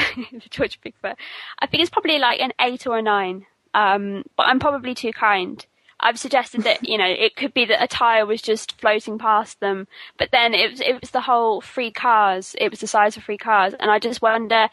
George 0.49 0.79
Bigfoot. 0.81 1.15
I 1.59 1.67
think 1.67 1.81
it's 1.81 1.89
probably 1.89 2.19
like 2.19 2.41
an 2.41 2.51
eight 2.59 2.85
or 2.85 2.97
a 2.97 3.01
nine. 3.01 3.45
Um, 3.73 4.23
but 4.35 4.47
I'm 4.47 4.59
probably 4.59 4.93
too 4.93 5.13
kind. 5.13 5.65
I've 5.99 6.19
suggested 6.19 6.63
that 6.63 6.87
you 6.87 6.97
know 6.97 7.07
it 7.07 7.35
could 7.35 7.53
be 7.53 7.65
that 7.65 7.81
a 7.81 7.87
tire 7.87 8.25
was 8.25 8.41
just 8.41 8.79
floating 8.79 9.17
past 9.17 9.59
them, 9.59 9.87
but 10.17 10.29
then 10.31 10.53
it 10.53 10.71
was 10.71 10.81
it 10.81 10.99
was 10.99 11.11
the 11.11 11.21
whole 11.21 11.61
free 11.61 11.91
cars. 11.91 12.55
It 12.59 12.69
was 12.69 12.79
the 12.79 12.87
size 12.87 13.15
of 13.17 13.23
free 13.23 13.37
cars, 13.37 13.73
and 13.79 13.89
I 13.89 13.99
just 13.99 14.21
wonder 14.21 14.69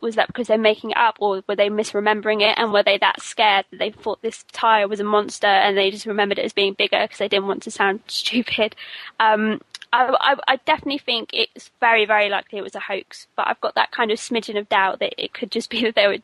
was 0.00 0.14
that 0.16 0.26
because 0.26 0.48
they're 0.48 0.58
making 0.58 0.90
it 0.90 0.96
up, 0.96 1.16
or 1.20 1.42
were 1.46 1.56
they 1.56 1.68
misremembering 1.68 2.40
it, 2.40 2.58
and 2.58 2.72
were 2.72 2.82
they 2.82 2.98
that 2.98 3.20
scared 3.20 3.66
that 3.70 3.78
they 3.78 3.90
thought 3.90 4.22
this 4.22 4.44
tire 4.52 4.88
was 4.88 5.00
a 5.00 5.04
monster, 5.04 5.46
and 5.46 5.76
they 5.76 5.90
just 5.90 6.06
remembered 6.06 6.38
it 6.38 6.44
as 6.44 6.52
being 6.52 6.74
bigger 6.74 7.00
because 7.02 7.18
they 7.18 7.28
didn't 7.28 7.46
want 7.46 7.62
to 7.64 7.70
sound 7.70 8.00
stupid. 8.06 8.74
Um, 9.20 9.60
I, 9.92 10.16
I, 10.20 10.36
I 10.48 10.56
definitely 10.56 10.98
think 10.98 11.30
it's 11.34 11.70
very, 11.80 12.06
very 12.06 12.30
likely 12.30 12.58
it 12.58 12.62
was 12.62 12.74
a 12.74 12.80
hoax, 12.80 13.26
but 13.36 13.46
I've 13.46 13.60
got 13.60 13.74
that 13.74 13.90
kind 13.90 14.10
of 14.10 14.18
smidgen 14.18 14.58
of 14.58 14.68
doubt 14.68 15.00
that 15.00 15.14
it 15.22 15.34
could 15.34 15.50
just 15.50 15.68
be 15.68 15.82
that 15.82 15.94
they 15.94 16.06
were 16.06 16.18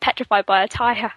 petrified 0.00 0.46
by 0.46 0.62
a 0.62 0.68
tire. 0.68 1.12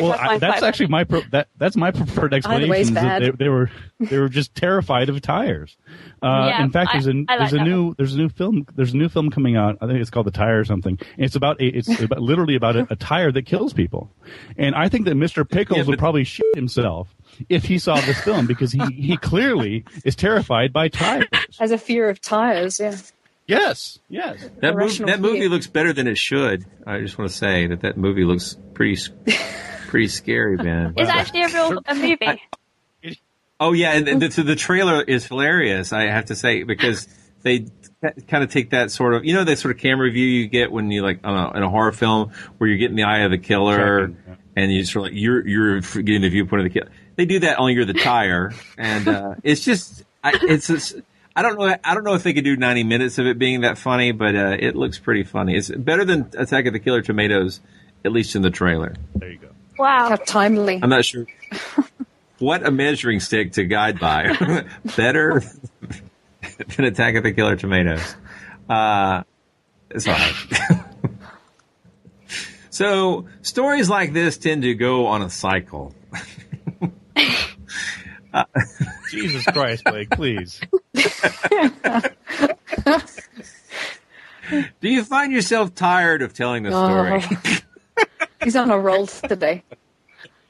Well, 0.00 0.12
I 0.12 0.34
I, 0.34 0.38
that's 0.38 0.58
quite 0.60 0.68
actually 0.68 0.88
my 0.88 1.04
pro- 1.04 1.22
that 1.32 1.48
that's 1.56 1.76
my 1.76 1.90
preferred 1.90 2.34
Either 2.34 2.66
way 2.68 2.80
is 2.80 2.88
explanation. 2.88 2.88
is 2.88 2.94
that 2.94 3.38
they, 3.38 3.44
they 3.44 3.48
were 3.48 3.70
they 3.98 4.18
were 4.18 4.28
just 4.28 4.54
terrified 4.54 5.08
of 5.08 5.20
tires. 5.22 5.76
Uh, 6.22 6.46
Yeah, 6.50 6.62
in 6.64 6.70
fact, 6.70 6.90
I- 6.94 7.00
there's 7.00 7.06
like 7.06 7.52
a 7.52 7.56
that 7.56 7.64
new 7.64 7.94
there's 7.96 8.14
a 8.14 8.18
new 8.18 8.28
film 8.28 8.66
there's 8.74 8.92
a 8.92 8.96
new 8.96 9.08
film 9.08 9.30
coming 9.30 9.56
out. 9.56 9.78
I 9.80 9.86
think 9.86 10.00
it's 10.00 10.10
called 10.10 10.26
The 10.26 10.30
Tire 10.30 10.60
or 10.60 10.64
something. 10.64 10.98
And 11.16 11.24
it's 11.24 11.36
about 11.36 11.60
a, 11.60 11.64
it's 11.66 11.88
about, 12.00 12.20
literally 12.20 12.54
about 12.54 12.76
a, 12.76 12.86
a 12.90 12.96
tire 12.96 13.32
that 13.32 13.46
kills 13.46 13.72
people. 13.72 14.10
And 14.58 14.74
I 14.74 14.88
think 14.88 15.06
that 15.06 15.14
Mr. 15.14 15.48
Pickles 15.48 15.86
would 15.86 15.98
probably 15.98 16.24
shit 16.24 16.54
himself 16.54 17.14
if 17.48 17.64
he 17.64 17.78
saw 17.78 17.96
this 18.00 18.20
film 18.20 18.46
because 18.46 18.72
he 18.72 18.80
he 18.92 19.16
clearly 19.16 19.84
is 20.04 20.14
terrified 20.16 20.72
by 20.72 20.88
tires. 20.88 21.26
As 21.60 21.70
a 21.70 21.78
fear 21.78 22.08
of 22.10 22.20
tires, 22.20 22.78
yeah. 22.78 22.96
Yes, 23.46 23.98
yes. 24.08 24.42
That, 24.60 24.74
mov- 24.74 25.06
that 25.06 25.20
movie 25.20 25.48
looks 25.48 25.66
better 25.68 25.92
than 25.92 26.06
it 26.08 26.18
should. 26.18 26.64
I 26.86 27.00
just 27.00 27.16
want 27.16 27.30
to 27.30 27.36
say 27.36 27.68
that 27.68 27.82
that 27.82 27.96
movie 27.96 28.24
looks 28.24 28.56
pretty 28.74 29.00
pretty 29.88 30.08
scary, 30.08 30.56
man. 30.56 30.94
It's 30.96 31.08
actually 31.10 31.42
a 31.42 31.48
real 31.48 31.80
a 31.86 31.94
movie. 31.94 32.42
Oh 33.58 33.72
yeah, 33.72 33.92
and, 33.92 34.06
and 34.08 34.20
the, 34.20 34.30
so 34.30 34.42
the 34.42 34.56
trailer 34.56 35.00
is 35.02 35.26
hilarious. 35.26 35.92
I 35.92 36.02
have 36.08 36.26
to 36.26 36.34
say 36.34 36.62
because 36.64 37.08
they 37.42 37.66
kind 38.26 38.44
of 38.44 38.50
take 38.50 38.70
that 38.70 38.90
sort 38.90 39.14
of 39.14 39.24
you 39.24 39.32
know 39.32 39.44
that 39.44 39.58
sort 39.58 39.74
of 39.74 39.80
camera 39.80 40.10
view 40.10 40.26
you 40.26 40.48
get 40.48 40.70
when 40.72 40.90
you 40.90 41.02
like 41.02 41.20
I 41.24 41.28
don't 41.28 41.36
know, 41.36 41.50
in 41.58 41.62
a 41.62 41.70
horror 41.70 41.92
film 41.92 42.32
where 42.58 42.68
you're 42.68 42.78
getting 42.78 42.96
the 42.96 43.04
eye 43.04 43.20
of 43.20 43.30
the 43.30 43.38
killer 43.38 44.12
and 44.56 44.72
you 44.72 44.84
sort 44.84 45.06
of 45.06 45.12
like 45.12 45.20
you're 45.22 45.46
you're 45.46 45.80
getting 45.80 46.20
the 46.22 46.28
viewpoint 46.28 46.66
of 46.66 46.72
the 46.72 46.78
killer. 46.80 46.90
They 47.14 47.24
do 47.24 47.38
that 47.40 47.58
only 47.58 47.72
you're 47.74 47.86
the 47.86 47.94
tire, 47.94 48.52
and 48.76 49.08
uh, 49.08 49.34
it's 49.42 49.60
just 49.62 50.04
I, 50.24 50.32
it's. 50.42 50.66
just- 50.66 50.96
I 51.36 51.42
don't 51.42 51.58
know. 51.58 51.76
I 51.84 51.94
don't 51.94 52.04
know 52.04 52.14
if 52.14 52.22
they 52.22 52.32
could 52.32 52.44
do 52.44 52.56
90 52.56 52.84
minutes 52.84 53.18
of 53.18 53.26
it 53.26 53.38
being 53.38 53.60
that 53.60 53.76
funny, 53.76 54.12
but 54.12 54.34
uh, 54.34 54.56
it 54.58 54.74
looks 54.74 54.98
pretty 54.98 55.22
funny. 55.22 55.54
It's 55.54 55.68
better 55.68 56.02
than 56.06 56.30
Attack 56.38 56.64
of 56.64 56.72
the 56.72 56.80
Killer 56.80 57.02
Tomatoes, 57.02 57.60
at 58.06 58.12
least 58.12 58.34
in 58.36 58.40
the 58.40 58.50
trailer. 58.50 58.94
There 59.14 59.30
you 59.30 59.36
go. 59.36 59.48
Wow. 59.78 60.08
How 60.08 60.16
timely. 60.16 60.80
I'm 60.82 60.88
not 60.88 61.04
sure 61.04 61.26
what 62.38 62.66
a 62.66 62.70
measuring 62.70 63.20
stick 63.20 63.52
to 63.52 63.64
guide 63.64 64.00
by. 64.00 64.64
Better 64.96 65.42
than 66.76 66.86
Attack 66.86 67.16
of 67.16 67.22
the 67.22 67.32
Killer 67.32 67.56
Tomatoes. 67.56 68.16
Uh, 68.66 69.22
it's 69.90 70.08
all 70.08 70.14
right. 70.14 70.80
so 72.70 73.26
stories 73.42 73.90
like 73.90 74.14
this 74.14 74.38
tend 74.38 74.62
to 74.62 74.74
go 74.74 75.06
on 75.06 75.20
a 75.20 75.28
cycle. 75.28 75.94
Uh, 78.32 78.44
Jesus 79.10 79.44
Christ, 79.46 79.84
Blake, 79.84 80.10
please. 80.10 80.60
Do 84.80 84.88
you 84.88 85.04
find 85.04 85.32
yourself 85.32 85.74
tired 85.74 86.22
of 86.22 86.32
telling 86.32 86.62
the 86.62 86.70
story? 86.70 87.24
Oh. 87.98 88.06
He's 88.44 88.56
on 88.56 88.70
a 88.70 88.78
roll 88.78 89.06
today. 89.06 89.64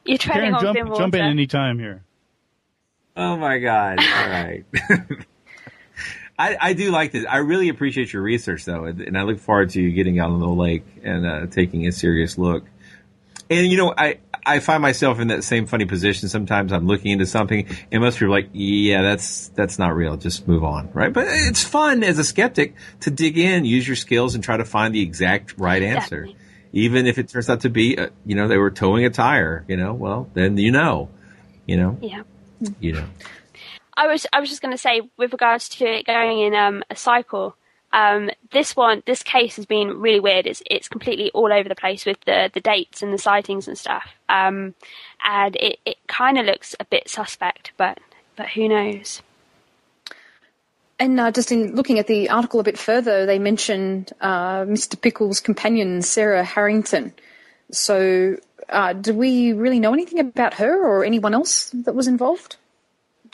You're 0.05 0.19
treading 0.19 0.53
Karen, 0.53 0.67
on 0.67 0.75
jump 0.75 0.97
jump 0.97 1.15
in 1.15 1.23
any 1.23 1.47
time 1.47 1.79
here. 1.79 2.05
Oh 3.17 3.37
my 3.37 3.59
god! 3.59 3.99
All 3.99 4.05
right. 4.05 4.65
I, 6.39 6.57
I 6.61 6.73
do 6.75 6.91
like 6.91 7.13
this. 7.13 7.25
I 7.27 7.39
really 7.39 7.71
appreciate 7.71 8.13
your 8.13 8.23
research, 8.23 8.67
though, 8.67 8.85
and, 8.85 9.01
and 9.01 9.17
I 9.17 9.23
look 9.23 9.39
forward 9.39 9.71
to 9.71 9.81
you 9.81 9.91
getting 9.93 10.19
out 10.19 10.31
on 10.31 10.41
the 10.41 10.47
lake 10.47 10.85
and 11.03 11.27
uh, 11.27 11.47
taking 11.47 11.87
a 11.87 11.93
serious 11.93 12.37
look. 12.37 12.65
And 13.51 13.67
you 13.67 13.77
know, 13.77 13.95
I 13.97 14.19
I 14.45 14.61
find 14.61 14.81
myself 14.83 15.19
in 15.21 15.29
that 15.29 15.45
same 15.45 15.67
funny 15.67 15.85
position. 15.85 16.29
Sometimes 16.29 16.73
I'm 16.73 16.87
looking 16.87 17.11
into 17.13 17.27
something, 17.27 17.67
and 17.93 18.03
most 18.03 18.19
people 18.19 18.29
are 18.35 18.39
like, 18.39 18.51
"Yeah, 18.53 19.03
that's 19.03 19.49
that's 19.49 19.79
not 19.79 19.95
real. 19.95 20.17
Just 20.17 20.47
move 20.49 20.65
on." 20.65 20.91
Right? 20.93 21.13
But 21.13 21.27
it's 21.29 21.63
fun 21.65 22.03
as 22.03 22.19
a 22.19 22.25
skeptic 22.25 22.75
to 23.01 23.11
dig 23.11 23.39
in, 23.39 23.65
use 23.65 23.87
your 23.87 23.97
skills, 23.97 24.35
and 24.35 24.43
try 24.43 24.57
to 24.57 24.65
find 24.65 24.95
the 24.95 25.03
exact 25.03 25.59
right 25.59 25.83
answer. 25.83 26.29
Even 26.73 27.07
if 27.07 27.19
it 27.19 27.29
turns 27.29 27.49
out 27.49 27.61
to 27.61 27.71
be, 27.71 27.97
uh, 27.97 28.09
you 28.25 28.35
know, 28.35 28.49
they 28.49 28.59
were 28.59 28.71
towing 28.71 29.05
a 29.05 29.11
tire. 29.11 29.65
You 29.69 29.77
know, 29.77 29.95
well, 29.95 30.29
then 30.35 30.57
you 30.59 30.73
know, 30.73 31.09
you 31.67 31.77
know, 31.77 31.99
Yeah. 32.03 32.23
you 32.81 32.93
know. 32.93 33.05
I 33.97 34.09
was 34.09 34.27
I 34.33 34.41
was 34.41 34.51
just 34.51 34.61
going 34.61 34.73
to 34.73 34.79
say 34.79 35.03
with 35.17 35.33
regards 35.33 35.69
to 35.71 35.87
it 35.87 36.07
going 36.07 36.41
in 36.41 36.55
um, 36.55 36.83
a 36.91 36.97
cycle. 36.97 37.57
Um, 37.97 38.29
this 38.53 38.77
one, 38.77 39.03
this 39.07 39.23
case 39.23 39.57
has 39.57 39.65
been 39.65 40.01
really 40.01 40.21
weird. 40.21 40.47
It's 40.47 40.63
it's 40.67 40.87
completely 40.87 41.31
all 41.33 41.51
over 41.51 41.67
the 41.67 41.75
place 41.75 42.05
with 42.05 42.19
the 42.27 42.51
the 42.53 42.61
dates 42.61 43.03
and 43.03 43.13
the 43.13 43.19
sightings 43.19 43.67
and 43.67 43.79
stuff. 43.79 44.05
Um, 44.29 44.75
and 45.25 45.57
it 45.57 45.79
it 45.87 45.97
kind 46.07 46.39
of 46.39 46.45
looks 46.45 46.77
a 46.79 46.85
bit 46.85 47.09
suspect, 47.09 47.73
but 47.79 47.99
but 48.37 48.51
who 48.51 48.69
knows? 48.69 49.23
And 50.99 51.19
uh, 51.19 51.31
just 51.31 51.51
in 51.51 51.75
looking 51.75 51.99
at 51.99 52.07
the 52.07 52.29
article 52.29 52.61
a 52.61 52.65
bit 52.65 52.79
further, 52.79 53.25
they 53.25 53.39
mentioned 53.39 54.13
uh, 54.21 54.61
Mr. 54.65 55.01
Pickles' 55.01 55.41
companion, 55.41 56.03
Sarah 56.03 56.45
Harrington. 56.45 57.15
So, 57.71 58.37
uh, 58.69 58.93
do 58.93 59.15
we 59.15 59.53
really 59.53 59.81
know 59.81 59.93
anything 59.93 60.21
about 60.21 60.55
her 60.55 60.87
or 60.87 61.05
anyone 61.05 61.35
else 61.35 61.71
that 61.71 61.95
was 61.95 62.07
involved? 62.07 62.57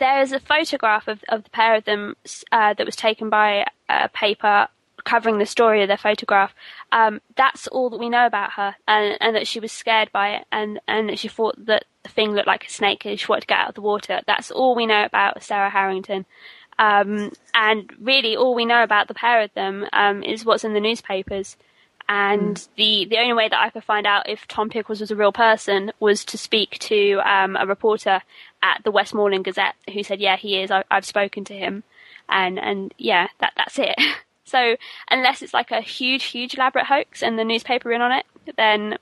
There's 0.02 0.32
a 0.32 0.40
photograph 0.40 1.06
of, 1.06 1.22
of 1.28 1.44
the 1.44 1.50
pair 1.50 1.76
of 1.76 1.84
them 1.84 2.16
uh, 2.50 2.74
that 2.74 2.84
was 2.84 2.96
taken 2.96 3.30
by 3.30 3.66
a 3.88 4.08
paper 4.08 4.66
covering 5.04 5.38
the 5.38 5.46
story 5.46 5.80
of 5.82 5.86
their 5.86 5.96
photograph. 5.96 6.52
Um, 6.90 7.20
that's 7.36 7.68
all 7.68 7.88
that 7.90 8.00
we 8.00 8.08
know 8.08 8.26
about 8.26 8.54
her, 8.54 8.74
and, 8.88 9.16
and 9.20 9.36
that 9.36 9.46
she 9.46 9.60
was 9.60 9.70
scared 9.70 10.10
by 10.10 10.30
it, 10.30 10.44
and, 10.50 10.80
and 10.88 11.08
that 11.08 11.20
she 11.20 11.28
thought 11.28 11.54
that 11.66 11.84
the 12.02 12.08
thing 12.08 12.32
looked 12.32 12.48
like 12.48 12.66
a 12.66 12.70
snake 12.70 13.04
and 13.04 13.20
she 13.20 13.28
wanted 13.28 13.42
to 13.42 13.46
get 13.46 13.60
out 13.60 13.68
of 13.68 13.74
the 13.76 13.80
water. 13.80 14.20
That's 14.26 14.50
all 14.50 14.74
we 14.74 14.86
know 14.86 15.04
about 15.04 15.40
Sarah 15.40 15.70
Harrington. 15.70 16.26
Um, 16.80 17.30
and 17.54 17.88
really, 18.00 18.34
all 18.36 18.56
we 18.56 18.64
know 18.64 18.82
about 18.82 19.06
the 19.06 19.14
pair 19.14 19.42
of 19.42 19.54
them 19.54 19.86
um, 19.92 20.24
is 20.24 20.44
what's 20.44 20.64
in 20.64 20.74
the 20.74 20.80
newspapers. 20.80 21.56
And 22.08 22.56
mm. 22.56 22.68
the 22.76 23.06
the 23.06 23.18
only 23.18 23.32
way 23.32 23.48
that 23.48 23.60
I 23.60 23.70
could 23.70 23.84
find 23.84 24.06
out 24.06 24.28
if 24.28 24.46
Tom 24.48 24.68
Pickles 24.68 25.00
was 25.00 25.10
a 25.10 25.16
real 25.16 25.32
person 25.32 25.92
was 26.00 26.24
to 26.26 26.38
speak 26.38 26.78
to 26.80 27.20
um, 27.24 27.56
a 27.56 27.66
reporter 27.66 28.22
at 28.62 28.82
the 28.84 28.90
Westmorland 28.90 29.44
Gazette 29.44 29.76
who 29.92 30.02
said, 30.02 30.20
"Yeah, 30.20 30.36
he 30.36 30.60
is. 30.60 30.70
I, 30.70 30.84
have 30.90 31.04
spoken 31.04 31.44
to 31.44 31.54
him." 31.54 31.84
And 32.28 32.58
and 32.58 32.92
yeah, 32.98 33.28
that 33.40 33.52
that's 33.56 33.78
it. 33.78 33.94
so 34.44 34.76
unless 35.10 35.42
it's 35.42 35.54
like 35.54 35.70
a 35.70 35.80
huge, 35.80 36.24
huge 36.24 36.54
elaborate 36.54 36.86
hoax 36.86 37.22
and 37.22 37.38
the 37.38 37.44
newspaper 37.44 37.92
in 37.92 38.02
on 38.02 38.12
it, 38.12 38.26
then 38.56 38.98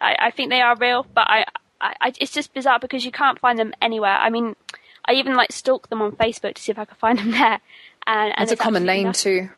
I, 0.00 0.16
I 0.18 0.30
think 0.30 0.50
they 0.50 0.60
are 0.60 0.76
real. 0.76 1.06
But 1.14 1.26
I, 1.28 1.44
I, 1.80 2.12
it's 2.18 2.32
just 2.32 2.54
bizarre 2.54 2.78
because 2.78 3.04
you 3.04 3.12
can't 3.12 3.38
find 3.38 3.58
them 3.58 3.74
anywhere. 3.82 4.16
I 4.16 4.30
mean, 4.30 4.56
I 5.04 5.14
even 5.14 5.34
like 5.34 5.52
stalk 5.52 5.88
them 5.90 6.00
on 6.00 6.12
Facebook 6.12 6.54
to 6.54 6.62
see 6.62 6.72
if 6.72 6.78
I 6.78 6.84
could 6.84 6.98
find 6.98 7.18
them 7.18 7.30
there. 7.32 7.60
And, 8.06 8.32
and 8.36 8.42
it's 8.42 8.52
a 8.52 8.56
common 8.56 8.84
name 8.84 9.12
too. 9.12 9.50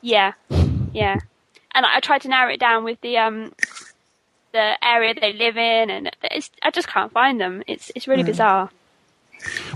Yeah, 0.00 0.32
yeah. 0.92 1.20
And 1.74 1.86
I, 1.86 1.96
I 1.96 2.00
tried 2.00 2.22
to 2.22 2.28
narrow 2.28 2.52
it 2.52 2.60
down 2.60 2.84
with 2.84 3.00
the 3.00 3.18
um 3.18 3.52
the 4.52 4.84
area 4.84 5.14
they 5.18 5.32
live 5.32 5.56
in, 5.56 5.90
and 5.90 6.10
I 6.62 6.70
just 6.70 6.88
can't 6.88 7.12
find 7.12 7.40
them. 7.40 7.62
It's 7.66 7.90
it's 7.94 8.06
really 8.06 8.22
mm. 8.22 8.26
bizarre. 8.26 8.70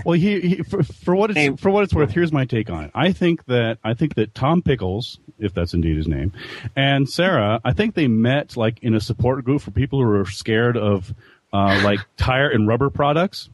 Well, 0.05 0.17
he, 0.17 0.39
he 0.39 0.55
for, 0.63 0.81
for, 0.83 1.15
what 1.15 1.35
it's 1.35 1.61
for 1.61 1.69
what 1.69 1.83
it's 1.83 1.93
worth, 1.93 2.11
here's 2.11 2.31
my 2.31 2.45
take 2.45 2.69
on 2.69 2.85
it. 2.85 2.91
I 2.95 3.11
think 3.11 3.45
that 3.45 3.79
I 3.83 3.93
think 3.93 4.15
that 4.15 4.33
Tom 4.33 4.61
Pickles, 4.61 5.19
if 5.39 5.53
that's 5.53 5.73
indeed 5.73 5.97
his 5.97 6.07
name, 6.07 6.31
and 6.75 7.09
Sarah, 7.09 7.59
I 7.65 7.73
think 7.73 7.95
they 7.95 8.07
met 8.07 8.55
like 8.55 8.79
in 8.81 8.95
a 8.95 9.01
support 9.01 9.43
group 9.43 9.61
for 9.61 9.71
people 9.71 10.01
who 10.01 10.09
are 10.09 10.25
scared 10.25 10.77
of 10.77 11.13
uh, 11.51 11.81
like 11.83 11.99
tire 12.17 12.49
and 12.49 12.67
rubber 12.67 12.89
products 12.89 13.49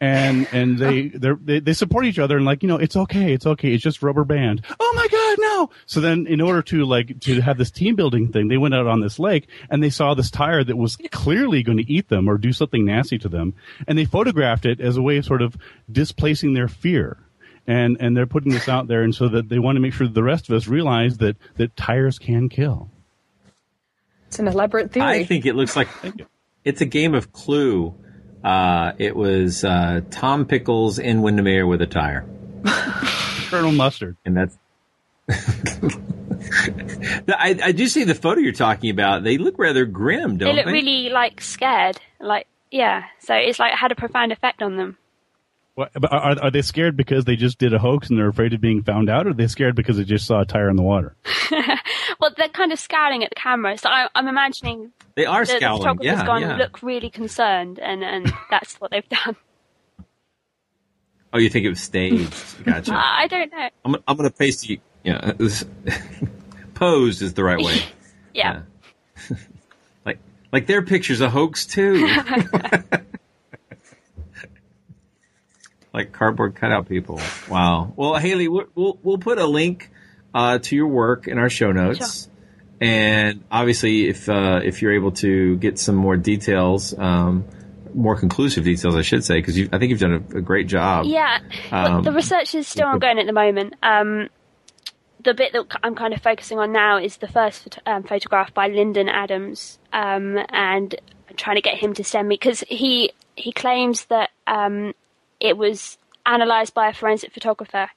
and 0.00 0.48
and 0.52 0.78
they 0.78 1.08
they 1.44 1.60
they 1.60 1.72
support 1.72 2.04
each 2.04 2.18
other 2.18 2.36
and 2.36 2.44
like 2.44 2.62
you 2.62 2.68
know 2.68 2.76
it's 2.76 2.96
okay 2.96 3.32
it's 3.32 3.46
okay 3.46 3.72
it's 3.72 3.82
just 3.82 4.02
rubber 4.02 4.24
band 4.24 4.62
oh 4.80 4.92
my 4.96 5.06
god 5.08 5.23
no 5.54 5.70
so 5.86 6.00
then 6.00 6.26
in 6.26 6.40
order 6.40 6.62
to 6.62 6.84
like 6.84 7.20
to 7.20 7.40
have 7.40 7.58
this 7.58 7.70
team 7.70 7.94
building 7.94 8.32
thing 8.32 8.48
they 8.48 8.56
went 8.56 8.74
out 8.74 8.86
on 8.86 9.00
this 9.00 9.18
lake 9.18 9.48
and 9.70 9.82
they 9.82 9.90
saw 9.90 10.14
this 10.14 10.30
tire 10.30 10.64
that 10.64 10.76
was 10.76 10.96
clearly 11.10 11.62
going 11.62 11.78
to 11.78 11.90
eat 11.90 12.08
them 12.08 12.28
or 12.28 12.38
do 12.38 12.52
something 12.52 12.84
nasty 12.84 13.18
to 13.18 13.28
them 13.28 13.54
and 13.86 13.98
they 13.98 14.04
photographed 14.04 14.66
it 14.66 14.80
as 14.80 14.96
a 14.96 15.02
way 15.02 15.16
of 15.16 15.24
sort 15.24 15.42
of 15.42 15.56
displacing 15.90 16.54
their 16.54 16.68
fear 16.68 17.18
and 17.66 17.96
and 18.00 18.16
they're 18.16 18.26
putting 18.26 18.52
this 18.52 18.68
out 18.68 18.86
there 18.86 19.02
and 19.02 19.14
so 19.14 19.28
that 19.28 19.48
they 19.48 19.58
want 19.58 19.76
to 19.76 19.80
make 19.80 19.92
sure 19.92 20.06
that 20.06 20.14
the 20.14 20.22
rest 20.22 20.48
of 20.48 20.54
us 20.54 20.66
realize 20.66 21.18
that 21.18 21.36
that 21.56 21.76
tires 21.76 22.18
can 22.18 22.48
kill 22.48 22.90
it's 24.26 24.38
an 24.38 24.48
elaborate 24.48 24.92
theory 24.92 25.06
i 25.06 25.24
think 25.24 25.46
it 25.46 25.54
looks 25.54 25.76
like 25.76 25.88
it's 26.64 26.80
a 26.80 26.86
game 26.86 27.14
of 27.14 27.32
clue 27.32 27.94
uh, 28.44 28.92
it 28.98 29.16
was 29.16 29.64
uh, 29.64 30.02
Tom 30.10 30.44
Pickles 30.44 30.98
in 30.98 31.22
Windermere 31.22 31.66
with 31.66 31.80
a 31.80 31.86
tire. 31.86 32.26
Colonel 33.48 33.72
Mustard. 33.72 34.18
And 34.24 34.36
that's. 34.36 34.56
I, 37.28 37.58
I 37.62 37.72
do 37.72 37.88
see 37.88 38.04
the 38.04 38.14
photo 38.14 38.40
you're 38.40 38.52
talking 38.52 38.90
about. 38.90 39.24
They 39.24 39.38
look 39.38 39.58
rather 39.58 39.84
grim, 39.84 40.36
don't 40.36 40.50
they? 40.50 40.56
Look 40.56 40.66
they? 40.66 40.72
really 40.72 41.08
like 41.10 41.40
scared. 41.40 41.98
Like 42.20 42.46
yeah. 42.70 43.04
So 43.20 43.34
it's 43.34 43.58
like 43.58 43.72
had 43.72 43.92
a 43.92 43.94
profound 43.94 44.32
effect 44.32 44.62
on 44.62 44.76
them. 44.76 44.98
What, 45.74 45.90
are, 46.08 46.38
are 46.40 46.50
they 46.52 46.62
scared 46.62 46.96
because 46.96 47.24
they 47.24 47.34
just 47.34 47.58
did 47.58 47.74
a 47.74 47.80
hoax 47.80 48.08
and 48.08 48.16
they're 48.16 48.28
afraid 48.28 48.52
of 48.52 48.60
being 48.60 48.84
found 48.84 49.10
out, 49.10 49.26
or 49.26 49.30
are 49.30 49.34
they 49.34 49.48
scared 49.48 49.74
because 49.74 49.96
they 49.96 50.04
just 50.04 50.24
saw 50.24 50.42
a 50.42 50.44
tire 50.44 50.70
in 50.70 50.76
the 50.76 50.84
water? 50.84 51.16
well, 52.20 52.30
they're 52.36 52.48
kind 52.48 52.72
of 52.72 52.78
scowling 52.78 53.24
at 53.24 53.30
the 53.30 53.34
camera, 53.34 53.76
so 53.76 53.88
I, 53.88 54.02
am 54.02 54.08
I'm 54.14 54.28
imagining 54.28 54.92
they 55.16 55.26
are 55.26 55.44
the, 55.44 55.56
scowling. 55.56 55.80
The 55.80 55.88
photographer's 55.88 56.20
yeah, 56.20 56.26
gone 56.26 56.42
yeah. 56.42 56.56
look 56.56 56.80
really 56.80 57.10
concerned, 57.10 57.80
and, 57.80 58.04
and 58.04 58.32
that's 58.50 58.76
what 58.76 58.92
they've 58.92 59.08
done. 59.08 59.34
Oh, 61.32 61.38
you 61.38 61.50
think 61.50 61.66
it 61.66 61.70
was 61.70 61.80
staged? 61.80 62.64
Gotcha. 62.64 62.94
I 62.94 63.26
don't 63.26 63.50
know. 63.52 63.68
I'm, 63.84 63.96
I'm 64.06 64.16
going 64.16 64.30
to 64.30 64.36
paste 64.36 64.68
you. 64.68 64.78
Yeah, 65.04 65.32
posed 66.74 67.22
is 67.22 67.34
the 67.34 67.44
right 67.44 67.62
way. 67.62 67.82
yeah. 68.34 68.62
yeah. 69.30 69.36
like 70.06 70.18
like 70.52 70.66
their 70.66 70.82
picture's 70.82 71.20
a 71.20 71.30
hoax 71.30 71.66
too. 71.66 72.08
like 75.92 76.12
cardboard 76.12 76.54
cutout 76.54 76.88
people. 76.88 77.20
Wow. 77.48 77.92
Well, 77.96 78.16
Hayley, 78.16 78.48
we'll 78.48 78.98
we'll 79.02 79.18
put 79.18 79.38
a 79.38 79.46
link 79.46 79.90
uh, 80.34 80.58
to 80.58 80.76
your 80.76 80.88
work 80.88 81.28
in 81.28 81.38
our 81.38 81.50
show 81.50 81.70
notes. 81.70 82.24
Sure. 82.24 82.30
And 82.80 83.44
obviously, 83.50 84.08
if 84.08 84.28
uh, 84.28 84.60
if 84.64 84.82
you're 84.82 84.94
able 84.94 85.12
to 85.12 85.56
get 85.56 85.78
some 85.78 85.94
more 85.94 86.16
details, 86.16 86.96
um, 86.98 87.44
more 87.94 88.16
conclusive 88.16 88.64
details, 88.64 88.96
I 88.96 89.02
should 89.02 89.24
say, 89.24 89.36
because 89.36 89.56
I 89.58 89.78
think 89.78 89.90
you've 89.90 90.00
done 90.00 90.26
a, 90.32 90.38
a 90.38 90.40
great 90.40 90.66
job. 90.66 91.06
Yeah, 91.06 91.38
um, 91.70 92.02
the 92.02 92.12
research 92.12 92.54
is 92.54 92.66
still 92.66 92.88
ongoing 92.88 93.18
at 93.18 93.26
the 93.26 93.32
moment. 93.32 93.74
Um, 93.82 94.28
the 95.24 95.34
bit 95.34 95.52
that 95.52 95.66
I'm 95.82 95.94
kind 95.94 96.14
of 96.14 96.22
focusing 96.22 96.58
on 96.58 96.72
now 96.72 96.98
is 96.98 97.16
the 97.16 97.28
first 97.28 97.78
um, 97.86 98.02
photograph 98.04 98.54
by 98.54 98.68
Lyndon 98.68 99.08
Adams, 99.08 99.78
um, 99.92 100.38
and 100.50 100.94
I'm 101.28 101.36
trying 101.36 101.56
to 101.56 101.62
get 101.62 101.78
him 101.78 101.94
to 101.94 102.04
send 102.04 102.28
me 102.28 102.34
because 102.34 102.60
he 102.68 103.12
he 103.34 103.52
claims 103.52 104.04
that 104.06 104.30
um, 104.46 104.94
it 105.40 105.56
was 105.56 105.98
analysed 106.24 106.74
by 106.74 106.88
a 106.88 106.94
forensic 106.94 107.32
photographer 107.32 107.90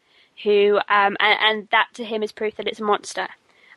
who, 0.44 0.78
um, 0.78 1.18
and, 1.20 1.40
and, 1.42 1.68
that 1.72 1.88
to 1.96 2.04
him 2.04 2.22
is 2.22 2.32
proof 2.32 2.56
that 2.56 2.68
it's 2.68 2.80
a 2.80 2.84
monster. 2.84 3.28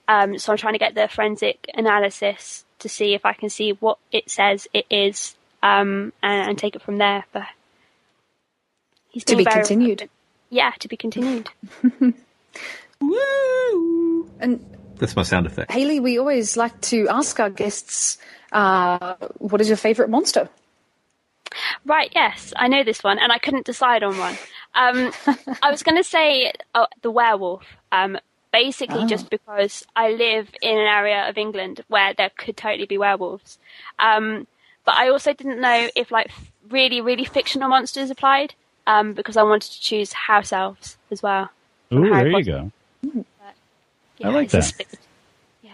Um, 0.09 0.38
so 0.38 0.53
I'm 0.53 0.59
trying 0.59 0.74
to 0.74 0.78
get 0.78 0.94
the 0.94 1.09
forensic 1.09 1.66
analysis 1.72 2.64
to 2.80 2.88
see 2.88 3.14
if 3.14 3.24
I 3.24 3.32
can 3.32 3.48
see 3.48 3.72
what 3.72 3.98
it 4.12 4.28
says 4.28 4.66
it 4.74 4.86
is, 4.90 5.36
um, 5.62 6.12
and, 6.22 6.51
and, 6.51 6.59
take 6.59 6.76
it 6.76 6.82
from 6.82 6.98
there. 6.98 7.24
But 7.32 7.44
he's 9.09 9.24
to 9.24 9.36
be 9.36 9.44
continued. 9.44 10.09
Yeah, 10.51 10.72
to 10.80 10.88
be 10.88 10.96
continued. 10.96 11.48
Woo! 13.01 14.30
And 14.40 14.64
that's 14.96 15.16
my 15.16 15.22
sound 15.22 15.46
effect. 15.46 15.70
Hayley, 15.72 16.01
we 16.01 16.18
always 16.18 16.57
like 16.57 16.78
to 16.82 17.09
ask 17.09 17.40
our 17.40 17.51
guests, 17.51 18.18
uh, 18.53 19.14
what 19.38 19.61
is 19.61 19.68
your 19.68 19.76
favourite 19.76 20.11
monster? 20.11 20.48
Right, 21.84 22.12
yes, 22.14 22.53
I 22.57 22.68
know 22.68 22.84
this 22.84 23.03
one, 23.03 23.18
and 23.18 23.32
I 23.32 23.38
couldn't 23.38 23.66
decide 23.66 24.03
on 24.03 24.16
one. 24.18 24.36
Um, 24.74 25.12
I 25.62 25.70
was 25.70 25.82
going 25.82 25.96
to 25.96 26.05
say 26.05 26.53
oh, 26.74 26.86
the 27.03 27.11
werewolf, 27.11 27.64
um, 27.90 28.18
basically 28.53 29.03
oh. 29.03 29.07
just 29.07 29.30
because 29.30 29.84
I 29.96 30.11
live 30.11 30.48
in 30.62 30.78
an 30.78 30.86
area 30.86 31.28
of 31.28 31.38
England 31.38 31.82
where 31.88 32.14
there 32.14 32.30
could 32.36 32.57
totally 32.57 32.86
be 32.86 32.98
werewolves. 32.98 33.59
Um, 33.98 34.46
but 34.84 34.94
I 34.94 35.09
also 35.09 35.32
didn't 35.32 35.61
know 35.61 35.88
if 35.96 36.11
like 36.11 36.30
really, 36.68 37.01
really 37.01 37.24
fictional 37.24 37.68
monsters 37.68 38.11
applied, 38.11 38.55
um, 38.86 39.14
because 39.14 39.36
I 39.36 39.42
wanted 39.42 39.72
to 39.72 39.80
choose 39.80 40.12
house 40.12 40.53
elves 40.53 40.98
as 41.11 41.22
well. 41.22 41.51
Ooh, 41.92 42.09
there 42.11 42.28
you 42.28 42.44
go. 42.44 42.70
But, 44.20 44.26
yeah, 44.26 44.32
I 44.32 44.34
like 44.34 44.50
that. 44.50 44.72
yeah. 45.62 45.70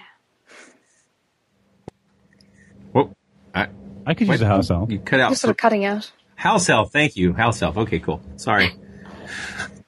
Well, 2.92 3.16
I, 3.54 3.68
I 4.06 4.14
could 4.14 4.28
use 4.28 4.40
a 4.40 4.46
house 4.46 4.70
elf. 4.70 4.90
You 4.90 5.00
cut 5.00 5.18
out. 5.20 5.30
You're 5.30 5.36
sort 5.36 5.50
of 5.50 5.56
cutting 5.56 5.84
out. 5.84 6.12
House 6.36 6.68
elf. 6.68 6.92
Thank 6.92 7.16
you. 7.16 7.32
House 7.32 7.60
elf. 7.60 7.76
Okay, 7.76 7.98
cool. 7.98 8.22
Sorry. 8.36 8.72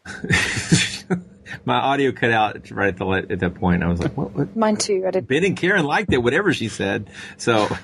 My 1.64 1.76
audio 1.76 2.12
cut 2.12 2.30
out 2.32 2.70
right 2.70 2.88
at 2.88 2.96
the 2.96 3.06
at 3.30 3.40
that 3.40 3.54
point. 3.54 3.82
I 3.82 3.88
was 3.88 4.00
like, 4.00 4.16
"What?" 4.16 4.32
what? 4.32 4.56
Mine 4.56 4.76
too. 4.76 5.04
I 5.06 5.12
did. 5.12 5.28
Ben 5.28 5.44
and 5.44 5.56
Karen 5.56 5.84
liked 5.84 6.12
it, 6.12 6.18
whatever 6.18 6.52
she 6.52 6.68
said. 6.68 7.10
So. 7.36 7.68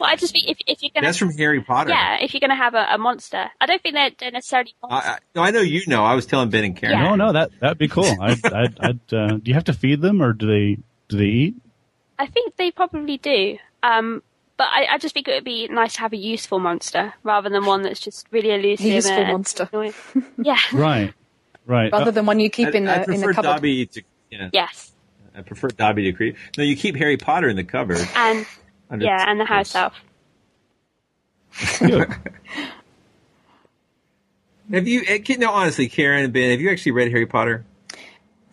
well, 0.00 0.08
I 0.10 0.16
just 0.16 0.32
think 0.32 0.48
if, 0.48 0.58
if 0.66 0.82
you're 0.82 0.90
gonna 0.94 1.06
that's 1.06 1.18
from 1.18 1.30
Harry 1.32 1.60
Potter. 1.60 1.90
Yeah, 1.90 2.16
if 2.20 2.32
you're 2.32 2.40
gonna 2.40 2.56
have 2.56 2.74
a, 2.74 2.94
a 2.94 2.98
monster, 2.98 3.50
I 3.60 3.66
don't 3.66 3.82
think 3.82 3.94
they're, 3.94 4.10
they're 4.18 4.30
necessarily. 4.30 4.74
I, 4.82 4.96
I, 4.96 5.18
no, 5.34 5.42
I 5.42 5.50
know 5.50 5.60
you 5.60 5.82
know. 5.86 6.04
I 6.04 6.14
was 6.14 6.24
telling 6.26 6.48
Ben 6.48 6.64
and 6.64 6.76
Karen. 6.76 6.96
Yeah. 6.96 7.04
No, 7.04 7.14
no, 7.16 7.32
that 7.32 7.50
that'd 7.60 7.78
be 7.78 7.88
cool. 7.88 8.16
I'd, 8.20 8.44
I'd, 8.52 8.80
I'd 8.80 9.14
uh, 9.14 9.36
do 9.36 9.42
you 9.44 9.54
have 9.54 9.64
to 9.64 9.74
feed 9.74 10.00
them 10.00 10.22
or 10.22 10.32
do 10.32 10.46
they 10.46 10.82
do 11.08 11.18
they 11.18 11.24
eat? 11.24 11.54
I 12.18 12.26
think 12.26 12.56
they 12.56 12.70
probably 12.70 13.18
do. 13.18 13.58
Um, 13.82 14.22
but 14.56 14.68
I, 14.68 14.86
I, 14.94 14.98
just 14.98 15.14
think 15.14 15.26
it 15.26 15.32
would 15.32 15.44
be 15.44 15.68
nice 15.68 15.94
to 15.94 16.00
have 16.00 16.12
a 16.12 16.18
useful 16.18 16.58
monster 16.58 17.14
rather 17.22 17.48
than 17.48 17.64
one 17.64 17.80
that's 17.80 17.98
just 17.98 18.26
really 18.30 18.50
elusive. 18.50 18.86
A 18.86 18.94
useful 18.94 19.24
monster. 19.24 19.68
yeah. 20.36 20.58
Right. 20.70 21.14
Right. 21.64 21.90
Rather 21.90 22.08
uh, 22.08 22.10
than 22.10 22.26
one 22.26 22.40
you 22.40 22.50
keep 22.50 22.68
I, 22.68 22.72
in 22.72 22.84
the 22.84 22.92
I 22.92 23.02
in 23.04 23.20
the 23.20 23.32
cupboard. 23.32 23.42
Dobby 23.42 23.86
to, 23.86 24.02
yeah. 24.30 24.50
Yes. 24.52 24.92
I 25.34 25.42
prefer 25.42 25.68
Dobby 25.68 26.12
to 26.12 26.18
Kreacher. 26.18 26.36
No, 26.58 26.64
you 26.64 26.76
keep 26.76 26.96
Harry 26.96 27.16
Potter 27.16 27.48
in 27.48 27.56
the 27.56 27.64
cupboard. 27.64 28.06
And 28.14 28.46
yeah, 28.98 29.24
and 29.28 29.38
the 29.40 29.44
house 29.44 29.74
elf. 29.74 29.94
Have 34.70 34.86
you? 34.86 35.02
eh, 35.06 35.18
No, 35.38 35.50
honestly, 35.50 35.88
Karen 35.88 36.24
and 36.24 36.32
Ben, 36.32 36.50
have 36.50 36.60
you 36.60 36.70
actually 36.70 36.92
read 36.92 37.10
Harry 37.10 37.26
Potter? 37.26 37.64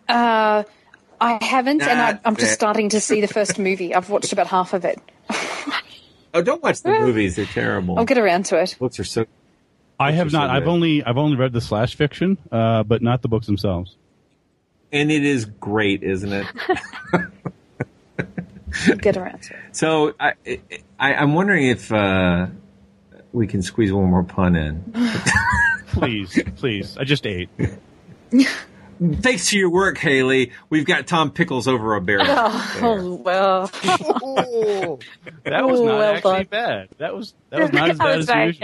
Uh, 0.10 0.64
I 1.22 1.44
haven't, 1.44 1.82
and 1.82 2.02
I, 2.02 2.20
I'm 2.26 2.36
just 2.36 2.54
starting 2.54 2.90
to 2.90 3.00
see 3.00 3.22
the 3.22 3.28
first 3.28 3.60
movie. 3.68 3.94
I've 3.94 4.10
watched 4.10 4.34
about 4.34 4.48
half 4.48 4.74
of 4.74 4.84
it. 4.86 5.00
Oh, 6.34 6.42
don't 6.42 6.62
watch 6.64 6.82
the 6.82 6.90
movies; 7.00 7.36
they're 7.36 7.46
terrible. 7.46 8.00
I'll 8.00 8.06
get 8.06 8.18
around 8.18 8.46
to 8.48 8.60
it. 8.62 8.76
Books 8.80 9.00
are 9.00 9.04
so. 9.04 9.26
I 10.00 10.12
have 10.12 10.26
Books 10.28 10.34
so 10.34 10.40
not. 10.40 10.50
I've 10.50 10.68
only 10.68 11.04
I've 11.04 11.18
only 11.18 11.38
read 11.38 11.54
the 11.54 11.62
slash 11.62 11.96
fiction, 11.96 12.38
uh, 12.52 12.84
but 12.84 13.02
not 13.02 13.22
the 13.22 13.28
books 13.28 13.46
themselves. 13.48 13.96
And 14.92 15.12
it 15.12 15.24
is 15.26 15.46
great, 15.46 16.02
isn't 16.04 16.32
it? 16.32 16.48
I'll 18.88 18.96
get 18.96 19.18
around 19.18 19.42
to 19.44 19.54
it. 19.54 19.60
So 19.76 20.14
I, 20.20 20.34
I 21.00 21.14
I'm 21.16 21.34
wondering 21.34 21.68
if 21.68 21.92
uh, 21.92 22.48
we 23.34 23.48
can 23.48 23.62
squeeze 23.62 23.92
one 23.94 24.06
more 24.10 24.24
pun 24.24 24.56
in. 24.56 24.94
Please, 25.88 26.40
please. 26.58 26.96
I 26.98 27.06
just 27.06 27.26
ate. 27.26 27.50
Thanks 29.00 29.50
to 29.50 29.58
your 29.58 29.70
work, 29.72 29.98
Hayley, 29.98 30.52
we've 30.70 30.86
got 30.86 31.08
Tom 31.08 31.32
Pickles 31.32 31.68
over 31.68 31.96
a 31.96 32.02
barrel. 32.02 32.26
Oh, 32.28 33.16
well. 33.24 33.72
That 35.44 35.66
was 35.68 35.80
not 35.82 35.98
well 35.98 36.16
actually 36.16 36.44
done. 36.44 36.46
bad. 36.50 36.90
That 36.98 37.16
was 37.16 37.34
that 37.50 37.62
was 37.62 37.72
not 37.72 37.90
as 37.90 37.98
bad 37.98 38.18
was 38.18 38.30
as 38.30 38.60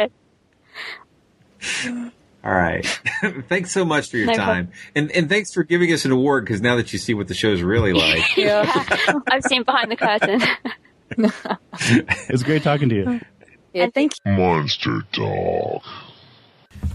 usual. 1.62 2.12
Good. 2.44 2.50
All 2.50 2.56
right. 2.56 2.86
thanks 3.50 3.72
so 3.72 3.86
much 3.86 4.10
for 4.10 4.18
your 4.18 4.28
No 4.28 4.34
time, 4.34 4.72
and 4.96 5.12
and 5.12 5.30
thanks 5.30 5.54
for 5.54 5.64
giving 5.64 5.91
us 5.94 6.06
an 6.06 6.12
award 6.12 6.46
because 6.46 6.62
now 6.62 6.76
that 6.76 6.91
you 6.94 7.00
see 7.00 7.14
what 7.14 7.28
the 7.28 7.34
show's 7.34 7.62
really 7.62 7.94
like, 7.94 8.36
Yeah. 8.36 8.66
I've 9.32 9.44
seen 9.44 9.64
behind 9.64 9.91
the 9.91 9.96
curtain. 9.96 10.41
It's 12.30 12.41
great 12.44 12.64
talking 12.64 12.89
to 12.89 12.96
you. 12.96 13.22
Yeah, 13.74 13.88
thank 13.94 14.14
you. 14.26 14.32
Monster 14.32 15.04
Talk. 15.12 15.84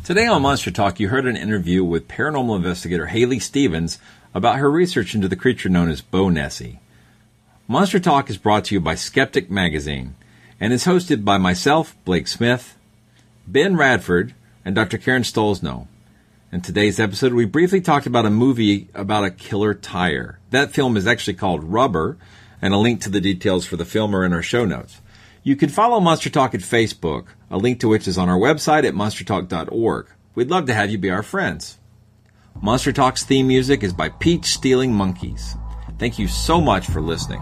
Today 0.05 0.27
on 0.27 0.43
Monster 0.43 0.71
Talk, 0.73 0.99
you 0.99 1.09
heard 1.09 1.27
an 1.27 1.37
interview 1.37 1.85
with 1.85 2.09
paranormal 2.09 2.57
investigator 2.57 3.07
Hayley 3.07 3.39
Stevens 3.39 3.99
about 4.35 4.59
her 4.59 4.71
research 4.71 5.15
into 5.15 5.29
the 5.29 5.37
creature 5.37 5.69
known 5.69 5.89
as 5.89 6.03
Bownessie. 6.03 6.79
Monster 7.69 8.01
Talk 8.01 8.29
is 8.29 8.39
brought 8.39 8.65
to 8.67 8.75
you 8.75 8.81
by 8.81 8.95
Skeptic 8.97 9.51
Magazine 9.51 10.17
and 10.59 10.73
is 10.73 10.85
hosted 10.85 11.25
by 11.25 11.39
myself, 11.39 11.97
Blake 12.05 12.27
Smith, 12.27 12.77
Ben 13.47 13.77
Radford, 13.77 14.35
and 14.69 14.75
Dr. 14.75 14.99
Karen 14.99 15.23
Stollznow. 15.23 15.87
In 16.53 16.61
today's 16.61 17.01
episode, 17.01 17.33
we 17.33 17.47
briefly 17.47 17.81
talked 17.81 18.05
about 18.07 18.27
a 18.27 18.31
movie 18.31 18.91
about 18.95 19.25
a 19.25 19.31
killer 19.31 19.73
tire. 19.73 20.41
That 20.51 20.73
film 20.73 20.99
is 20.99 21.07
actually 21.07 21.39
called 21.39 21.65
Rubber, 21.65 22.19
and 22.61 22.75
a 22.75 22.77
link 22.77 23.01
to 23.01 23.09
the 23.09 23.23
details 23.23 23.65
for 23.65 23.79
the 23.79 23.87
film 23.87 24.15
are 24.15 24.27
in 24.27 24.35
our 24.35 24.43
show 24.43 24.67
notes. 24.67 25.01
You 25.43 25.57
can 25.57 25.71
follow 25.71 26.01
Monster 26.01 26.29
Talk 26.29 26.55
at 26.55 26.61
Facebook, 26.61 27.29
a 27.51 27.57
link 27.57 27.81
to 27.81 27.89
which 27.89 28.07
is 28.07 28.19
on 28.19 28.29
our 28.29 28.37
website 28.37 28.87
at 28.87 28.93
monstertalk.org. 28.93 30.07
We'd 30.35 30.51
love 30.51 30.67
to 30.67 30.75
have 30.75 30.91
you 30.91 30.99
be 30.99 31.09
our 31.09 31.23
friends. 31.23 31.79
Monster 32.61 32.93
Talk's 32.93 33.25
theme 33.25 33.49
music 33.49 33.83
is 33.83 33.95
by 33.95 34.11
Peach 34.11 34.45
Stealing 34.45 34.93
Monkeys. 34.93 35.57
Thank 35.99 36.19
you 36.19 36.29
so 36.29 36.61
much 36.61 36.87
for 36.87 37.01
listening. 37.01 37.41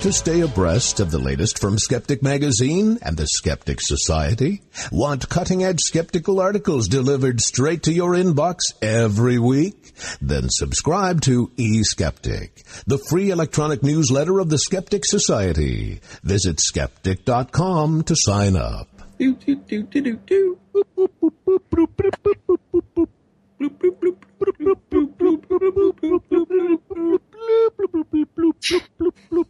Want 0.00 0.14
to 0.14 0.18
stay 0.18 0.40
abreast 0.40 0.98
of 1.00 1.10
the 1.10 1.18
latest 1.18 1.58
from 1.58 1.78
Skeptic 1.78 2.22
Magazine 2.22 2.98
and 3.02 3.18
the 3.18 3.26
Skeptic 3.26 3.82
Society? 3.82 4.62
Want 4.90 5.28
cutting 5.28 5.62
edge 5.62 5.80
skeptical 5.80 6.40
articles 6.40 6.88
delivered 6.88 7.38
straight 7.42 7.82
to 7.82 7.92
your 7.92 8.12
inbox 8.12 8.60
every 8.80 9.38
week? 9.38 9.92
Then 10.22 10.48
subscribe 10.48 11.20
to 11.22 11.48
eSkeptic, 11.48 12.84
the 12.86 12.96
free 13.10 13.28
electronic 13.28 13.82
newsletter 13.82 14.38
of 14.38 14.48
the 14.48 14.56
Skeptic 14.56 15.04
Society. 15.04 16.00
Visit 16.22 16.60
skeptic.com 16.60 18.04
to 18.04 18.16
sign 18.16 18.56
up. 18.56 18.88
Do, 19.18 19.34
do, 19.34 19.54
do, 19.54 19.82
do, 19.82 20.00
do, 20.00 20.16
do. 20.26 20.58